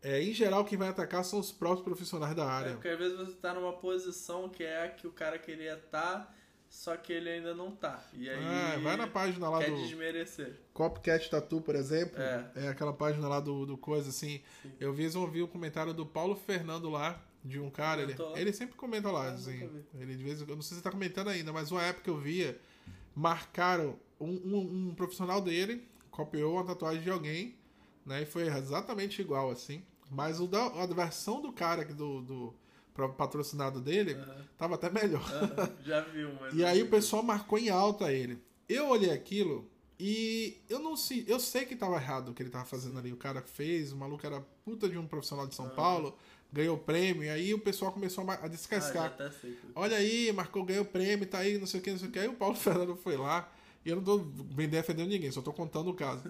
é, 0.04 0.21
em 0.21 0.34
geral 0.34 0.65
quem 0.65 0.77
vai 0.77 0.89
atacar 0.89 1.23
são 1.23 1.39
os 1.39 1.51
próprios 1.51 1.84
profissionais 1.86 2.36
da 2.36 2.43
É 2.43 2.47
área. 2.47 2.71
porque 2.73 2.89
às 2.89 2.97
vezes 2.99 3.17
você 3.17 3.34
tá 3.36 3.54
numa 3.54 3.73
posição 3.73 4.49
que 4.49 4.63
é 4.63 4.84
a 4.86 4.89
que 4.89 5.08
o 5.08 5.12
cara 5.12 5.38
queria 5.39 5.75
estar, 5.75 6.36
só 6.69 6.95
que 6.97 7.12
ele 7.13 7.30
ainda 7.30 7.54
não 7.54 7.71
tá. 7.71 8.04
E 8.13 8.30
aí 8.30 8.39
Ah, 8.43 8.80
vai 8.82 8.95
na 8.97 9.06
página 9.08 9.49
lá 9.49 9.60
quer 9.60 9.69
do 9.71 9.77
desmerecer. 9.77 10.60
Copycat 10.73 11.30
Tattoo, 11.30 11.62
por 11.62 11.75
exemplo. 11.75 12.19
É. 12.21 12.51
É 12.56 12.67
aquela 12.69 12.93
página 12.93 13.27
lá 13.27 13.39
do, 13.39 13.65
do 13.65 13.77
coisa, 13.77 14.10
assim. 14.10 14.41
Sim. 14.63 14.71
Eu 14.80 14.93
vi, 14.93 15.04
eu 15.13 15.27
vi 15.30 15.41
o 15.43 15.47
comentário 15.47 15.93
do 15.93 16.06
Paulo 16.06 16.36
Fernando 16.36 16.89
lá, 16.89 17.21
de 17.43 17.60
um 17.60 17.69
cara. 17.69 18.01
Ele, 18.04 18.15
lá? 18.17 18.39
ele 18.39 18.54
sempre 18.54 18.75
comenta 18.75 19.12
lá, 19.12 19.25
Ah, 19.27 19.32
assim. 19.34 19.69
Ele 19.99 20.15
de 20.15 20.23
vez 20.23 20.39
Eu 20.41 20.47
não 20.47 20.62
sei 20.62 20.69
se 20.69 20.75
você 20.75 20.82
tá 20.82 20.91
comentando 20.91 21.27
ainda, 21.30 21.51
mas 21.51 21.71
uma 21.71 21.84
época 21.84 22.10
eu 22.10 22.17
via, 22.17 22.58
marcaram 23.15 23.99
um, 24.19 24.27
um- 24.30 24.88
um 24.89 24.95
profissional 24.95 25.41
dele, 25.41 25.86
copiou 26.12 26.54
uma 26.54 26.65
tatuagem 26.65 27.02
de 27.02 27.10
alguém, 27.10 27.56
né? 28.06 28.21
E 28.21 28.26
foi 28.26 28.47
exatamente 28.47 29.21
igual, 29.21 29.50
assim. 29.50 29.84
Mas 30.10 30.39
o 30.39 30.47
da, 30.47 30.65
a 30.65 30.86
versão 30.86 31.41
do 31.41 31.52
cara, 31.52 31.86
do, 31.86 32.21
do 32.21 32.54
patrocinado 33.17 33.80
dele, 33.80 34.13
Aham. 34.13 34.45
tava 34.58 34.76
até 34.76 34.89
melhor. 34.89 35.24
Aham, 35.32 35.78
Já 35.84 36.02
viu, 36.02 36.30
mas. 36.39 36.54
E 36.54 36.63
aí 36.65 36.84
o 36.84 36.89
pessoal 36.89 37.24
marcou 37.24 37.58
em 37.58 37.69
alta 37.69 38.12
ele. 38.12 38.41
Eu 38.67 38.89
olhei 38.89 39.12
aquilo 39.12 39.69
e 40.00 40.58
eu 40.69 40.80
não 40.80 40.95
sei, 40.97 41.24
eu 41.28 41.39
sei 41.39 41.65
que 41.65 41.76
tava 41.76 41.95
errado 41.95 42.30
o 42.30 42.34
que 42.34 42.41
ele 42.41 42.50
tava 42.50 42.65
fazendo 42.65 42.97
ali. 42.97 43.13
O 43.13 43.17
cara 43.17 43.41
fez, 43.41 43.91
o 43.91 43.97
maluco 43.97 44.26
era 44.26 44.41
puta 44.65 44.89
de 44.89 44.97
um 44.97 45.06
profissional 45.08 45.45
de 45.47 45.54
São 45.56 45.69
Paulo, 45.69 46.17
ganhou 46.52 46.78
prêmio, 46.78 47.24
e 47.24 47.30
aí 47.30 47.54
o 47.54 47.60
pessoal 47.60 47.91
começou 47.91 48.30
a 48.30 48.34
Ah, 48.34 48.47
descascar. 48.47 49.15
sei. 49.39 49.58
Olha 49.76 49.97
aí, 49.97 50.32
marcou, 50.32 50.63
ganhou 50.65 50.86
prêmio, 50.86 51.28
tá 51.28 51.39
aí, 51.39 51.58
não 51.58 51.67
sei 51.67 51.80
o 51.80 51.84
que, 51.84 51.91
não 51.91 52.00
sei 52.00 52.08
o 52.10 52.12
que. 52.12 52.19
Aí 52.19 52.28
o 52.28 52.34
Paulo 52.34 52.56
Fernando 52.58 52.95
foi 52.95 53.15
lá, 53.15 53.47
e 53.85 53.89
eu 53.89 53.95
não 53.95 54.03
tô 54.03 54.19
bem 54.19 54.69
defendendo 54.69 55.09
ninguém, 55.09 55.31
só 55.31 55.41
tô 55.41 55.51
contando 55.51 55.89
o 55.89 55.93
caso. 55.93 56.23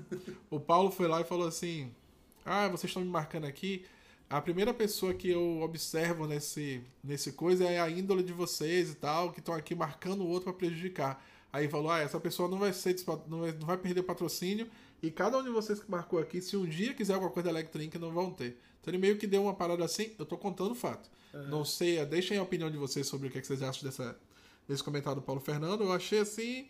O 0.49 0.59
Paulo 0.59 0.91
foi 0.91 1.07
lá 1.07 1.21
e 1.21 1.25
falou 1.25 1.47
assim: 1.47 1.91
Ah, 2.45 2.67
vocês 2.67 2.89
estão 2.89 3.03
me 3.03 3.09
marcando 3.09 3.45
aqui. 3.45 3.85
A 4.29 4.41
primeira 4.41 4.73
pessoa 4.73 5.13
que 5.13 5.29
eu 5.29 5.59
observo 5.61 6.25
nesse, 6.25 6.81
nesse 7.03 7.33
coisa 7.33 7.65
é 7.65 7.81
a 7.81 7.89
índole 7.89 8.23
de 8.23 8.31
vocês 8.31 8.91
e 8.91 8.95
tal, 8.95 9.33
que 9.33 9.39
estão 9.39 9.53
aqui 9.53 9.75
marcando 9.75 10.21
o 10.21 10.27
outro 10.27 10.45
para 10.45 10.53
prejudicar. 10.53 11.23
Aí 11.51 11.67
falou: 11.67 11.91
Ah, 11.91 11.99
essa 11.99 12.19
pessoa 12.19 12.47
não 12.47 12.57
vai 12.57 12.71
ser 12.71 12.95
não 13.27 13.41
vai, 13.41 13.51
não 13.51 13.67
vai 13.67 13.77
perder 13.77 13.99
o 13.99 14.05
patrocínio. 14.05 14.69
E 15.03 15.11
cada 15.11 15.37
um 15.37 15.43
de 15.43 15.49
vocês 15.49 15.79
que 15.79 15.89
marcou 15.89 16.19
aqui, 16.19 16.41
se 16.41 16.55
um 16.55 16.65
dia 16.65 16.93
quiser 16.93 17.15
alguma 17.15 17.31
coisa 17.31 17.51
da 17.51 17.59
Electrink, 17.59 17.97
não 17.97 18.11
vão 18.11 18.31
ter. 18.31 18.57
Então 18.79 18.91
ele 18.91 18.99
meio 18.99 19.17
que 19.17 19.27
deu 19.27 19.43
uma 19.43 19.53
parada 19.53 19.83
assim, 19.83 20.11
eu 20.17 20.25
tô 20.25 20.37
contando 20.37 20.71
o 20.71 20.75
fato. 20.75 21.09
Não 21.49 21.63
sei, 21.65 22.03
deixem 22.05 22.37
a 22.37 22.43
opinião 22.43 22.69
de 22.69 22.77
vocês 22.77 23.07
sobre 23.07 23.27
o 23.27 23.31
que, 23.31 23.37
é 23.37 23.41
que 23.41 23.47
vocês 23.47 23.61
acham 23.61 23.83
dessa, 23.83 24.17
desse 24.67 24.83
comentário 24.83 25.19
do 25.21 25.25
Paulo 25.25 25.41
Fernando. 25.41 25.83
Eu 25.83 25.91
achei 25.91 26.19
assim. 26.19 26.67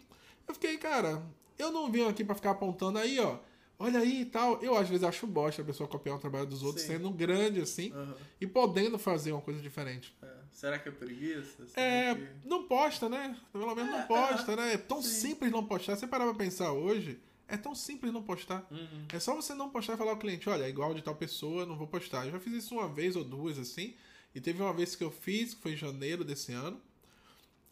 Eu 0.48 0.54
fiquei, 0.54 0.78
cara, 0.78 1.24
eu 1.58 1.72
não 1.72 1.92
vim 1.92 2.08
aqui 2.08 2.24
pra 2.24 2.36
ficar 2.36 2.52
apontando 2.52 2.98
aí, 3.00 3.20
ó. 3.20 3.38
Olha 3.80 4.00
aí 4.00 4.22
e 4.22 4.26
tal. 4.26 4.62
Eu 4.62 4.78
às 4.78 4.88
vezes 4.88 5.04
acho 5.04 5.26
bosta 5.26 5.62
a 5.62 5.66
pessoa 5.66 5.90
copiar 5.90 6.16
o 6.16 6.20
trabalho 6.20 6.46
dos 6.46 6.62
outros, 6.62 6.84
Sim. 6.84 6.94
sendo 6.94 7.10
grande 7.10 7.62
assim, 7.62 7.92
Aham. 7.92 8.16
e 8.40 8.46
podendo 8.46 9.00
fazer 9.00 9.32
uma 9.32 9.42
coisa 9.42 9.60
diferente. 9.60 10.16
É. 10.22 10.28
Será 10.52 10.78
que 10.78 10.90
é 10.90 10.92
preguiça? 10.92 11.66
Será 11.68 11.82
É, 11.82 12.16
que- 12.16 12.48
não 12.48 12.68
posta, 12.68 13.10
né? 13.10 13.36
Pelo 13.52 13.74
menos 13.74 13.92
É, 13.94 13.98
não 13.98 14.08
posta, 14.08 14.52
é. 14.52 14.56
né? 14.56 14.74
É 14.74 14.78
tão 14.78 15.02
Sim. 15.02 15.10
simples 15.30 15.52
não 15.52 15.66
postar. 15.66 15.96
Você 15.96 16.06
parar 16.06 16.26
pra 16.26 16.34
pensar 16.36 16.72
hoje, 16.74 17.20
é 17.48 17.58
tão 17.58 17.74
simples 17.74 18.14
não 18.14 18.22
postar. 18.22 18.68
Uhum. 18.70 19.06
É 19.12 19.20
só 19.20 19.34
você 19.36 19.54
não 19.56 19.70
postar 19.70 19.94
e 19.94 19.98
falar 19.98 20.12
ao 20.12 20.18
cliente, 20.18 20.48
olha, 20.50 20.66
é 20.66 20.70
igual 20.70 20.94
de 20.94 21.02
tal 21.02 21.16
pessoa, 21.16 21.66
não 21.66 21.76
vou 21.76 21.88
postar. 21.88 22.26
Eu 22.26 22.32
já 22.34 22.40
fiz 22.40 22.54
isso 22.54 22.76
uma 22.76 22.88
vez 22.88 23.16
ou 23.16 23.24
duas, 23.24 23.58
assim. 23.58 23.96
E 24.36 24.40
teve 24.40 24.62
uma 24.62 24.74
vez 24.74 24.96
que 24.96 25.04
eu 25.04 25.10
fiz, 25.12 25.54
que 25.56 25.62
foi 25.62 25.72
em 25.74 25.78
janeiro 25.78 26.24
desse 26.24 26.52
ano. 26.54 26.80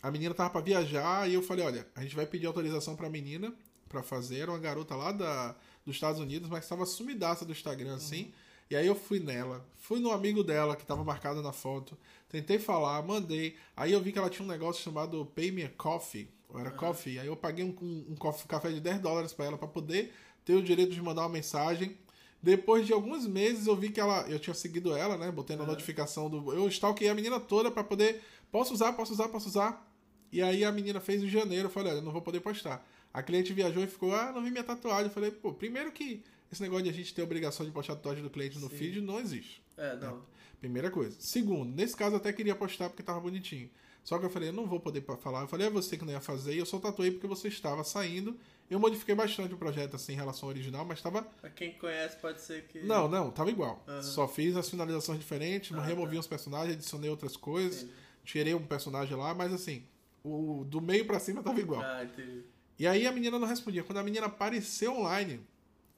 A 0.02 0.10
menina 0.10 0.34
tava 0.34 0.50
pra 0.50 0.62
viajar 0.62 1.30
e 1.30 1.34
eu 1.34 1.42
falei, 1.42 1.66
olha, 1.66 1.88
a 1.96 2.02
gente 2.02 2.16
vai 2.16 2.26
pedir 2.26 2.46
autorização 2.46 2.96
pra 2.96 3.10
menina 3.10 3.54
pra 3.90 4.02
fazer. 4.02 4.40
Era 4.40 4.52
uma 4.52 4.60
garota 4.60 4.96
lá 4.96 5.12
da, 5.12 5.56
dos 5.86 5.96
Estados 5.96 6.22
Unidos, 6.22 6.50
mas 6.50 6.68
tava 6.68 6.86
sumidaça 6.86 7.44
do 7.46 7.52
Instagram, 7.52 7.96
assim. 7.96 8.32
E 8.70 8.76
aí 8.76 8.86
eu 8.86 8.96
fui 8.96 9.20
nela, 9.20 9.66
fui 9.78 10.00
no 10.00 10.12
amigo 10.12 10.44
dela 10.44 10.76
que 10.76 10.86
tava 10.86 11.04
marcado 11.04 11.42
na 11.42 11.52
foto, 11.52 11.98
tentei 12.30 12.60
falar, 12.60 13.02
mandei. 13.02 13.58
Aí 13.76 13.92
eu 13.92 14.00
vi 14.00 14.12
que 14.12 14.20
ela 14.20 14.30
tinha 14.30 14.46
um 14.46 14.52
negócio 14.52 14.84
chamado 14.84 15.26
Pay 15.36 15.52
Me 15.52 15.64
a 15.64 15.70
Coffee, 15.70 16.30
ou 16.48 16.60
era 16.60 16.70
Coffee. 16.70 17.18
Aí 17.18 17.26
eu 17.26 17.36
paguei 17.36 17.66
um, 17.66 17.76
um, 17.82 18.14
um 18.14 18.16
café 18.16 18.70
de 18.70 18.80
10 18.80 19.02
dólares 19.02 19.34
pra 19.34 19.46
ela 19.46 19.58
pra 19.58 19.68
poder 19.68 20.14
ter 20.46 20.54
o 20.54 20.62
direito 20.62 20.94
de 20.94 21.02
mandar 21.02 21.24
uma 21.24 21.30
mensagem. 21.30 21.98
Depois 22.42 22.86
de 22.86 22.94
alguns 22.94 23.26
meses 23.26 23.66
eu 23.66 23.76
vi 23.76 23.90
que 23.90 24.00
ela, 24.00 24.22
eu 24.30 24.38
tinha 24.38 24.54
seguido 24.54 24.96
ela, 24.96 25.18
né? 25.18 25.32
Botei 25.32 25.56
na 25.56 25.66
notificação 25.66 26.30
do, 26.30 26.54
eu 26.54 26.68
stalkeei 26.68 27.10
a 27.10 27.16
menina 27.16 27.40
toda 27.40 27.72
pra 27.72 27.84
poder, 27.84 28.22
posso 28.52 28.74
usar, 28.74 28.94
posso 28.94 29.14
usar, 29.14 29.30
posso 29.30 29.50
usar. 29.50 29.89
E 30.32 30.42
aí 30.42 30.64
a 30.64 30.72
menina 30.72 31.00
fez 31.00 31.24
em 31.24 31.28
janeiro, 31.30 31.68
eu 31.68 31.72
falei, 31.72 31.92
olha, 31.92 32.00
eu 32.00 32.04
não 32.04 32.12
vou 32.12 32.22
poder 32.22 32.40
postar. 32.40 32.86
A 33.14 33.24
cliente 33.24 33.52
viajou 33.54 33.84
e 33.84 33.88
ficou, 33.88 34.14
ah, 34.14 34.32
não 34.32 34.44
vi 34.44 34.52
minha 34.52 34.64
tatuagem. 34.64 35.06
Eu 35.06 35.12
falei, 35.12 35.32
pô, 35.32 35.54
primeiro 35.54 35.92
que 35.92 36.24
esse 36.52 36.62
negócio 36.62 36.84
de 36.84 36.90
a 36.90 36.94
gente 36.94 37.14
ter 37.14 37.22
obrigação 37.22 37.66
de 37.66 37.72
postar 37.72 37.94
a 37.94 37.96
tatuagem 37.96 38.24
do 38.24 38.30
cliente 38.30 38.58
no 38.60 38.70
Sim. 38.70 38.76
feed 38.76 39.02
não 39.02 39.20
existe. 39.20 39.64
É, 39.78 39.96
não. 39.96 40.24
Primeira 40.60 40.92
coisa. 40.92 41.16
Segundo, 41.20 41.74
nesse 41.76 41.96
caso 41.96 42.14
eu 42.16 42.18
até 42.18 42.32
queria 42.34 42.54
postar 42.56 42.90
porque 42.90 43.02
tava 43.02 43.20
bonitinho. 43.20 43.70
Só 44.04 44.18
que 44.18 44.26
eu 44.26 44.30
falei, 44.30 44.50
eu 44.50 44.54
não 44.54 44.66
vou 44.66 44.80
poder 44.80 45.04
falar. 45.22 45.42
Eu 45.42 45.48
falei, 45.48 45.68
é 45.68 45.70
você 45.70 45.98
que 45.98 46.06
não 46.06 46.12
ia 46.14 46.22
fazer, 46.22 46.54
e 46.54 46.58
eu 46.58 46.66
só 46.66 46.80
tatuei 46.80 47.12
porque 47.12 47.28
você 47.28 47.48
estava 47.48 47.84
saindo. 47.84 48.38
Eu 48.70 48.80
modifiquei 48.80 49.14
bastante 49.16 49.54
o 49.54 49.58
projeto 49.58 49.96
assim 49.96 50.14
em 50.14 50.16
relação 50.16 50.48
ao 50.48 50.54
original, 50.54 50.86
mas 50.86 51.02
tava. 51.02 51.24
Pra 51.24 51.50
quem 51.50 51.74
conhece, 51.74 52.18
pode 52.18 52.42
ser 52.42 52.66
que. 52.68 52.80
Não, 52.82 53.08
não, 53.08 53.30
tava 53.32 53.50
igual. 53.50 53.84
Aham. 53.88 54.02
Só 54.04 54.28
fiz 54.28 54.56
as 54.56 54.70
finalizações 54.70 55.20
diferentes, 55.20 55.76
Ah, 55.76 55.82
removi 55.82 56.14
tá. 56.14 56.20
uns 56.20 56.28
personagens, 56.28 56.76
adicionei 56.76 57.10
outras 57.10 57.36
coisas, 57.36 57.82
Entendi. 57.84 57.94
tirei 58.26 58.54
um 58.54 58.66
personagem 58.66 59.16
lá, 59.18 59.34
mas 59.34 59.52
assim, 59.54 59.84
o 60.24 60.66
do 60.68 60.82
meio 60.82 61.06
pra 61.06 61.20
cima 61.20 61.42
tava 61.44 61.60
igual. 61.60 61.82
Ah, 61.84 62.04
entendi. 62.04 62.44
E 62.78 62.88
aí 62.88 63.06
a 63.06 63.12
menina 63.12 63.38
não 63.38 63.48
respondia. 63.48 63.84
Quando 63.84 63.98
a 63.98 64.04
menina 64.04 64.28
apareceu 64.28 64.94
online, 64.96 65.42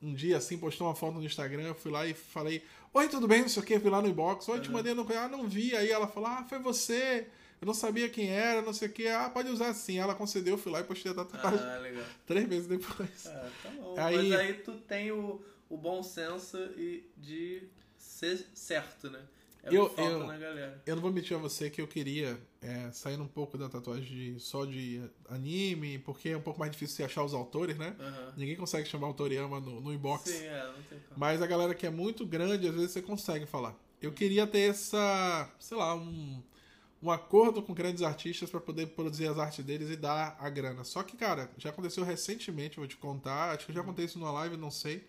um 0.01 0.13
dia 0.13 0.37
assim, 0.37 0.57
postou 0.57 0.87
uma 0.87 0.95
foto 0.95 1.15
no 1.19 1.23
Instagram, 1.25 1.63
eu 1.63 1.75
fui 1.75 1.91
lá 1.91 2.05
e 2.07 2.13
falei, 2.13 2.63
oi, 2.93 3.07
tudo 3.07 3.27
bem? 3.27 3.41
Não 3.41 3.49
sei 3.49 3.61
o 3.61 3.65
que, 3.65 3.79
fui 3.79 3.89
lá 3.89 4.01
no 4.01 4.07
inbox, 4.07 4.47
oi, 4.49 4.59
te 4.59 4.67
Uhum. 4.67 4.73
mandei 4.73 4.93
no 4.93 5.05
ah, 5.15 5.27
não 5.27 5.47
vi. 5.47 5.75
Aí 5.75 5.89
ela 5.91 6.07
falou, 6.07 6.29
ah, 6.29 6.43
foi 6.49 6.57
você. 6.59 7.27
Eu 7.61 7.67
não 7.67 7.73
sabia 7.75 8.09
quem 8.09 8.27
era, 8.29 8.63
não 8.63 8.73
sei 8.73 8.87
o 8.87 8.91
que. 8.91 9.07
Ah, 9.07 9.29
pode 9.29 9.47
usar 9.49 9.67
assim. 9.69 9.99
Ela 9.99 10.15
concedeu, 10.15 10.55
eu 10.55 10.57
fui 10.57 10.71
lá 10.71 10.79
e 10.79 10.83
postei 10.83 11.11
a 11.11 11.15
tatuagem 11.15 11.59
Ah, 11.59 11.77
legal. 11.77 12.03
três 12.25 12.47
meses 12.47 12.65
depois. 12.67 13.27
Ah, 13.27 13.49
tá 13.61 13.69
bom. 13.69 13.95
Aí- 13.99 14.29
Mas 14.29 14.39
aí 14.39 14.53
tu 14.55 14.73
tem 14.79 15.11
o, 15.11 15.39
o 15.69 15.77
bom 15.77 16.01
senso 16.01 16.57
e 16.75 17.07
de 17.15 17.61
ser 17.95 18.43
certo, 18.55 19.11
né? 19.11 19.19
É 19.63 19.75
Eu- 19.75 19.89
falta 19.89 20.01
eu- 20.11 20.25
na 20.25 20.37
galera. 20.37 20.81
Eu 20.85 20.95
não 20.95 21.01
vou 21.03 21.11
mentir 21.11 21.37
a 21.37 21.39
você 21.39 21.69
que 21.69 21.81
eu 21.81 21.87
queria 21.87 22.39
é, 22.61 22.91
saindo 22.91 23.23
um 23.23 23.27
pouco 23.27 23.57
da 23.57 23.69
tatuagem 23.69 24.05
de, 24.05 24.39
só 24.39 24.65
de 24.65 25.01
anime, 25.29 25.99
porque 25.99 26.29
é 26.29 26.37
um 26.37 26.41
pouco 26.41 26.59
mais 26.59 26.71
difícil 26.71 26.95
você 26.97 27.03
achar 27.03 27.23
os 27.23 27.33
autores, 27.33 27.77
né? 27.77 27.95
Aham. 27.99 28.33
Ninguém 28.37 28.55
consegue 28.55 28.87
chamar 28.87 29.09
o 29.09 29.13
Toriyama 29.13 29.59
no, 29.59 29.79
no 29.81 29.93
inbox. 29.93 30.29
Sim, 30.29 30.45
é, 30.45 30.65
não 30.65 30.73
tem 30.83 30.99
como. 30.99 31.19
Mas 31.19 31.41
a 31.41 31.47
galera 31.47 31.75
que 31.75 31.85
é 31.85 31.89
muito 31.91 32.25
grande, 32.25 32.67
às 32.67 32.73
vezes 32.73 32.91
você 32.91 33.01
consegue 33.01 33.45
falar. 33.45 33.75
Eu 34.01 34.11
queria 34.11 34.47
ter 34.47 34.69
essa, 34.71 35.47
sei 35.59 35.77
lá, 35.77 35.93
um, 35.95 36.41
um 37.03 37.11
acordo 37.11 37.61
com 37.61 37.71
grandes 37.73 38.01
artistas 38.01 38.49
para 38.49 38.59
poder 38.59 38.87
produzir 38.87 39.27
as 39.27 39.37
artes 39.37 39.63
deles 39.63 39.89
e 39.91 39.95
dar 39.95 40.35
a 40.39 40.49
grana. 40.49 40.83
Só 40.83 41.03
que, 41.03 41.15
cara, 41.15 41.51
já 41.57 41.69
aconteceu 41.69 42.03
recentemente, 42.03 42.77
vou 42.77 42.87
te 42.87 42.97
contar, 42.97 43.51
acho 43.55 43.65
que 43.65 43.71
eu 43.71 43.75
já 43.75 43.83
contei 43.83 44.05
isso 44.05 44.17
numa 44.17 44.31
live, 44.31 44.57
não 44.57 44.71
sei. 44.71 45.05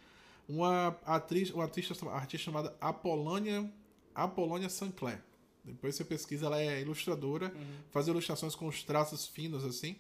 Uma 0.49 0.89
atriz, 1.07 1.51
uma 1.51 1.65
artista, 1.65 1.95
artista 2.11 2.45
chamada 2.45 2.77
Apolônia, 2.81 3.71
Apolônia 4.15 4.69
Sancler. 4.69 5.21
Depois 5.65 5.95
você 5.95 6.05
pesquisa, 6.05 6.47
ela 6.47 6.61
é 6.61 6.81
ilustradora, 6.81 7.53
faz 7.91 8.09
ilustrações 8.09 8.55
com 8.55 8.67
os 8.67 8.83
traços 8.83 9.27
finos 9.27 9.65
assim. 9.65 9.97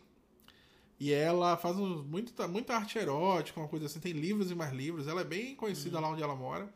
E 0.98 1.12
ela 1.12 1.56
faz 1.56 1.76
um, 1.76 2.02
muito, 2.02 2.48
muita 2.48 2.74
arte 2.74 2.98
erótica, 2.98 3.58
uma 3.58 3.68
coisa 3.68 3.86
assim, 3.86 4.00
tem 4.00 4.12
livros 4.12 4.50
e 4.50 4.54
mais 4.54 4.72
livros. 4.72 5.08
Ela 5.08 5.22
é 5.22 5.24
bem 5.24 5.54
conhecida 5.54 5.98
lá 5.98 6.08
onde 6.08 6.22
ela 6.22 6.34
mora. 6.34 6.72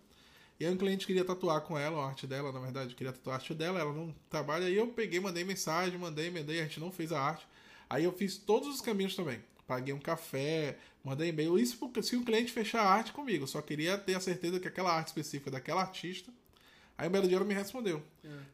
E 0.59 0.65
aí 0.65 0.73
um 0.73 0.77
cliente 0.77 1.07
queria 1.07 1.25
tatuar 1.25 1.61
com 1.61 1.79
ela, 1.79 2.03
a 2.03 2.09
arte 2.09 2.27
dela, 2.27 2.51
na 2.51 2.59
verdade, 2.61 2.95
queria 2.95 3.13
tatuar 3.13 3.37
a 3.37 3.39
arte 3.39 3.55
dela, 3.55 3.79
ela 3.79 3.93
não 3.93 4.15
trabalha. 4.31 4.69
E 4.69 4.75
eu 4.75 4.89
peguei, 4.89 5.21
mandei 5.21 5.45
mensagem, 5.45 5.99
mandei, 5.99 6.31
mandei, 6.31 6.61
a 6.61 6.63
gente 6.65 6.81
não 6.81 6.91
fez 6.91 7.13
a 7.13 7.21
arte. 7.21 7.47
Aí 7.89 8.05
eu 8.05 8.13
fiz 8.13 8.37
todos 8.37 8.69
os 8.69 8.81
caminhos 8.81 9.15
também. 9.15 9.41
Paguei 9.67 9.93
um 9.93 9.99
café, 9.99 10.79
mandei 11.05 11.29
e-mail. 11.29 11.59
Isso 11.59 11.77
porque 11.79 12.03
se 12.03 12.17
o 12.17 12.25
cliente 12.25 12.53
fechar 12.53 12.83
a 12.83 12.91
arte 12.91 13.13
comigo, 13.13 13.47
só 13.47 13.61
queria 13.61 13.99
ter 13.99 14.15
a 14.15 14.21
certeza 14.21 14.59
que 14.59 14.67
aquela 14.67 14.93
arte 14.93 15.09
específica 15.09 15.51
daquela 15.51 15.83
artista. 15.83 16.33
Aí 16.99 17.09
o 17.09 17.11
belo 17.11 17.29
dia 17.29 17.37
ela 17.37 17.45
me 17.45 17.55
respondeu. 17.55 18.03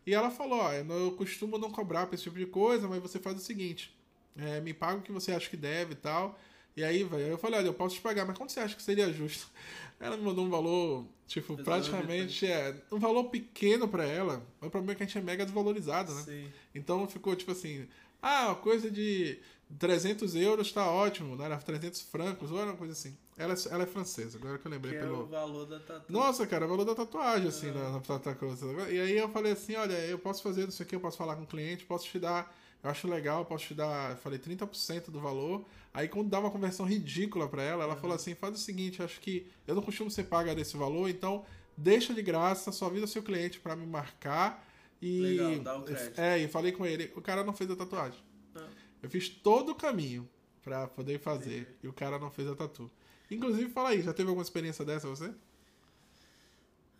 E 0.07 0.15
ela 0.15 0.31
falou: 0.31 0.59
Ó, 0.61 0.73
eu 0.73 1.13
costumo 1.13 1.59
não 1.59 1.71
cobrar 1.71 2.07
pra 2.07 2.15
esse 2.15 2.25
tipo 2.25 2.37
de 2.39 2.47
coisa, 2.47 2.89
mas 2.89 3.01
você 3.01 3.19
faz 3.19 3.37
o 3.37 3.41
seguinte: 3.41 3.95
é, 4.37 4.61
me 4.61 4.75
paga 4.75 4.99
o 4.99 5.03
que 5.03 5.13
você 5.13 5.33
acha 5.33 5.49
que 5.49 5.57
deve 5.57 5.93
e 5.93 5.97
tal. 5.97 6.39
E 6.77 6.83
aí, 6.85 7.05
velho, 7.05 7.23
eu 7.25 7.39
falei: 7.39 7.59
olha, 7.61 7.67
eu 7.67 7.75
posso 7.75 7.97
te 7.97 8.01
pagar, 8.01 8.25
mas 8.27 8.37
quanto 8.37 8.53
você 8.53 8.61
acha 8.61 8.75
que 8.77 8.83
seria 8.83 9.13
justo? 9.13 9.49
Ela 10.01 10.17
me 10.17 10.25
mandou 10.25 10.45
um 10.45 10.51
valor, 10.51 11.05
tipo, 11.29 11.57
praticamente 11.63 12.45
é 12.47 12.75
um 12.91 12.99
valor 12.99 13.25
pequeno 13.25 13.87
pra 13.87 14.05
ela. 14.05 14.43
Mas 14.61 14.67
o 14.67 14.71
problema 14.71 14.93
é 14.93 14.95
que 14.97 15.03
a 15.05 15.07
gente 15.07 15.17
é 15.17 15.21
mega 15.21 15.45
desvalorizado, 15.45 16.13
né? 16.13 16.23
Sim. 16.23 16.49
Então 16.75 17.07
ficou 17.07 17.37
tipo 17.37 17.53
assim: 17.53 17.87
ah, 18.21 18.53
coisa 18.61 18.91
de 18.91 19.39
300 19.79 20.35
euros 20.35 20.73
tá 20.73 20.91
ótimo, 20.91 21.37
não 21.37 21.45
era 21.45 21.57
300 21.57 22.01
francos, 22.03 22.51
ou 22.51 22.59
era 22.59 22.71
uma 22.71 22.77
coisa 22.77 22.93
assim. 22.93 23.17
Ela, 23.39 23.55
é- 23.55 23.73
ela 23.73 23.83
é 23.85 23.87
francesa, 23.87 24.39
agora 24.39 24.59
que 24.59 24.67
eu 24.67 24.71
lembrei 24.71 24.93
Que 24.93 24.99
é 24.99 25.03
pelo. 25.03 25.23
o 25.23 25.27
valor 25.27 25.67
da 25.67 25.79
tatu. 25.81 26.13
Nossa, 26.13 26.47
cara, 26.47 26.67
o 26.67 26.69
valor 26.69 26.85
da 26.85 26.95
tatuagem, 26.95 27.49
assim, 27.49 27.71
na, 27.71 27.91
na 27.91 28.01
tatuagem. 28.01 28.59
E 28.91 29.01
aí 29.01 29.17
eu 29.17 29.29
falei 29.31 29.53
assim, 29.53 29.75
olha, 29.77 29.95
eu 30.07 30.19
posso 30.19 30.43
fazer 30.43 30.69
isso 30.69 30.83
aqui, 30.83 30.95
eu 30.97 31.01
posso 31.01 31.17
falar 31.17 31.37
com 31.37 31.43
o 31.45 31.47
cliente, 31.47 31.85
posso 31.87 32.07
te 32.07 32.19
dar, 32.19 32.55
eu 32.83 32.91
acho 32.91 33.07
legal, 33.09 33.45
posso 33.45 33.67
te 33.67 33.75
dar, 33.75 34.11
eu 34.11 34.17
falei 34.17 34.39
30% 34.39 35.11
do 35.11 35.21
valor. 35.21 35.65
Aí 35.95 36.09
quando 36.09 36.29
dá 36.29 36.41
uma 36.41 36.51
conversão 36.51 36.85
ridícula 36.85 37.49
pra 37.49 37.63
ela, 37.63 37.85
ela 37.85 37.97
falou 37.97 38.17
assim, 38.17 38.35
faz 38.35 38.55
o 38.55 38.59
seguinte, 38.59 39.03
acho 39.03 39.21
que 39.21 39.47
eu 39.67 39.75
não 39.75 39.83
costumo 39.83 40.11
ser 40.11 40.25
paga 40.25 40.55
desse 40.55 40.77
valor, 40.77 41.09
então 41.09 41.45
deixa 41.77 42.13
de 42.13 42.23
graça, 42.23 42.73
só 42.73 42.87
avisa 42.87 43.07
seu 43.07 43.23
cliente 43.23 43.61
pra 43.61 43.77
me 43.77 43.87
marcar 43.87 44.67
e... 45.01 45.21
Legal, 45.21 45.59
dá 45.61 45.77
o 45.79 45.83
crédito. 45.83 46.21
É, 46.21 46.39
e 46.39 46.49
falei 46.49 46.73
com 46.73 46.85
ele, 46.85 47.13
o 47.15 47.21
cara 47.21 47.45
não 47.45 47.53
fez 47.53 47.71
a 47.71 47.77
tatuagem. 47.77 48.21
Ah. 48.55 48.67
Eu 49.03 49.11
fiz 49.11 49.29
todo 49.29 49.71
o 49.71 49.75
caminho 49.75 50.29
pra 50.63 50.87
poder 50.87 51.19
fazer, 51.19 51.77
e 51.83 51.89
o 51.89 51.93
cara 51.93 52.19
não 52.19 52.31
fez 52.31 52.49
a 52.49 52.55
tatu. 52.55 52.91
Inclusive, 53.31 53.71
fala 53.71 53.91
aí, 53.91 54.03
já 54.03 54.13
teve 54.13 54.29
alguma 54.29 54.43
experiência 54.43 54.85
dessa 54.85 55.09
você? 55.09 55.33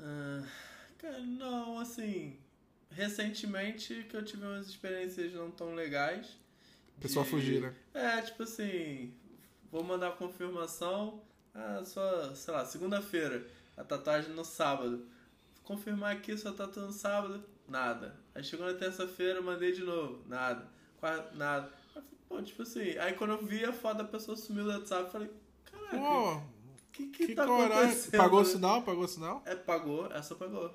Ah, 0.01 0.43
cara, 0.99 1.21
não, 1.21 1.79
assim. 1.79 2.37
Recentemente 2.95 4.05
que 4.09 4.17
eu 4.17 4.25
tive 4.25 4.45
umas 4.45 4.69
experiências 4.69 5.33
não 5.33 5.51
tão 5.51 5.75
legais. 5.75 6.27
O 6.97 7.01
pessoal 7.01 7.25
de- 7.25 7.31
fugir, 7.31 7.61
né? 7.61 7.75
É, 7.95 8.21
tipo 8.23 8.43
assim, 8.43 9.13
vou 9.71 9.83
mandar 9.83 10.09
a 10.09 10.13
confirmação. 10.13 11.23
Ah, 11.55 11.83
só, 11.85 12.35
sei 12.35 12.55
lá, 12.55 12.65
segunda-feira. 12.65 13.47
A 13.77 13.85
tatuagem 13.85 14.33
no 14.33 14.45
sábado. 14.45 15.07
Confirmar 15.65 16.17
aqui 16.17 16.37
sua 16.37 16.53
tatu 16.53 16.81
no 16.81 16.93
sábado. 16.93 17.43
Nada. 17.69 18.17
Aí 18.35 18.43
chegou 18.45 18.67
na 18.67 18.75
terça-feira, 18.75 19.41
mandei 19.41 19.73
de 19.73 19.83
novo. 19.83 20.23
Nada. 20.29 20.67
Quarta, 20.99 21.35
nada. 21.35 21.73
Aí, 21.97 22.03
pô, 22.29 22.43
tipo 22.43 22.63
assim, 22.63 22.97
aí 22.99 23.15
quando 23.15 23.31
eu 23.33 23.45
vi 23.45 23.65
a 23.65 23.73
foto 23.73 23.99
da 23.99 24.05
pessoa 24.05 24.37
sumiu 24.37 24.65
do 24.65 24.71
WhatsApp, 24.71 25.05
eu 25.05 25.11
falei, 25.11 25.31
caraca, 25.65 25.97
Pô, 25.99 26.43
que 26.93 27.07
que, 27.09 27.27
que 27.29 27.35
tá 27.35 27.47
coragem. 27.47 28.11
Pagou 28.11 28.41
o 28.41 28.45
sinal? 28.45 28.83
Pagou 28.83 29.05
o 29.05 29.09
sinal? 29.09 29.43
É, 29.47 29.55
pagou, 29.55 30.07
essa 30.13 30.35
pagou. 30.35 30.75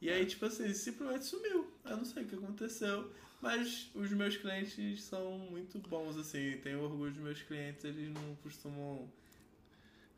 E 0.00 0.08
aí, 0.10 0.24
tipo 0.26 0.46
assim, 0.46 0.72
simplesmente 0.72 1.24
sumiu. 1.26 1.66
Eu 1.84 1.96
não 1.98 2.04
sei 2.04 2.22
o 2.22 2.26
que 2.26 2.34
aconteceu. 2.34 3.10
Mas 3.42 3.90
os 3.94 4.10
meus 4.10 4.36
clientes 4.36 5.02
são 5.02 5.38
muito 5.50 5.78
bons, 5.78 6.16
assim. 6.16 6.58
Tenho 6.62 6.82
orgulho 6.82 7.10
dos 7.10 7.22
meus 7.22 7.42
clientes, 7.42 7.84
eles 7.84 8.08
não 8.10 8.34
costumam 8.42 9.08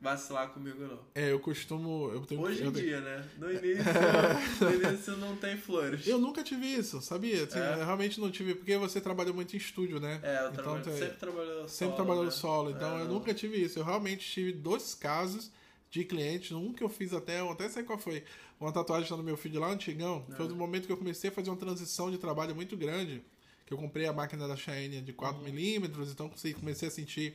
vacilar 0.01 0.49
comigo, 0.51 0.83
não. 0.85 0.99
É, 1.15 1.31
eu 1.31 1.39
costumo. 1.39 2.11
Eu 2.13 2.27
tenho, 2.27 2.41
Hoje 2.41 2.61
eu, 2.63 2.71
em 2.71 2.73
tenho- 2.73 2.85
dia, 2.87 3.01
né? 3.01 3.25
No 3.39 3.49
início, 3.53 3.85
no 4.61 4.89
início 4.89 5.17
não 5.19 5.37
tem 5.37 5.57
flores. 5.57 6.07
eu 6.09 6.19
nunca 6.19 6.43
tive 6.43 6.67
isso, 6.67 7.01
sabia? 7.01 7.49
É? 7.53 7.81
Eu 7.81 7.85
realmente 7.85 8.21
não 8.21 8.29
tive, 8.31 8.57
porque 8.57 8.77
você 8.77 9.01
trabalha 9.01 9.33
muito 9.33 9.55
em 9.55 9.59
estúdio, 9.59 10.01
né? 10.01 10.19
É, 10.23 10.39
eu 10.45 10.51
Então, 10.51 10.65
trabalho, 10.65 10.85
sempre 10.99 11.17
trabalhou 11.19 11.55
solo. 11.55 11.69
Sempre 11.69 11.95
trabalhando 11.97 12.25
né? 12.25 12.31
solo, 12.33 12.71
então 12.71 12.99
É, 12.99 13.01
eu 13.03 13.05
não. 13.05 13.15
nunca 13.15 13.33
tive 13.33 13.63
isso. 13.63 13.79
Eu 13.79 13.85
realmente 13.85 14.29
tive 14.29 14.53
dois 14.53 14.93
casos 14.95 15.53
de 15.89 16.05
clientes. 16.05 16.51
Um 16.51 16.73
que 16.73 16.83
eu 16.83 16.89
fiz 16.89 17.13
até, 17.13 17.39
eu 17.39 17.51
até 17.51 17.69
sei 17.69 17.85
qual 17.85 17.99
foi. 17.99 18.25
Uma 18.63 18.73
tatuagem 18.73 19.11
lá 19.11 19.17
no 19.17 19.23
meu 19.23 19.37
feed 19.37 19.59
lá 19.59 19.69
antigão. 19.71 20.25
É. 20.31 20.35
Foi 20.35 20.47
no 20.49 20.55
momento 20.57 20.87
que 20.87 20.93
eu 20.93 20.97
comecei 20.97 21.31
a 21.31 21.33
fazer 21.33 21.51
uma 21.51 21.57
transição 21.57 22.11
de 22.11 22.19
trabalho 22.19 22.55
muito 22.55 22.77
grande. 22.77 23.23
Que 23.67 23.73
eu 23.75 23.79
comprei 23.79 24.07
a 24.07 24.13
máquina 24.13 24.47
da 24.47 24.57
Shine 24.57 25.01
de 25.01 25.13
4mm, 25.13 25.85
então 26.13 26.29
consegui- 26.29 26.55
comecei 26.59 26.89
a 26.89 26.91
sentir 26.91 27.35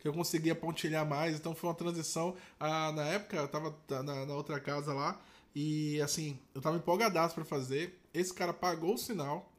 que 0.00 0.06
eu 0.06 0.12
conseguia 0.12 0.54
pontilhar 0.54 1.04
mais. 1.06 1.36
Então 1.36 1.54
foi 1.54 1.68
uma 1.68 1.74
transição. 1.74 2.36
Ah, 2.60 2.92
na 2.92 3.04
época, 3.06 3.36
eu 3.36 3.48
tava 3.48 3.74
na, 3.88 4.26
na 4.26 4.34
outra 4.34 4.60
casa 4.60 4.92
lá. 4.92 5.20
E 5.54 6.00
assim, 6.00 6.38
eu 6.54 6.60
tava 6.60 6.76
empolgadaço 6.76 7.34
pra 7.34 7.44
fazer. 7.44 7.98
Esse 8.14 8.32
cara 8.32 8.52
pagou 8.52 8.94
o 8.94 8.98
sinal. 8.98 9.50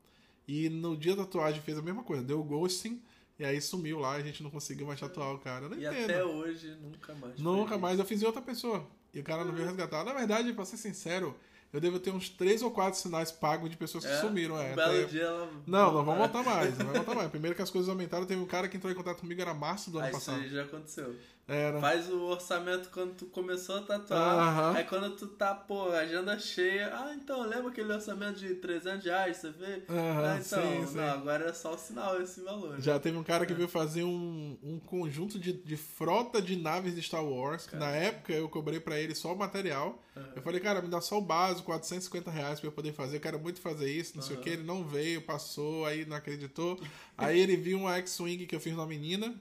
E 0.47 0.69
no 0.69 0.95
dia 0.95 1.15
da 1.15 1.23
tatuagem 1.23 1.61
fez 1.61 1.77
a 1.77 1.81
mesma 1.81 2.03
coisa, 2.03 2.23
deu 2.23 2.41
ghosting. 2.43 3.01
E 3.37 3.45
aí 3.45 3.61
sumiu 3.61 3.99
lá, 3.99 4.13
a 4.13 4.21
gente 4.21 4.41
não 4.43 4.49
conseguiu 4.49 4.85
mais 4.87 4.99
tatuar 4.99 5.33
o 5.33 5.39
cara. 5.39 5.65
Eu 5.65 5.69
não 5.69 5.77
E 5.77 5.85
entendo. 5.85 6.03
até 6.03 6.23
hoje, 6.25 6.75
nunca 6.81 7.13
mais. 7.15 7.39
Nunca 7.39 7.77
mais. 7.77 7.99
Eu 7.99 8.05
fiz 8.05 8.21
em 8.21 8.25
outra 8.25 8.41
pessoa. 8.41 8.85
E 9.13 9.19
o 9.19 9.23
cara 9.23 9.43
não 9.43 9.51
veio 9.53 9.67
resgatar. 9.67 10.03
Na 10.03 10.13
verdade, 10.13 10.53
pra 10.53 10.65
ser 10.65 10.77
sincero, 10.77 11.35
eu 11.73 11.79
devo 11.81 11.99
ter 11.99 12.11
uns 12.11 12.29
três 12.29 12.61
ou 12.61 12.71
quatro 12.71 12.99
sinais 12.99 13.31
pagos 13.31 13.69
de 13.69 13.77
pessoas 13.77 14.05
que 14.05 14.11
É, 14.11 14.19
sumiram. 14.21 14.59
É, 14.59 14.71
Um 14.71 14.75
belo 14.75 14.91
até- 14.91 15.03
dia 15.05 15.23
ela... 15.23 15.49
Não, 15.65 15.91
não 15.93 16.03
vamos 16.05 16.17
voltar 16.19 16.43
mais. 16.43 16.77
Não 16.77 16.85
vai 16.87 16.95
voltar 16.95 17.15
mais. 17.15 17.29
Primeiro 17.29 17.55
que 17.55 17.61
as 17.61 17.69
coisas 17.69 17.89
aumentaram, 17.89 18.25
teve 18.25 18.41
um 18.41 18.45
cara 18.45 18.67
que 18.67 18.77
entrou 18.77 18.91
em 18.91 18.95
contato 18.95 19.19
comigo, 19.21 19.41
era 19.41 19.53
março 19.53 19.89
do 19.91 19.97
ano 19.97 20.07
Ah, 20.07 20.09
isso 20.11 20.19
passado. 20.19 20.41
aí 20.41 20.49
já 20.49 20.63
aconteceu. 20.63 21.15
Era. 21.49 21.79
Faz 21.79 22.07
o 22.09 22.21
orçamento 22.25 22.89
quando 22.89 23.15
tu 23.15 23.25
começou 23.25 23.77
a 23.77 23.81
tatuar. 23.81 24.75
Aí 24.75 24.83
quando 24.83 25.15
tu 25.15 25.25
tá, 25.25 25.55
pô, 25.55 25.89
agenda 25.89 26.37
cheia. 26.37 26.91
Ah, 26.93 27.11
então, 27.15 27.41
lembra 27.41 27.69
aquele 27.69 27.91
orçamento 27.91 28.39
de 28.39 28.53
300 28.53 29.03
reais, 29.03 29.37
você 29.37 29.49
vê? 29.49 29.81
Ah, 29.89 30.39
então, 30.39 30.61
sim, 30.61 30.85
sim. 30.85 30.97
não, 30.97 31.09
agora 31.09 31.49
é 31.49 31.53
só 31.53 31.73
o 31.73 31.77
sinal 31.77 32.21
esse 32.21 32.41
valor. 32.41 32.79
Já 32.79 32.99
teve 32.99 33.17
um 33.17 33.23
cara 33.23 33.47
que 33.47 33.53
veio 33.55 33.67
fazer 33.67 34.03
um, 34.03 34.59
um 34.61 34.79
conjunto 34.79 35.39
de, 35.39 35.51
de 35.53 35.75
frota 35.75 36.39
de 36.39 36.55
naves 36.55 36.93
de 36.93 37.01
Star 37.01 37.25
Wars. 37.25 37.65
Que 37.65 37.75
na 37.75 37.89
época 37.89 38.31
eu 38.31 38.47
cobrei 38.47 38.79
pra 38.79 38.99
ele 38.99 39.15
só 39.15 39.33
o 39.33 39.37
material. 39.37 39.99
Eu 40.35 40.41
falei, 40.43 40.59
cara, 40.59 40.81
me 40.81 40.87
dá 40.87 41.01
só 41.01 41.17
o 41.17 41.21
básico, 41.21 41.63
450 41.63 42.29
reais 42.29 42.59
pra 42.59 42.67
eu 42.67 42.71
poder 42.71 42.93
fazer. 42.93 43.17
Eu 43.17 43.21
quero 43.21 43.39
muito 43.39 43.59
fazer 43.59 43.89
isso, 43.91 44.15
não 44.15 44.21
sei 44.21 44.35
o 44.35 44.39
que. 44.39 44.49
Ele 44.49 44.63
não 44.63 44.83
veio, 44.83 45.21
passou, 45.21 45.85
aí 45.85 46.05
não 46.05 46.15
acreditou. 46.15 46.79
aí 47.17 47.39
ele 47.39 47.55
viu 47.55 47.79
uma 47.79 47.95
X-Wing 47.95 48.45
que 48.45 48.55
eu 48.55 48.59
fiz 48.59 48.75
na 48.75 48.85
menina. 48.85 49.33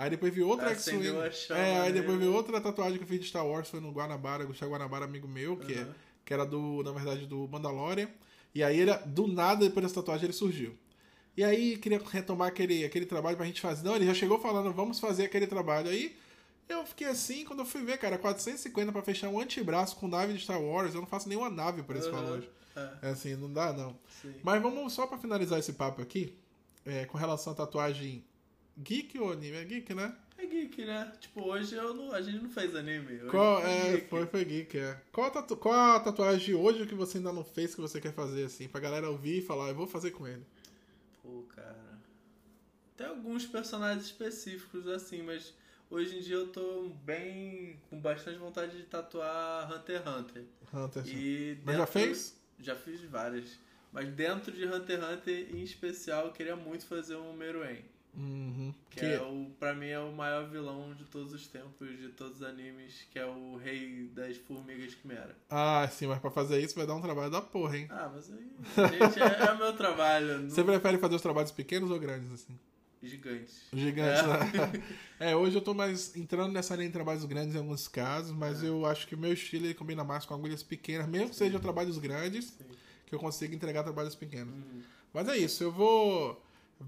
Aí 0.00 0.08
depois 0.08 0.32
viu 0.32 0.48
outra 0.48 0.70
X-Wing. 0.70 1.08
É, 1.50 1.76
aí 1.76 1.92
nele. 1.92 2.00
depois 2.00 2.18
viu 2.18 2.32
outra 2.32 2.58
tatuagem 2.58 2.96
que 2.96 3.04
eu 3.04 3.08
fiz 3.08 3.20
de 3.20 3.26
Star 3.26 3.46
Wars, 3.46 3.68
foi 3.68 3.80
no 3.80 3.90
Guanabara, 3.92 4.46
Gustavo 4.46 4.72
Guanabara, 4.72 5.04
amigo 5.04 5.28
meu, 5.28 5.58
que, 5.58 5.74
é, 5.74 5.86
que 6.24 6.32
era 6.32 6.46
do, 6.46 6.82
na 6.82 6.90
verdade, 6.90 7.26
do 7.26 7.46
Mandalorian. 7.46 8.08
E 8.54 8.64
aí 8.64 8.80
ele, 8.80 8.96
do 9.04 9.26
nada, 9.26 9.60
depois 9.66 9.84
dessa 9.84 9.96
tatuagem, 9.96 10.24
ele 10.24 10.32
surgiu. 10.32 10.74
E 11.36 11.44
aí 11.44 11.76
queria 11.76 11.98
retomar 11.98 12.48
aquele, 12.48 12.82
aquele 12.82 13.04
trabalho 13.04 13.36
pra 13.36 13.44
gente 13.44 13.60
fazer. 13.60 13.84
Não, 13.86 13.94
ele 13.94 14.06
já 14.06 14.14
chegou 14.14 14.40
falando, 14.40 14.72
vamos 14.72 14.98
fazer 14.98 15.24
aquele 15.24 15.46
trabalho. 15.46 15.90
Aí 15.90 16.16
eu 16.66 16.82
fiquei 16.86 17.06
assim, 17.06 17.44
quando 17.44 17.58
eu 17.58 17.66
fui 17.66 17.82
ver, 17.82 17.98
cara, 17.98 18.16
450 18.16 18.90
pra 18.92 19.02
fechar 19.02 19.28
um 19.28 19.38
antebraço 19.38 19.96
com 19.96 20.08
nave 20.08 20.32
de 20.32 20.40
Star 20.40 20.62
Wars, 20.62 20.94
eu 20.94 21.02
não 21.02 21.08
faço 21.08 21.28
nenhuma 21.28 21.50
nave 21.50 21.82
por 21.82 21.94
esse 21.94 22.08
Aham, 22.08 22.22
valor. 22.22 22.44
é. 22.74 22.90
É 23.02 23.10
assim, 23.10 23.36
não 23.36 23.52
dá 23.52 23.70
não. 23.74 23.98
Sim. 24.22 24.32
Mas 24.42 24.62
vamos 24.62 24.94
só 24.94 25.06
pra 25.06 25.18
finalizar 25.18 25.58
esse 25.58 25.74
papo 25.74 26.00
aqui, 26.00 26.34
é, 26.86 27.04
com 27.04 27.18
relação 27.18 27.52
à 27.52 27.56
tatuagem 27.56 28.24
geek 28.82 29.18
ou 29.18 29.32
anime? 29.32 29.56
É 29.56 29.64
geek, 29.64 29.94
né? 29.94 30.14
É 30.38 30.46
geek, 30.46 30.84
né? 30.84 31.12
Tipo, 31.20 31.42
hoje 31.42 31.74
eu 31.74 31.92
não, 31.92 32.12
a 32.12 32.22
gente 32.22 32.42
não 32.42 32.50
fez 32.50 32.74
anime. 32.74 33.16
Hoje 33.16 33.30
Qual, 33.30 33.64
é, 33.64 33.92
geek. 33.92 34.08
foi, 34.08 34.26
foi 34.26 34.44
geek, 34.44 34.78
é. 34.78 35.00
Qual 35.12 35.26
a, 35.26 35.30
tatu, 35.30 35.56
qual 35.56 35.74
a 35.74 36.00
tatuagem 36.00 36.46
de 36.46 36.54
hoje 36.54 36.86
que 36.86 36.94
você 36.94 37.18
ainda 37.18 37.32
não 37.32 37.44
fez 37.44 37.74
que 37.74 37.80
você 37.80 38.00
quer 38.00 38.12
fazer, 38.12 38.44
assim? 38.44 38.68
Pra 38.68 38.80
galera 38.80 39.10
ouvir 39.10 39.38
e 39.38 39.42
falar, 39.42 39.68
eu 39.68 39.74
vou 39.74 39.86
fazer 39.86 40.12
com 40.12 40.26
ele. 40.26 40.44
Pô, 41.22 41.44
cara. 41.54 41.90
Tem 42.96 43.06
alguns 43.06 43.46
personagens 43.46 44.04
específicos 44.04 44.86
assim, 44.86 45.22
mas 45.22 45.54
hoje 45.90 46.18
em 46.18 46.20
dia 46.20 46.36
eu 46.36 46.48
tô 46.48 46.90
bem. 47.04 47.78
com 47.88 47.98
bastante 48.00 48.38
vontade 48.38 48.76
de 48.76 48.84
tatuar 48.84 49.70
Hunter 49.72 49.96
x 49.96 50.06
Hunter. 50.06 50.44
Hunter. 50.72 51.02
E 51.06 51.58
Mas 51.64 51.76
já 51.76 51.86
fez? 51.86 52.40
Já 52.58 52.74
fiz 52.74 53.00
várias. 53.02 53.58
Mas 53.92 54.08
dentro 54.08 54.52
de 54.52 54.64
Hunter 54.66 54.98
x 54.98 55.12
Hunter, 55.12 55.54
em 55.54 55.62
especial, 55.62 56.26
eu 56.26 56.32
queria 56.32 56.56
muito 56.56 56.86
fazer 56.86 57.16
um 57.16 57.32
Meruem. 57.32 57.84
Uhum. 58.14 58.74
Que, 58.90 59.04
é 59.04 59.22
o, 59.22 59.50
pra 59.58 59.72
mim 59.74 59.86
é 59.88 59.98
o 60.00 60.12
maior 60.12 60.48
vilão 60.48 60.92
de 60.94 61.04
todos 61.04 61.32
os 61.32 61.46
tempos, 61.46 61.88
de 61.98 62.08
todos 62.08 62.36
os 62.38 62.42
animes, 62.42 63.06
que 63.10 63.18
é 63.18 63.24
o 63.24 63.56
rei 63.56 64.10
das 64.14 64.36
formigas 64.36 64.94
quimera. 64.94 65.36
Ah, 65.48 65.88
sim, 65.90 66.06
mas 66.06 66.18
pra 66.18 66.30
fazer 66.30 66.60
isso 66.60 66.74
vai 66.74 66.86
dar 66.86 66.94
um 66.96 67.00
trabalho 67.00 67.30
da 67.30 67.40
porra, 67.40 67.78
hein? 67.78 67.86
Ah, 67.88 68.10
mas 68.12 68.30
aí, 68.30 68.50
gente, 68.98 69.22
é, 69.22 69.46
é 69.48 69.52
o 69.52 69.58
meu 69.58 69.72
trabalho. 69.76 70.48
Você 70.50 70.64
prefere 70.64 70.98
fazer 70.98 71.14
os 71.14 71.22
trabalhos 71.22 71.52
pequenos 71.52 71.90
ou 71.90 71.98
grandes, 71.98 72.32
assim? 72.32 72.58
Gigantes. 73.02 73.62
Gigantes, 73.72 74.22
né? 74.26 74.84
É, 75.20 75.36
hoje 75.36 75.56
eu 75.56 75.62
tô 75.62 75.72
mais 75.72 76.14
entrando 76.16 76.52
nessa 76.52 76.74
linha 76.74 76.88
de 76.88 76.92
trabalhos 76.92 77.24
grandes 77.24 77.54
em 77.54 77.58
alguns 77.58 77.86
casos, 77.86 78.32
mas 78.32 78.62
É. 78.62 78.68
eu 78.68 78.84
acho 78.86 79.06
que 79.06 79.14
o 79.14 79.18
meu 79.18 79.32
estilo 79.32 79.66
ele 79.66 79.74
combina 79.74 80.02
mais 80.02 80.24
com 80.26 80.34
agulhas 80.34 80.62
pequenas, 80.62 81.06
mesmo 81.06 81.30
que 81.30 81.36
sejam 81.36 81.60
trabalhos 81.60 81.96
grandes, 81.98 82.46
Sim. 82.46 82.64
que 83.06 83.14
eu 83.14 83.18
consiga 83.18 83.54
entregar 83.54 83.82
trabalhos 83.84 84.14
pequenos. 84.14 84.52
Uhum. 84.54 84.82
Mas 85.14 85.28
é 85.28 85.36
isso, 85.36 85.62
eu 85.62 85.70
vou 85.72 86.42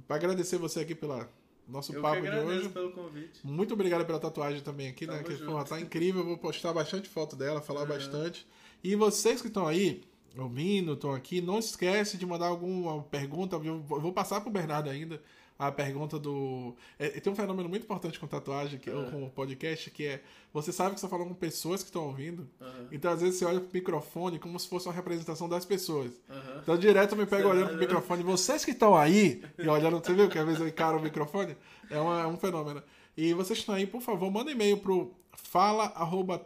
agradecer 0.08 0.56
você 0.58 0.80
aqui 0.80 0.94
pela 0.94 1.28
nosso 1.68 1.92
Eu 1.92 1.96
que 1.96 2.02
papo 2.02 2.22
de 2.22 2.28
hoje. 2.28 2.68
pelo 2.70 2.92
convite. 2.92 3.40
Muito 3.44 3.74
obrigado 3.74 4.04
pela 4.04 4.18
tatuagem 4.18 4.60
também 4.62 4.88
aqui, 4.88 5.06
né? 5.06 5.14
Tamo 5.14 5.24
Que 5.24 5.36
junto. 5.36 5.46
porra, 5.46 5.64
tá 5.64 5.80
incrível. 5.80 6.20
Eu 6.22 6.26
vou 6.26 6.38
postar 6.38 6.72
bastante 6.72 7.08
foto 7.08 7.36
dela, 7.36 7.60
falar 7.60 7.82
Uhum. 7.82 7.88
bastante. 7.88 8.46
E 8.82 8.96
vocês 8.96 9.40
que 9.40 9.46
estão 9.48 9.66
aí, 9.66 10.02
ouvindo, 10.36 10.94
estão 10.94 11.12
aqui, 11.12 11.40
não 11.40 11.58
esquece 11.58 12.16
de 12.18 12.26
mandar 12.26 12.46
alguma 12.48 13.02
pergunta. 13.04 13.56
Eu 13.56 13.80
vou 13.80 14.12
passar 14.12 14.40
pro 14.40 14.50
Bernardo 14.50 14.90
ainda 14.90 15.22
a 15.68 15.72
pergunta 15.72 16.18
do. 16.18 16.74
É, 16.98 17.08
tem 17.08 17.32
um 17.32 17.36
fenômeno 17.36 17.68
muito 17.68 17.84
importante 17.84 18.18
com 18.18 18.26
tatuagem, 18.26 18.78
que, 18.78 18.90
ou 18.90 19.02
Uhum. 19.02 19.10
com 19.10 19.24
o 19.26 19.30
podcast, 19.30 19.90
que 19.90 20.06
é 20.06 20.22
você 20.52 20.70
sabe 20.72 20.94
que 20.94 21.00
você 21.00 21.06
tá 21.06 21.10
falando 21.10 21.28
com 21.28 21.34
pessoas 21.34 21.82
que 21.82 21.88
estão 21.88 22.04
ouvindo. 22.06 22.46
Aham, 22.60 22.88
Então, 22.92 23.10
às 23.12 23.20
vezes, 23.22 23.38
você 23.38 23.44
olha 23.44 23.60
pro 23.60 23.70
microfone 23.72 24.38
como 24.38 24.58
se 24.58 24.68
fosse 24.68 24.86
uma 24.86 24.94
representação 24.94 25.48
das 25.48 25.64
pessoas. 25.64 26.12
aham. 26.28 26.58
Então, 26.62 26.76
direto 26.76 27.12
eu 27.12 27.18
me 27.18 27.26
pego 27.26 27.48
olhando 27.48 27.68
pro 27.70 27.78
microfone. 27.78 28.22
Vocês 28.22 28.64
que 28.64 28.70
estão 28.72 28.94
aí, 28.96 29.42
e 29.58 29.66
olhando, 29.68 29.98
você 30.04 30.12
viu 30.12 30.28
que 30.28 30.38
às 30.38 30.44
vezes 30.44 30.60
eu 30.60 30.68
encaro 30.68 30.98
o 30.98 31.02
microfone? 31.02 31.56
É, 31.90 31.98
uma- 32.00 32.20
é 32.22 32.26
um 32.26 32.36
fenômeno. 32.36 32.82
E 33.16 33.32
vocês 33.34 33.58
estão 33.58 33.74
aí, 33.74 33.86
por 33.86 34.00
favor, 34.02 34.30
manda 34.30 34.50
e-mail 34.50 34.78
pro 34.78 35.14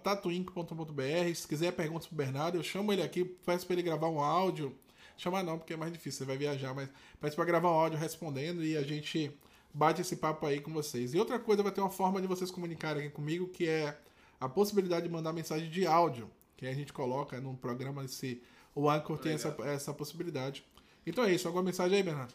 fala.tatuinc.br. 0.06 1.34
Se 1.34 1.46
quiser 1.48 1.72
perguntas 1.72 2.06
pro 2.06 2.16
Bernardo, 2.16 2.56
eu 2.58 2.62
chamo 2.62 2.92
ele 2.92 3.02
aqui, 3.02 3.24
peço 3.24 3.66
pra 3.66 3.74
ele 3.74 3.82
gravar 3.82 4.08
um 4.08 4.20
áudio. 4.20 4.74
Chamar 5.16 5.42
não, 5.42 5.58
porque 5.58 5.72
é 5.72 5.76
mais 5.76 5.92
difícil, 5.92 6.18
você 6.18 6.24
vai 6.24 6.36
viajar, 6.36 6.74
mas 6.74 6.88
peço 7.20 7.36
pra 7.36 7.44
gravar 7.44 7.70
um 7.70 7.74
áudio 7.74 7.98
respondendo 7.98 8.62
e 8.62 8.76
a 8.76 8.82
gente 8.82 9.36
bate 9.72 10.00
esse 10.00 10.16
papo 10.16 10.46
aí 10.46 10.60
com 10.60 10.72
vocês. 10.72 11.14
E 11.14 11.18
outra 11.18 11.38
coisa, 11.38 11.62
vai 11.62 11.72
ter 11.72 11.80
uma 11.80 11.90
forma 11.90 12.20
de 12.20 12.26
vocês 12.26 12.50
comunicarem 12.50 13.06
aqui 13.06 13.14
comigo, 13.14 13.48
que 13.48 13.68
é 13.68 13.98
a 14.40 14.48
possibilidade 14.48 15.06
de 15.06 15.12
mandar 15.12 15.32
mensagem 15.32 15.70
de 15.70 15.86
áudio, 15.86 16.30
que 16.56 16.66
a 16.66 16.74
gente 16.74 16.92
coloca 16.92 17.40
no 17.40 17.56
programa 17.56 18.04
esse 18.04 18.42
o 18.76 18.90
Anchor 18.90 19.16
tem 19.16 19.32
essa, 19.32 19.48
Legal. 19.48 19.68
essa 19.68 19.94
possibilidade. 19.94 20.62
Então 21.06 21.24
é 21.24 21.32
isso, 21.32 21.48
alguma 21.48 21.64
mensagem 21.64 21.96
aí, 21.96 22.02
Bernardo? 22.02 22.34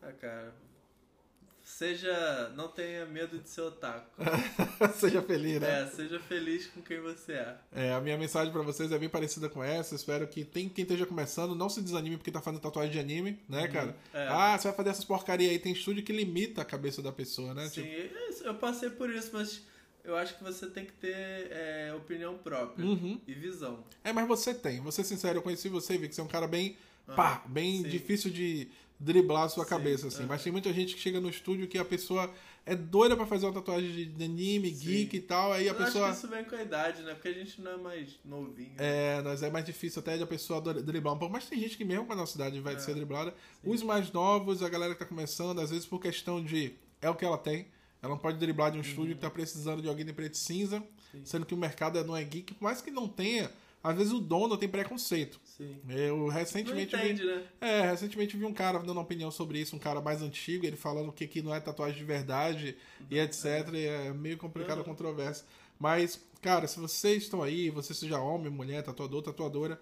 Ah, 0.00 0.12
cara. 0.12 0.54
Seja. 1.66 2.48
Não 2.54 2.68
tenha 2.68 3.04
medo 3.06 3.38
de 3.40 3.48
ser 3.48 3.62
otaku. 3.62 4.22
Seja 4.94 5.20
feliz, 5.20 5.60
né? 5.60 5.82
É, 5.82 5.86
seja 5.88 6.20
feliz 6.20 6.68
com 6.68 6.80
quem 6.80 7.00
você 7.00 7.32
é. 7.32 7.56
É, 7.72 7.92
a 7.92 8.00
minha 8.00 8.16
mensagem 8.16 8.52
pra 8.52 8.62
vocês 8.62 8.92
é 8.92 8.98
bem 8.98 9.08
parecida 9.08 9.48
com 9.48 9.62
essa. 9.62 9.96
Espero 9.96 10.26
que 10.28 10.44
tem 10.44 10.68
quem 10.68 10.82
esteja 10.84 11.04
começando, 11.04 11.56
não 11.56 11.68
se 11.68 11.82
desanime 11.82 12.16
porque 12.16 12.30
tá 12.30 12.40
fazendo 12.40 12.60
tatuagem 12.60 12.92
de 12.92 13.00
anime, 13.00 13.42
né, 13.48 13.66
cara? 13.66 13.96
É. 14.14 14.28
Ah, 14.28 14.56
você 14.56 14.68
vai 14.68 14.76
fazer 14.76 14.90
essas 14.90 15.04
porcaria 15.04 15.50
aí, 15.50 15.58
tem 15.58 15.72
estúdio 15.72 16.04
que 16.04 16.12
limita 16.12 16.62
a 16.62 16.64
cabeça 16.64 17.02
da 17.02 17.10
pessoa, 17.10 17.52
né? 17.52 17.68
Sim, 17.68 17.82
Tipo, 17.82 18.44
é 18.44 18.48
eu 18.48 18.54
passei 18.54 18.88
por 18.90 19.10
isso, 19.10 19.30
mas 19.32 19.60
eu 20.04 20.16
acho 20.16 20.36
que 20.38 20.44
você 20.44 20.68
tem 20.68 20.84
que 20.86 20.92
ter 20.92 21.48
é, 21.50 21.92
opinião 21.96 22.38
própria 22.38 22.86
Uhum. 22.86 23.20
e 23.26 23.34
visão. 23.34 23.82
É, 24.04 24.12
mas 24.12 24.28
você 24.28 24.54
tem. 24.54 24.80
Vou 24.80 24.92
ser 24.92 25.02
sincero, 25.02 25.38
eu 25.38 25.42
conheci 25.42 25.68
você 25.68 25.94
e 25.94 25.98
vi 25.98 26.08
que 26.08 26.14
você 26.14 26.20
é 26.20 26.24
um 26.24 26.28
cara 26.28 26.46
bem, 26.46 26.76
pá, 27.16 27.42
bem 27.46 27.82
sim. 27.82 27.88
difícil 27.88 28.30
de 28.30 28.68
driblar 28.98 29.44
a 29.44 29.48
sua 29.48 29.64
Sim, 29.64 29.70
cabeça, 29.70 30.06
assim. 30.08 30.18
aham. 30.20 30.26
Mas 30.28 30.42
tem 30.42 30.52
muita 30.52 30.72
gente 30.72 30.94
que 30.94 31.00
chega 31.00 31.20
no 31.20 31.28
estúdio 31.28 31.66
que 31.68 31.76
a 31.78 31.84
pessoa 31.84 32.32
é 32.64 32.74
doida 32.74 33.14
pra 33.16 33.26
fazer 33.26 33.46
uma 33.46 33.52
tatuagem 33.52 34.10
de- 34.12 34.24
anime, 34.24 34.70
Sim. 34.74 34.84
geek 34.86 35.16
e 35.16 35.20
tal, 35.20 35.52
aí 35.52 35.68
a 35.68 35.72
eu 35.72 35.74
pessoa... 35.76 36.06
acho 36.08 36.20
que 36.20 36.26
isso 36.26 36.34
vem 36.34 36.44
com 36.44 36.56
a 36.56 36.62
idade, 36.62 37.02
né? 37.02 37.14
Porque 37.14 37.28
a 37.28 37.32
gente 37.32 37.60
não 37.60 37.72
é 37.72 37.76
mais 37.76 38.18
novinho. 38.24 38.70
né? 38.70 38.76
É, 39.18 39.22
nós 39.22 39.42
é 39.42 39.50
mais 39.50 39.64
difícil 39.64 40.00
até 40.00 40.16
de 40.16 40.22
a 40.22 40.26
pessoa 40.26 40.60
dri- 40.60 40.82
driblar 40.82 41.14
um 41.14 41.18
pouco, 41.18 41.32
mas 41.32 41.46
tem 41.46 41.60
gente 41.60 41.76
que 41.76 41.84
mesmo 41.84 42.06
com 42.06 42.12
a 42.12 42.16
nossa 42.16 42.36
idade 42.36 42.58
vai 42.60 42.74
É, 42.74 42.78
ser 42.78 42.94
driblada. 42.94 43.34
Os 43.62 43.82
mais 43.82 44.10
novos, 44.10 44.62
a 44.62 44.68
galera 44.68 44.94
que 44.94 44.98
tá 44.98 45.06
começando, 45.06 45.60
às 45.60 45.70
vezes 45.70 45.86
por 45.86 46.00
questão 46.00 46.42
de 46.42 46.72
é 47.00 47.08
o 47.10 47.14
que 47.14 47.24
ela 47.24 47.38
tem. 47.38 47.68
Ela 48.02 48.12
não 48.14 48.18
pode 48.18 48.38
driblar 48.38 48.70
de 48.72 48.78
um 48.78 48.80
estúdio 48.80 49.14
que 49.14 49.20
tá 49.20 49.30
precisando 49.30 49.80
de 49.82 49.88
alguém 49.88 50.04
de 50.04 50.12
preto 50.12 50.34
e 50.34 50.38
cinza, 50.38 50.76
Uhum. 50.78 50.84
Sim. 51.12 51.22
sendo 51.24 51.46
que 51.46 51.54
o 51.54 51.56
mercado 51.56 51.98
é- 51.98 52.04
não 52.04 52.16
é 52.16 52.24
geek, 52.24 52.54
por 52.54 52.64
mais 52.64 52.80
que 52.82 52.90
não 52.90 53.06
tenha, 53.08 53.50
às 53.82 53.96
vezes 53.96 54.12
o 54.12 54.18
dono 54.18 54.56
tem 54.56 54.68
preconceito. 54.68 55.40
Sim. 55.56 55.80
Eu 55.88 56.18
Não 56.18 56.28
recentemente 56.28 56.94
vi, 56.94 57.02
entende, 57.02 57.24
né? 57.24 57.42
é, 57.60 57.80
recentemente 57.90 58.36
vi 58.36 58.44
um 58.44 58.52
cara 58.52 58.78
dando 58.78 58.92
uma 58.92 59.00
opinião 59.02 59.30
sobre 59.30 59.58
isso, 59.58 59.74
um 59.74 59.78
cara 59.78 60.00
mais 60.02 60.20
antigo, 60.20 60.66
ele 60.66 60.76
falando 60.76 61.10
que 61.10 61.24
aqui 61.24 61.40
não 61.40 61.54
é 61.54 61.60
tatuagem 61.60 61.96
de 61.96 62.04
verdade 62.04 62.76
e 63.10 63.18
etc. 63.18 63.44
E 63.72 63.86
é 63.86 64.12
meio 64.12 64.36
complicado, 64.36 64.78
Uhum. 64.78 64.84
controverso. 64.84 65.46
Mas, 65.78 66.22
cara, 66.42 66.66
se 66.66 66.78
vocês 66.78 67.22
estão 67.22 67.42
aí, 67.42 67.70
você 67.70 67.94
seja 67.94 68.18
homem, 68.18 68.50
mulher, 68.50 68.82
tatuador, 68.82 69.22
tatuadora, 69.22 69.80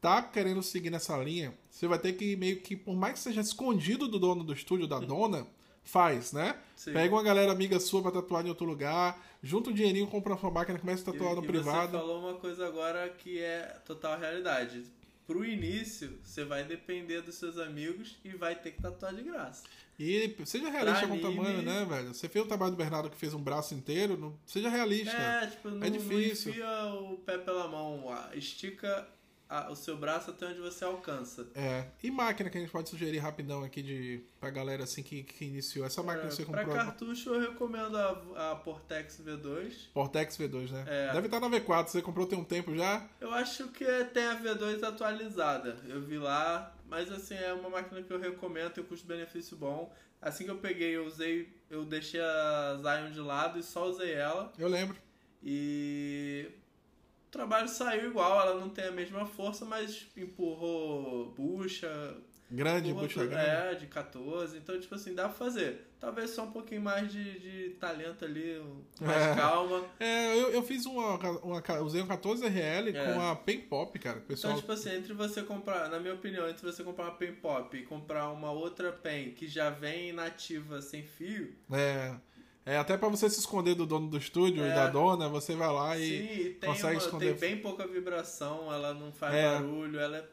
tá 0.00 0.20
querendo 0.20 0.62
seguir 0.62 0.90
nessa 0.90 1.16
linha, 1.18 1.54
você 1.70 1.86
vai 1.86 1.98
ter 1.98 2.12
que 2.14 2.34
meio 2.36 2.60
que, 2.60 2.76
por 2.76 2.94
mais 2.96 3.14
que 3.14 3.20
seja 3.20 3.40
escondido 3.40 4.08
do 4.08 4.18
dono 4.18 4.42
do 4.42 4.52
estúdio, 4.52 4.86
da 4.88 4.98
dona, 4.98 5.46
faz, 5.84 6.32
né? 6.32 6.58
Sim. 6.74 6.92
Pega 6.92 7.14
uma 7.14 7.22
galera 7.22 7.52
amiga 7.52 7.78
sua 7.78 8.02
pra 8.02 8.10
tatuar 8.10 8.44
em 8.44 8.48
outro 8.48 8.66
lugar, 8.66 9.22
junta 9.42 9.70
um 9.70 9.72
dinheirinho, 9.72 10.06
compra 10.06 10.34
uma 10.34 10.50
máquina, 10.50 10.78
começa 10.78 11.02
a 11.08 11.12
tatuar 11.12 11.32
e, 11.32 11.36
no 11.36 11.44
e 11.44 11.46
privado. 11.46 11.92
Você 11.92 11.98
falou 11.98 12.20
uma 12.20 12.34
coisa 12.34 12.66
agora 12.66 13.08
que 13.10 13.38
é 13.40 13.76
total 13.84 14.18
realidade. 14.18 14.84
Pro 15.26 15.44
início, 15.44 16.18
você 16.22 16.44
vai 16.44 16.64
depender 16.64 17.22
dos 17.22 17.36
seus 17.36 17.56
amigos 17.58 18.18
e 18.22 18.30
vai 18.30 18.54
ter 18.54 18.72
que 18.72 18.82
tatuar 18.82 19.14
de 19.14 19.22
graça. 19.22 19.64
E 19.98 20.36
seja 20.44 20.68
realista 20.68 21.06
com 21.06 21.16
o 21.16 21.20
tamanho, 21.20 21.62
né, 21.62 21.84
velho? 21.84 22.12
Você 22.12 22.28
fez 22.28 22.44
o 22.44 22.48
trabalho 22.48 22.72
do 22.72 22.76
Bernardo 22.76 23.08
que 23.08 23.16
fez 23.16 23.32
um 23.32 23.42
braço 23.42 23.74
inteiro, 23.74 24.16
não... 24.16 24.38
seja 24.44 24.68
realista. 24.68 25.16
É, 25.16 25.46
tipo, 25.46 25.70
não, 25.70 25.86
É 25.86 25.88
difícil. 25.88 26.52
não 26.52 26.58
enfia 26.58 26.84
o 26.94 27.16
pé 27.18 27.38
pela 27.38 27.68
mão, 27.68 28.04
estica 28.34 29.08
a- 29.48 29.70
o 29.70 29.76
seu 29.76 29.96
braço 29.96 30.30
até 30.30 30.46
onde 30.46 30.60
você 30.60 30.84
alcança. 30.84 31.46
É. 31.54 31.86
E 32.02 32.10
máquina 32.10 32.48
que 32.50 32.58
a 32.58 32.60
gente 32.60 32.70
pode 32.70 32.88
sugerir 32.88 33.18
rapidão 33.18 33.62
aqui 33.62 33.82
de 33.82 34.20
pra 34.40 34.50
galera 34.50 34.84
assim 34.84 35.02
que, 35.02 35.22
que 35.22 35.44
iniciou. 35.44 35.84
Essa 35.86 36.02
máquina 36.02 36.28
que 36.28 36.34
você 36.34 36.44
pra 36.44 36.64
comprou. 36.64 36.76
cartucho 36.76 37.30
eu 37.34 37.40
recomendo 37.40 37.96
a, 37.96 38.52
a 38.52 38.56
Portex 38.56 39.20
V2. 39.20 39.88
Portex 39.92 40.36
V2, 40.36 40.70
né? 40.70 40.84
É. 40.86 41.12
Deve 41.12 41.26
estar 41.26 41.40
na 41.40 41.48
V4. 41.48 41.88
Você 41.88 42.02
comprou 42.02 42.26
tem 42.26 42.38
um 42.38 42.44
tempo 42.44 42.74
já? 42.76 43.06
Eu 43.20 43.32
acho 43.32 43.68
que 43.68 43.84
tem 44.12 44.24
a 44.26 44.40
V2 44.40 44.82
atualizada. 44.82 45.76
Eu 45.86 46.00
vi 46.00 46.18
lá, 46.18 46.74
mas 46.88 47.10
assim, 47.12 47.34
é 47.34 47.52
uma 47.52 47.68
máquina 47.68 48.02
que 48.02 48.12
eu 48.12 48.18
recomendo, 48.18 48.72
tem 48.72 48.82
um 48.82 48.86
custo-benefício 48.86 49.56
bom. 49.56 49.92
Assim 50.20 50.44
que 50.44 50.50
eu 50.50 50.56
peguei, 50.58 50.96
eu 50.96 51.04
usei, 51.04 51.52
eu 51.68 51.84
deixei 51.84 52.18
a 52.20 52.78
Zion 52.80 53.10
de 53.10 53.20
lado 53.20 53.58
e 53.58 53.62
só 53.62 53.86
usei 53.86 54.12
ela. 54.14 54.50
Eu 54.58 54.68
lembro. 54.68 54.96
E 55.42 56.50
trabalho 57.38 57.68
saiu 57.68 58.10
igual, 58.10 58.40
ela 58.40 58.58
não 58.60 58.68
tem 58.70 58.84
a 58.86 58.90
mesma 58.92 59.26
força, 59.26 59.64
mas 59.64 60.06
empurrou 60.16 61.30
bucha. 61.36 62.16
Grande, 62.50 62.90
empurrou 62.90 63.06
bucha 63.08 63.26
grande. 63.26 63.46
É, 63.50 63.74
de 63.74 63.86
14. 63.86 64.56
Então, 64.58 64.78
tipo 64.78 64.94
assim, 64.94 65.14
dá 65.14 65.24
pra 65.24 65.32
fazer. 65.32 65.86
Talvez 65.98 66.30
só 66.30 66.44
um 66.44 66.50
pouquinho 66.52 66.82
mais 66.82 67.10
de, 67.10 67.38
de 67.40 67.70
talento 67.80 68.24
ali, 68.24 68.62
mais 69.00 69.22
É. 69.22 69.34
calma. 69.34 69.84
É, 69.98 70.38
eu, 70.38 70.50
eu 70.52 70.62
fiz 70.62 70.84
uma, 70.84 71.14
uma. 71.40 71.62
Usei 71.82 72.02
um 72.02 72.06
14RL 72.06 72.94
É. 72.94 73.12
com 73.14 73.20
a 73.22 73.34
Pen 73.34 73.60
Pop, 73.62 73.98
cara. 73.98 74.16
O 74.16 74.18
Então, 74.18 74.28
pessoal. 74.28 74.56
tipo 74.56 74.70
assim, 74.70 74.94
entre 74.94 75.14
você 75.14 75.42
comprar, 75.42 75.88
na 75.88 75.98
minha 75.98 76.12
opinião, 76.14 76.48
entre 76.48 76.64
você 76.64 76.84
comprar 76.84 77.06
uma 77.06 77.14
pen 77.16 77.32
pop 77.34 77.74
e 77.76 77.82
comprar 77.84 78.28
uma 78.30 78.50
outra 78.52 78.92
pen 78.92 79.30
que 79.32 79.48
já 79.48 79.70
vem 79.70 80.12
nativa 80.12 80.82
sem 80.82 81.02
fio, 81.02 81.54
É. 81.72 82.14
É, 82.66 82.78
até 82.78 82.96
pra 82.96 83.08
você 83.08 83.28
se 83.28 83.38
esconder 83.40 83.74
do 83.74 83.84
dono 83.84 84.08
do 84.08 84.16
estúdio 84.16 84.64
e 84.64 84.68
É. 84.68 84.74
da 84.74 84.88
dona, 84.88 85.28
você 85.28 85.54
vai 85.54 85.68
lá 85.70 85.98
e. 85.98 86.00
sim, 86.08 86.14
e 86.40 86.50
tem, 86.54 86.70
consegue 86.70 86.94
uma- 86.96 87.02
esconder. 87.02 87.36
tem 87.36 87.50
bem 87.50 87.60
pouca 87.62 87.86
vibração, 87.86 88.72
ela 88.72 88.94
não 88.94 89.12
faz 89.12 89.34
É. 89.34 89.52
barulho, 89.52 89.98
ela 89.98 90.16
é 90.18 90.24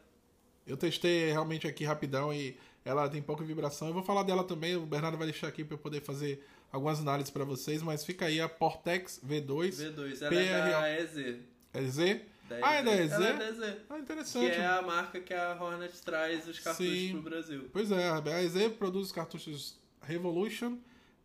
Eu 0.66 0.76
testei 0.76 1.30
realmente 1.32 1.66
aqui 1.66 1.84
rapidão 1.84 2.32
e 2.32 2.56
ela 2.84 3.08
tem 3.08 3.20
pouca 3.20 3.42
vibração. 3.44 3.88
Eu 3.88 3.94
vou 3.94 4.02
falar 4.04 4.22
dela 4.22 4.44
também, 4.44 4.76
o 4.76 4.86
Bernardo 4.86 5.18
vai 5.18 5.26
deixar 5.26 5.48
aqui 5.48 5.64
pra 5.64 5.74
eu 5.74 5.78
poder 5.78 6.00
fazer 6.00 6.42
algumas 6.70 7.00
análises 7.00 7.30
pra 7.32 7.44
vocês, 7.44 7.82
mas 7.82 8.04
fica 8.04 8.26
aí 8.26 8.40
a 8.40 8.48
Portex 8.48 9.20
V2. 9.26 9.70
V2, 9.76 10.22
ela 10.22 10.28
PRO. 10.30 10.38
é 10.38 10.70
da 10.70 10.90
EZ. 11.00 11.36
É 11.74 11.82
Z? 11.82 12.22
Da 12.48 12.58
Ah, 12.62 12.74
é 12.74 12.82
da 12.84 12.92
EZ? 12.94 13.12
Ela 13.12 13.28
é 13.28 13.32
da 13.36 13.48
EZ. 13.48 13.62
Ah, 13.90 13.94
Que 13.96 14.00
interessante. 14.02 14.52
é 14.56 14.66
a 14.66 14.80
marca 14.82 15.20
que 15.20 15.34
a 15.34 15.58
Hornet 15.60 15.92
traz 16.02 16.46
os 16.48 16.58
cartuchos 16.60 16.92
Sim. 16.92 17.10
pro 17.12 17.22
Brasil. 17.22 17.68
Pois 17.72 17.90
é, 17.90 18.08
a 18.10 18.42
EZ 18.42 18.68
produz 18.78 19.06
os 19.06 19.12
cartuchos 19.12 19.76
Revolution, 20.02 20.76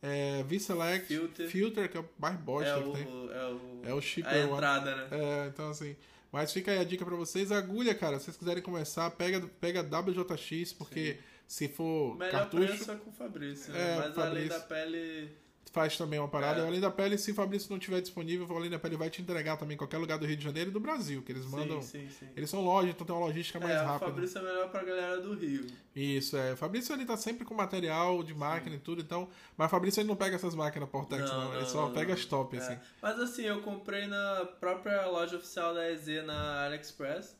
é, 0.01 0.43
V-Select, 0.43 1.07
Filter. 1.07 1.49
Filter, 1.49 1.89
que 1.89 1.97
é 1.97 2.01
o 2.01 2.05
mais 2.19 2.35
bosta 2.37 2.69
É 2.69 2.81
que 2.81 2.87
o, 2.89 2.93
tem. 2.93 3.03
é 3.03 3.45
o. 3.45 3.81
É 3.89 3.93
o 3.93 4.01
a 4.29 4.39
entrada, 4.55 4.95
né? 4.95 5.07
É, 5.11 5.47
então 5.47 5.69
assim. 5.69 5.95
Mas 6.31 6.51
fica 6.51 6.71
aí 6.71 6.79
a 6.79 6.83
dica 6.83 7.05
pra 7.05 7.15
vocês. 7.15 7.51
Agulha, 7.51 7.95
cara, 7.95 8.19
se 8.19 8.25
vocês 8.25 8.37
quiserem 8.37 8.61
começar, 8.61 9.09
pega, 9.11 9.39
pega 9.61 9.81
WJX, 9.81 10.73
porque 10.73 11.17
se 11.47 11.65
O 11.65 11.69
for 11.69 12.17
melhor 12.17 12.31
cartucho, 12.31 12.65
preço 12.67 12.91
é 12.91 12.95
com 12.95 13.09
o 13.09 13.13
Fabrício, 13.13 13.73
É, 13.73 13.77
né? 13.77 13.95
Mas 13.95 14.15
Fabrício. 14.15 14.21
além 14.23 14.47
da 14.47 14.59
pele. 14.59 15.29
Faz 15.71 15.97
também 15.97 16.17
uma 16.19 16.27
parada. 16.27 16.61
É. 16.61 16.63
O 16.63 16.67
Além 16.67 16.79
da 16.79 16.89
Pele, 16.91 17.17
se 17.17 17.31
o 17.31 17.35
Fabrício 17.35 17.69
não 17.71 17.77
tiver 17.79 18.01
disponível, 18.01 18.47
o 18.47 18.55
Além 18.57 18.69
da 18.69 18.79
Pele 18.79 18.95
vai 18.95 19.09
te 19.09 19.21
entregar 19.21 19.57
também 19.57 19.75
em 19.75 19.77
qualquer 19.77 19.97
lugar 19.97 20.17
do 20.17 20.25
Rio 20.25 20.37
de 20.37 20.43
Janeiro 20.43 20.69
e 20.69 20.73
do 20.73 20.79
Brasil, 20.79 21.21
que 21.21 21.31
eles 21.31 21.45
mandam. 21.45 21.81
Sim, 21.81 22.07
sim, 22.07 22.15
sim. 22.19 22.27
Eles 22.35 22.49
são 22.49 22.63
loja, 22.63 22.89
então 22.89 23.05
tem 23.05 23.15
uma 23.15 23.25
logística 23.25 23.59
mais 23.59 23.75
é, 23.75 23.81
o 23.81 23.85
rápida. 23.85 24.11
Fabrício 24.11 24.37
é 24.39 24.41
melhor 24.41 24.69
pra 24.69 24.83
galera 24.83 25.21
do 25.21 25.33
Rio. 25.35 25.67
Isso, 25.95 26.37
é. 26.37 26.53
O 26.53 26.57
Fabrício 26.57 26.93
ele 26.95 27.05
tá 27.05 27.17
sempre 27.17 27.43
com 27.45 27.53
material 27.53 28.23
de 28.23 28.33
máquina 28.33 28.75
e 28.75 28.79
tudo, 28.79 29.01
então. 29.01 29.27
Mas 29.57 29.67
o 29.67 29.69
Fabrício 29.71 29.99
ele 30.01 30.07
não 30.07 30.15
pega 30.15 30.35
essas 30.35 30.55
máquinas 30.55 30.89
Portex, 30.89 31.29
não, 31.29 31.55
Ele 31.55 31.65
só 31.65 31.87
não, 31.87 31.93
pega 31.93 32.07
não. 32.07 32.13
as 32.13 32.25
top, 32.25 32.55
É. 32.55 32.59
assim. 32.59 32.77
Mas 33.01 33.19
assim, 33.19 33.43
eu 33.43 33.61
comprei 33.61 34.07
na 34.07 34.45
própria 34.59 35.05
loja 35.07 35.37
oficial 35.37 35.73
da 35.73 35.89
EZ 35.91 36.23
na 36.25 36.65
AliExpress. 36.65 37.35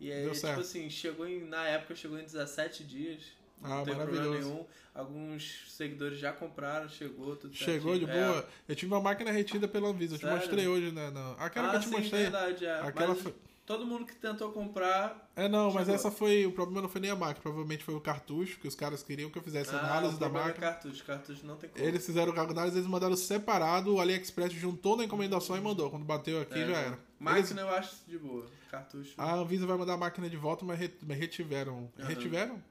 E 0.00 0.10
aí, 0.12 0.22
Deu 0.22 0.32
tipo 0.32 0.40
certo. 0.40 0.60
assim, 0.60 0.90
chegou 0.90 1.28
em, 1.28 1.44
na 1.44 1.64
época 1.68 1.94
chegou 1.94 2.18
em 2.18 2.24
17 2.24 2.82
dias. 2.84 3.22
Não 3.62 3.72
Ah, 3.72 3.84
tem 3.84 3.94
problema 3.94 4.12
maravilhoso. 4.20 4.48
nenhum. 4.48 4.66
Alguns 4.94 5.64
seguidores 5.68 6.18
já 6.18 6.32
compraram, 6.32 6.88
chegou, 6.88 7.34
tudo 7.36 7.54
Chegou 7.54 7.98
de. 7.98 8.04
É. 8.04 8.12
boa. 8.12 8.48
Eu 8.68 8.76
tive 8.76 8.92
uma 8.92 9.00
máquina 9.00 9.30
retida 9.30 9.66
pela 9.66 9.88
Anvisa. 9.88 10.14
Eu 10.14 10.18
te 10.18 10.22
Sério? 10.22 10.36
mostrei 10.38 10.68
hoje, 10.68 10.92
né? 10.92 11.10
na- 11.10 11.32
Aquela 11.38 11.70
que 11.70 11.76
ah, 11.76 11.78
eu 11.78 11.80
te 11.82 11.88
sim, 11.88 11.96
mostrei. 11.96 12.22
verdade, 12.24 12.66
é. 12.66 12.80
Aquela 12.80 13.08
Mas 13.14 13.22
foi- 13.22 13.34
todo 13.64 13.86
mundo 13.86 14.04
que 14.04 14.14
tentou 14.16 14.52
comprar... 14.52 15.30
É, 15.34 15.48
não, 15.48 15.66
mas 15.72 15.84
Chegou. 15.84 15.94
essa 15.94 16.10
foi. 16.10 16.44
O 16.44 16.52
problema 16.52 16.82
não 16.82 16.90
foi 16.90 17.00
nem 17.00 17.10
a 17.10 17.16
máquina, 17.16 17.40
provavelmente 17.40 17.82
foi 17.84 17.94
o 17.94 18.00
cartucho, 18.02 18.58
que 18.60 18.68
os 18.68 18.74
caras 18.74 19.02
queriam 19.02 19.30
que 19.30 19.38
eu 19.38 19.42
fizesse 19.42 19.74
ah, 19.74 19.78
análise 19.78 20.16
o 20.16 20.18
da 20.18 20.26
problema 20.26 20.48
máquina. 20.48 20.66
É 20.66 20.70
cartucho, 20.70 21.04
cartucho 21.04 21.46
não 21.46 21.56
tem 21.56 21.70
como. 21.70 21.82
Eles 21.82 22.04
fizeram 22.04 22.34
o 22.34 22.38
análise, 22.38 22.76
eles 22.76 22.88
mandaram 22.88 23.16
separado, 23.16 23.94
o 23.94 24.00
AliExpress 24.00 24.52
juntou 24.52 24.94
na 24.96 25.04
encomendação 25.04 25.56
e 25.56 25.60
mandou. 25.62 25.88
Quando 25.88 26.04
bateu 26.04 26.38
aqui, 26.42 26.58
É, 26.58 26.66
já 26.66 26.76
era. 26.76 26.86
Eles- 26.88 26.98
Máquina 27.18 27.60
eu 27.62 27.70
acho 27.70 27.96
de 28.06 28.18
boa. 28.18 28.44
Cartucho. 28.70 29.12
a 29.16 29.34
Anvisa 29.36 29.66
vai 29.66 29.76
mandar 29.78 29.94
a 29.94 29.96
máquina 29.98 30.28
de 30.28 30.36
volta, 30.36 30.64
mas, 30.66 30.78
re- 30.78 30.92
mas 31.06 31.18
retiveram. 31.18 31.90
Aham. 31.98 32.08
Retiveram? 32.08 32.62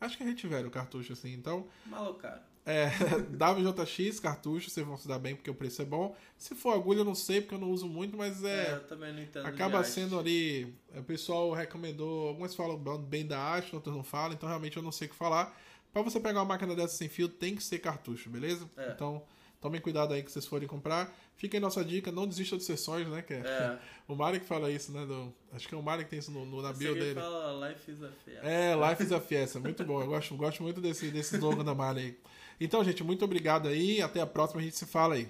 Acho 0.00 0.16
que 0.16 0.24
retiveram 0.24 0.68
o 0.68 0.70
cartucho, 0.70 1.12
assim. 1.12 1.32
Então, 1.32 1.66
Malocaro. 1.86 2.40
é, 2.64 2.88
WJX, 3.34 4.20
cartucho, 4.20 4.70
vocês 4.70 4.86
vão 4.86 4.96
se 4.96 5.08
dar 5.08 5.18
bem 5.18 5.34
porque 5.34 5.50
o 5.50 5.54
preço 5.54 5.82
é 5.82 5.84
bom. 5.84 6.16
Se 6.36 6.54
for 6.54 6.72
agulha, 6.74 6.98
eu 7.00 7.04
não 7.04 7.14
sei, 7.14 7.40
porque 7.40 7.54
eu 7.54 7.58
não 7.58 7.70
uso 7.70 7.88
muito, 7.88 8.16
mas 8.16 8.42
É, 8.44 8.68
é. 8.68 8.72
eu 8.74 8.86
também 8.86 9.12
não 9.12 9.22
entendo 9.22 9.46
acaba 9.46 9.82
sendo 9.84 10.18
ali. 10.18 10.72
O 10.96 11.02
pessoal 11.02 11.52
recomendou. 11.52 12.28
Alguns 12.28 12.54
falam 12.54 12.78
bem 12.98 13.26
da 13.26 13.54
haste, 13.54 13.74
outros 13.74 13.94
não 13.94 14.04
falam, 14.04 14.32
então 14.34 14.48
realmente 14.48 14.76
eu 14.76 14.82
não 14.82 14.92
sei 14.92 15.06
o 15.08 15.10
que 15.10 15.16
falar. 15.16 15.56
Pra 15.92 16.02
você 16.02 16.20
pegar 16.20 16.40
uma 16.40 16.44
máquina 16.44 16.74
dessa 16.76 16.94
sem 16.96 17.08
fio, 17.08 17.28
tem 17.28 17.56
que 17.56 17.62
ser 17.62 17.78
cartucho, 17.78 18.28
beleza? 18.30 18.68
É. 18.76 18.90
Então, 18.92 19.22
tomem 19.60 19.80
cuidado 19.80 20.14
aí 20.14 20.22
que 20.22 20.30
vocês 20.30 20.46
forem 20.46 20.66
comprar. 20.68 21.14
Fica 21.36 21.56
aí 21.56 21.60
nossa 21.60 21.84
dica, 21.84 22.10
não 22.12 22.26
desista 22.26 22.56
dos 22.56 22.66
sessões, 22.66 23.06
né? 23.08 23.22
Que 23.22 23.34
é- 23.34 23.38
É. 23.40 23.78
O 24.08 24.14
Mário 24.16 24.40
que 24.40 24.46
fala 24.46 24.70
isso, 24.70 24.90
né? 24.90 25.04
do- 25.04 25.32
acho 25.52 25.68
que 25.68 25.74
é 25.74 25.78
o 25.78 25.82
Mário 25.82 26.02
que 26.04 26.10
tem 26.10 26.18
isso 26.18 26.30
no, 26.30 26.44
no- 26.46 26.62
na 26.62 26.72
bio 26.72 26.94
dele. 26.94 27.14
fala 27.20 27.68
Life 27.68 27.90
is 27.90 28.02
a 28.02 28.08
Fair. 28.24 28.38
É, 28.42 28.74
Life 28.74 29.02
is 29.02 29.12
a 29.12 29.20
Fiesta, 29.20 29.60
muito 29.60 29.84
bom. 29.84 30.00
Eu 30.00 30.06
gosto, 30.06 30.34
gosto 30.36 30.62
muito 30.62 30.80
desse, 30.80 31.10
desse 31.10 31.34
slogan 31.36 31.62
da 31.64 31.74
Mário 31.74 32.00
aí. 32.00 32.18
Então, 32.60 32.82
gente, 32.82 33.04
muito 33.04 33.24
obrigado 33.24 33.68
aí. 33.68 34.00
Até 34.00 34.20
a 34.20 34.26
próxima, 34.26 34.60
a 34.60 34.64
gente 34.64 34.76
se 34.76 34.86
fala 34.86 35.14
aí. 35.16 35.28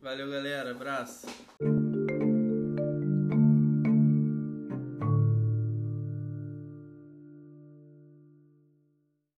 Valeu, 0.00 0.30
galera. 0.30 0.70
Abraço. 0.70 1.26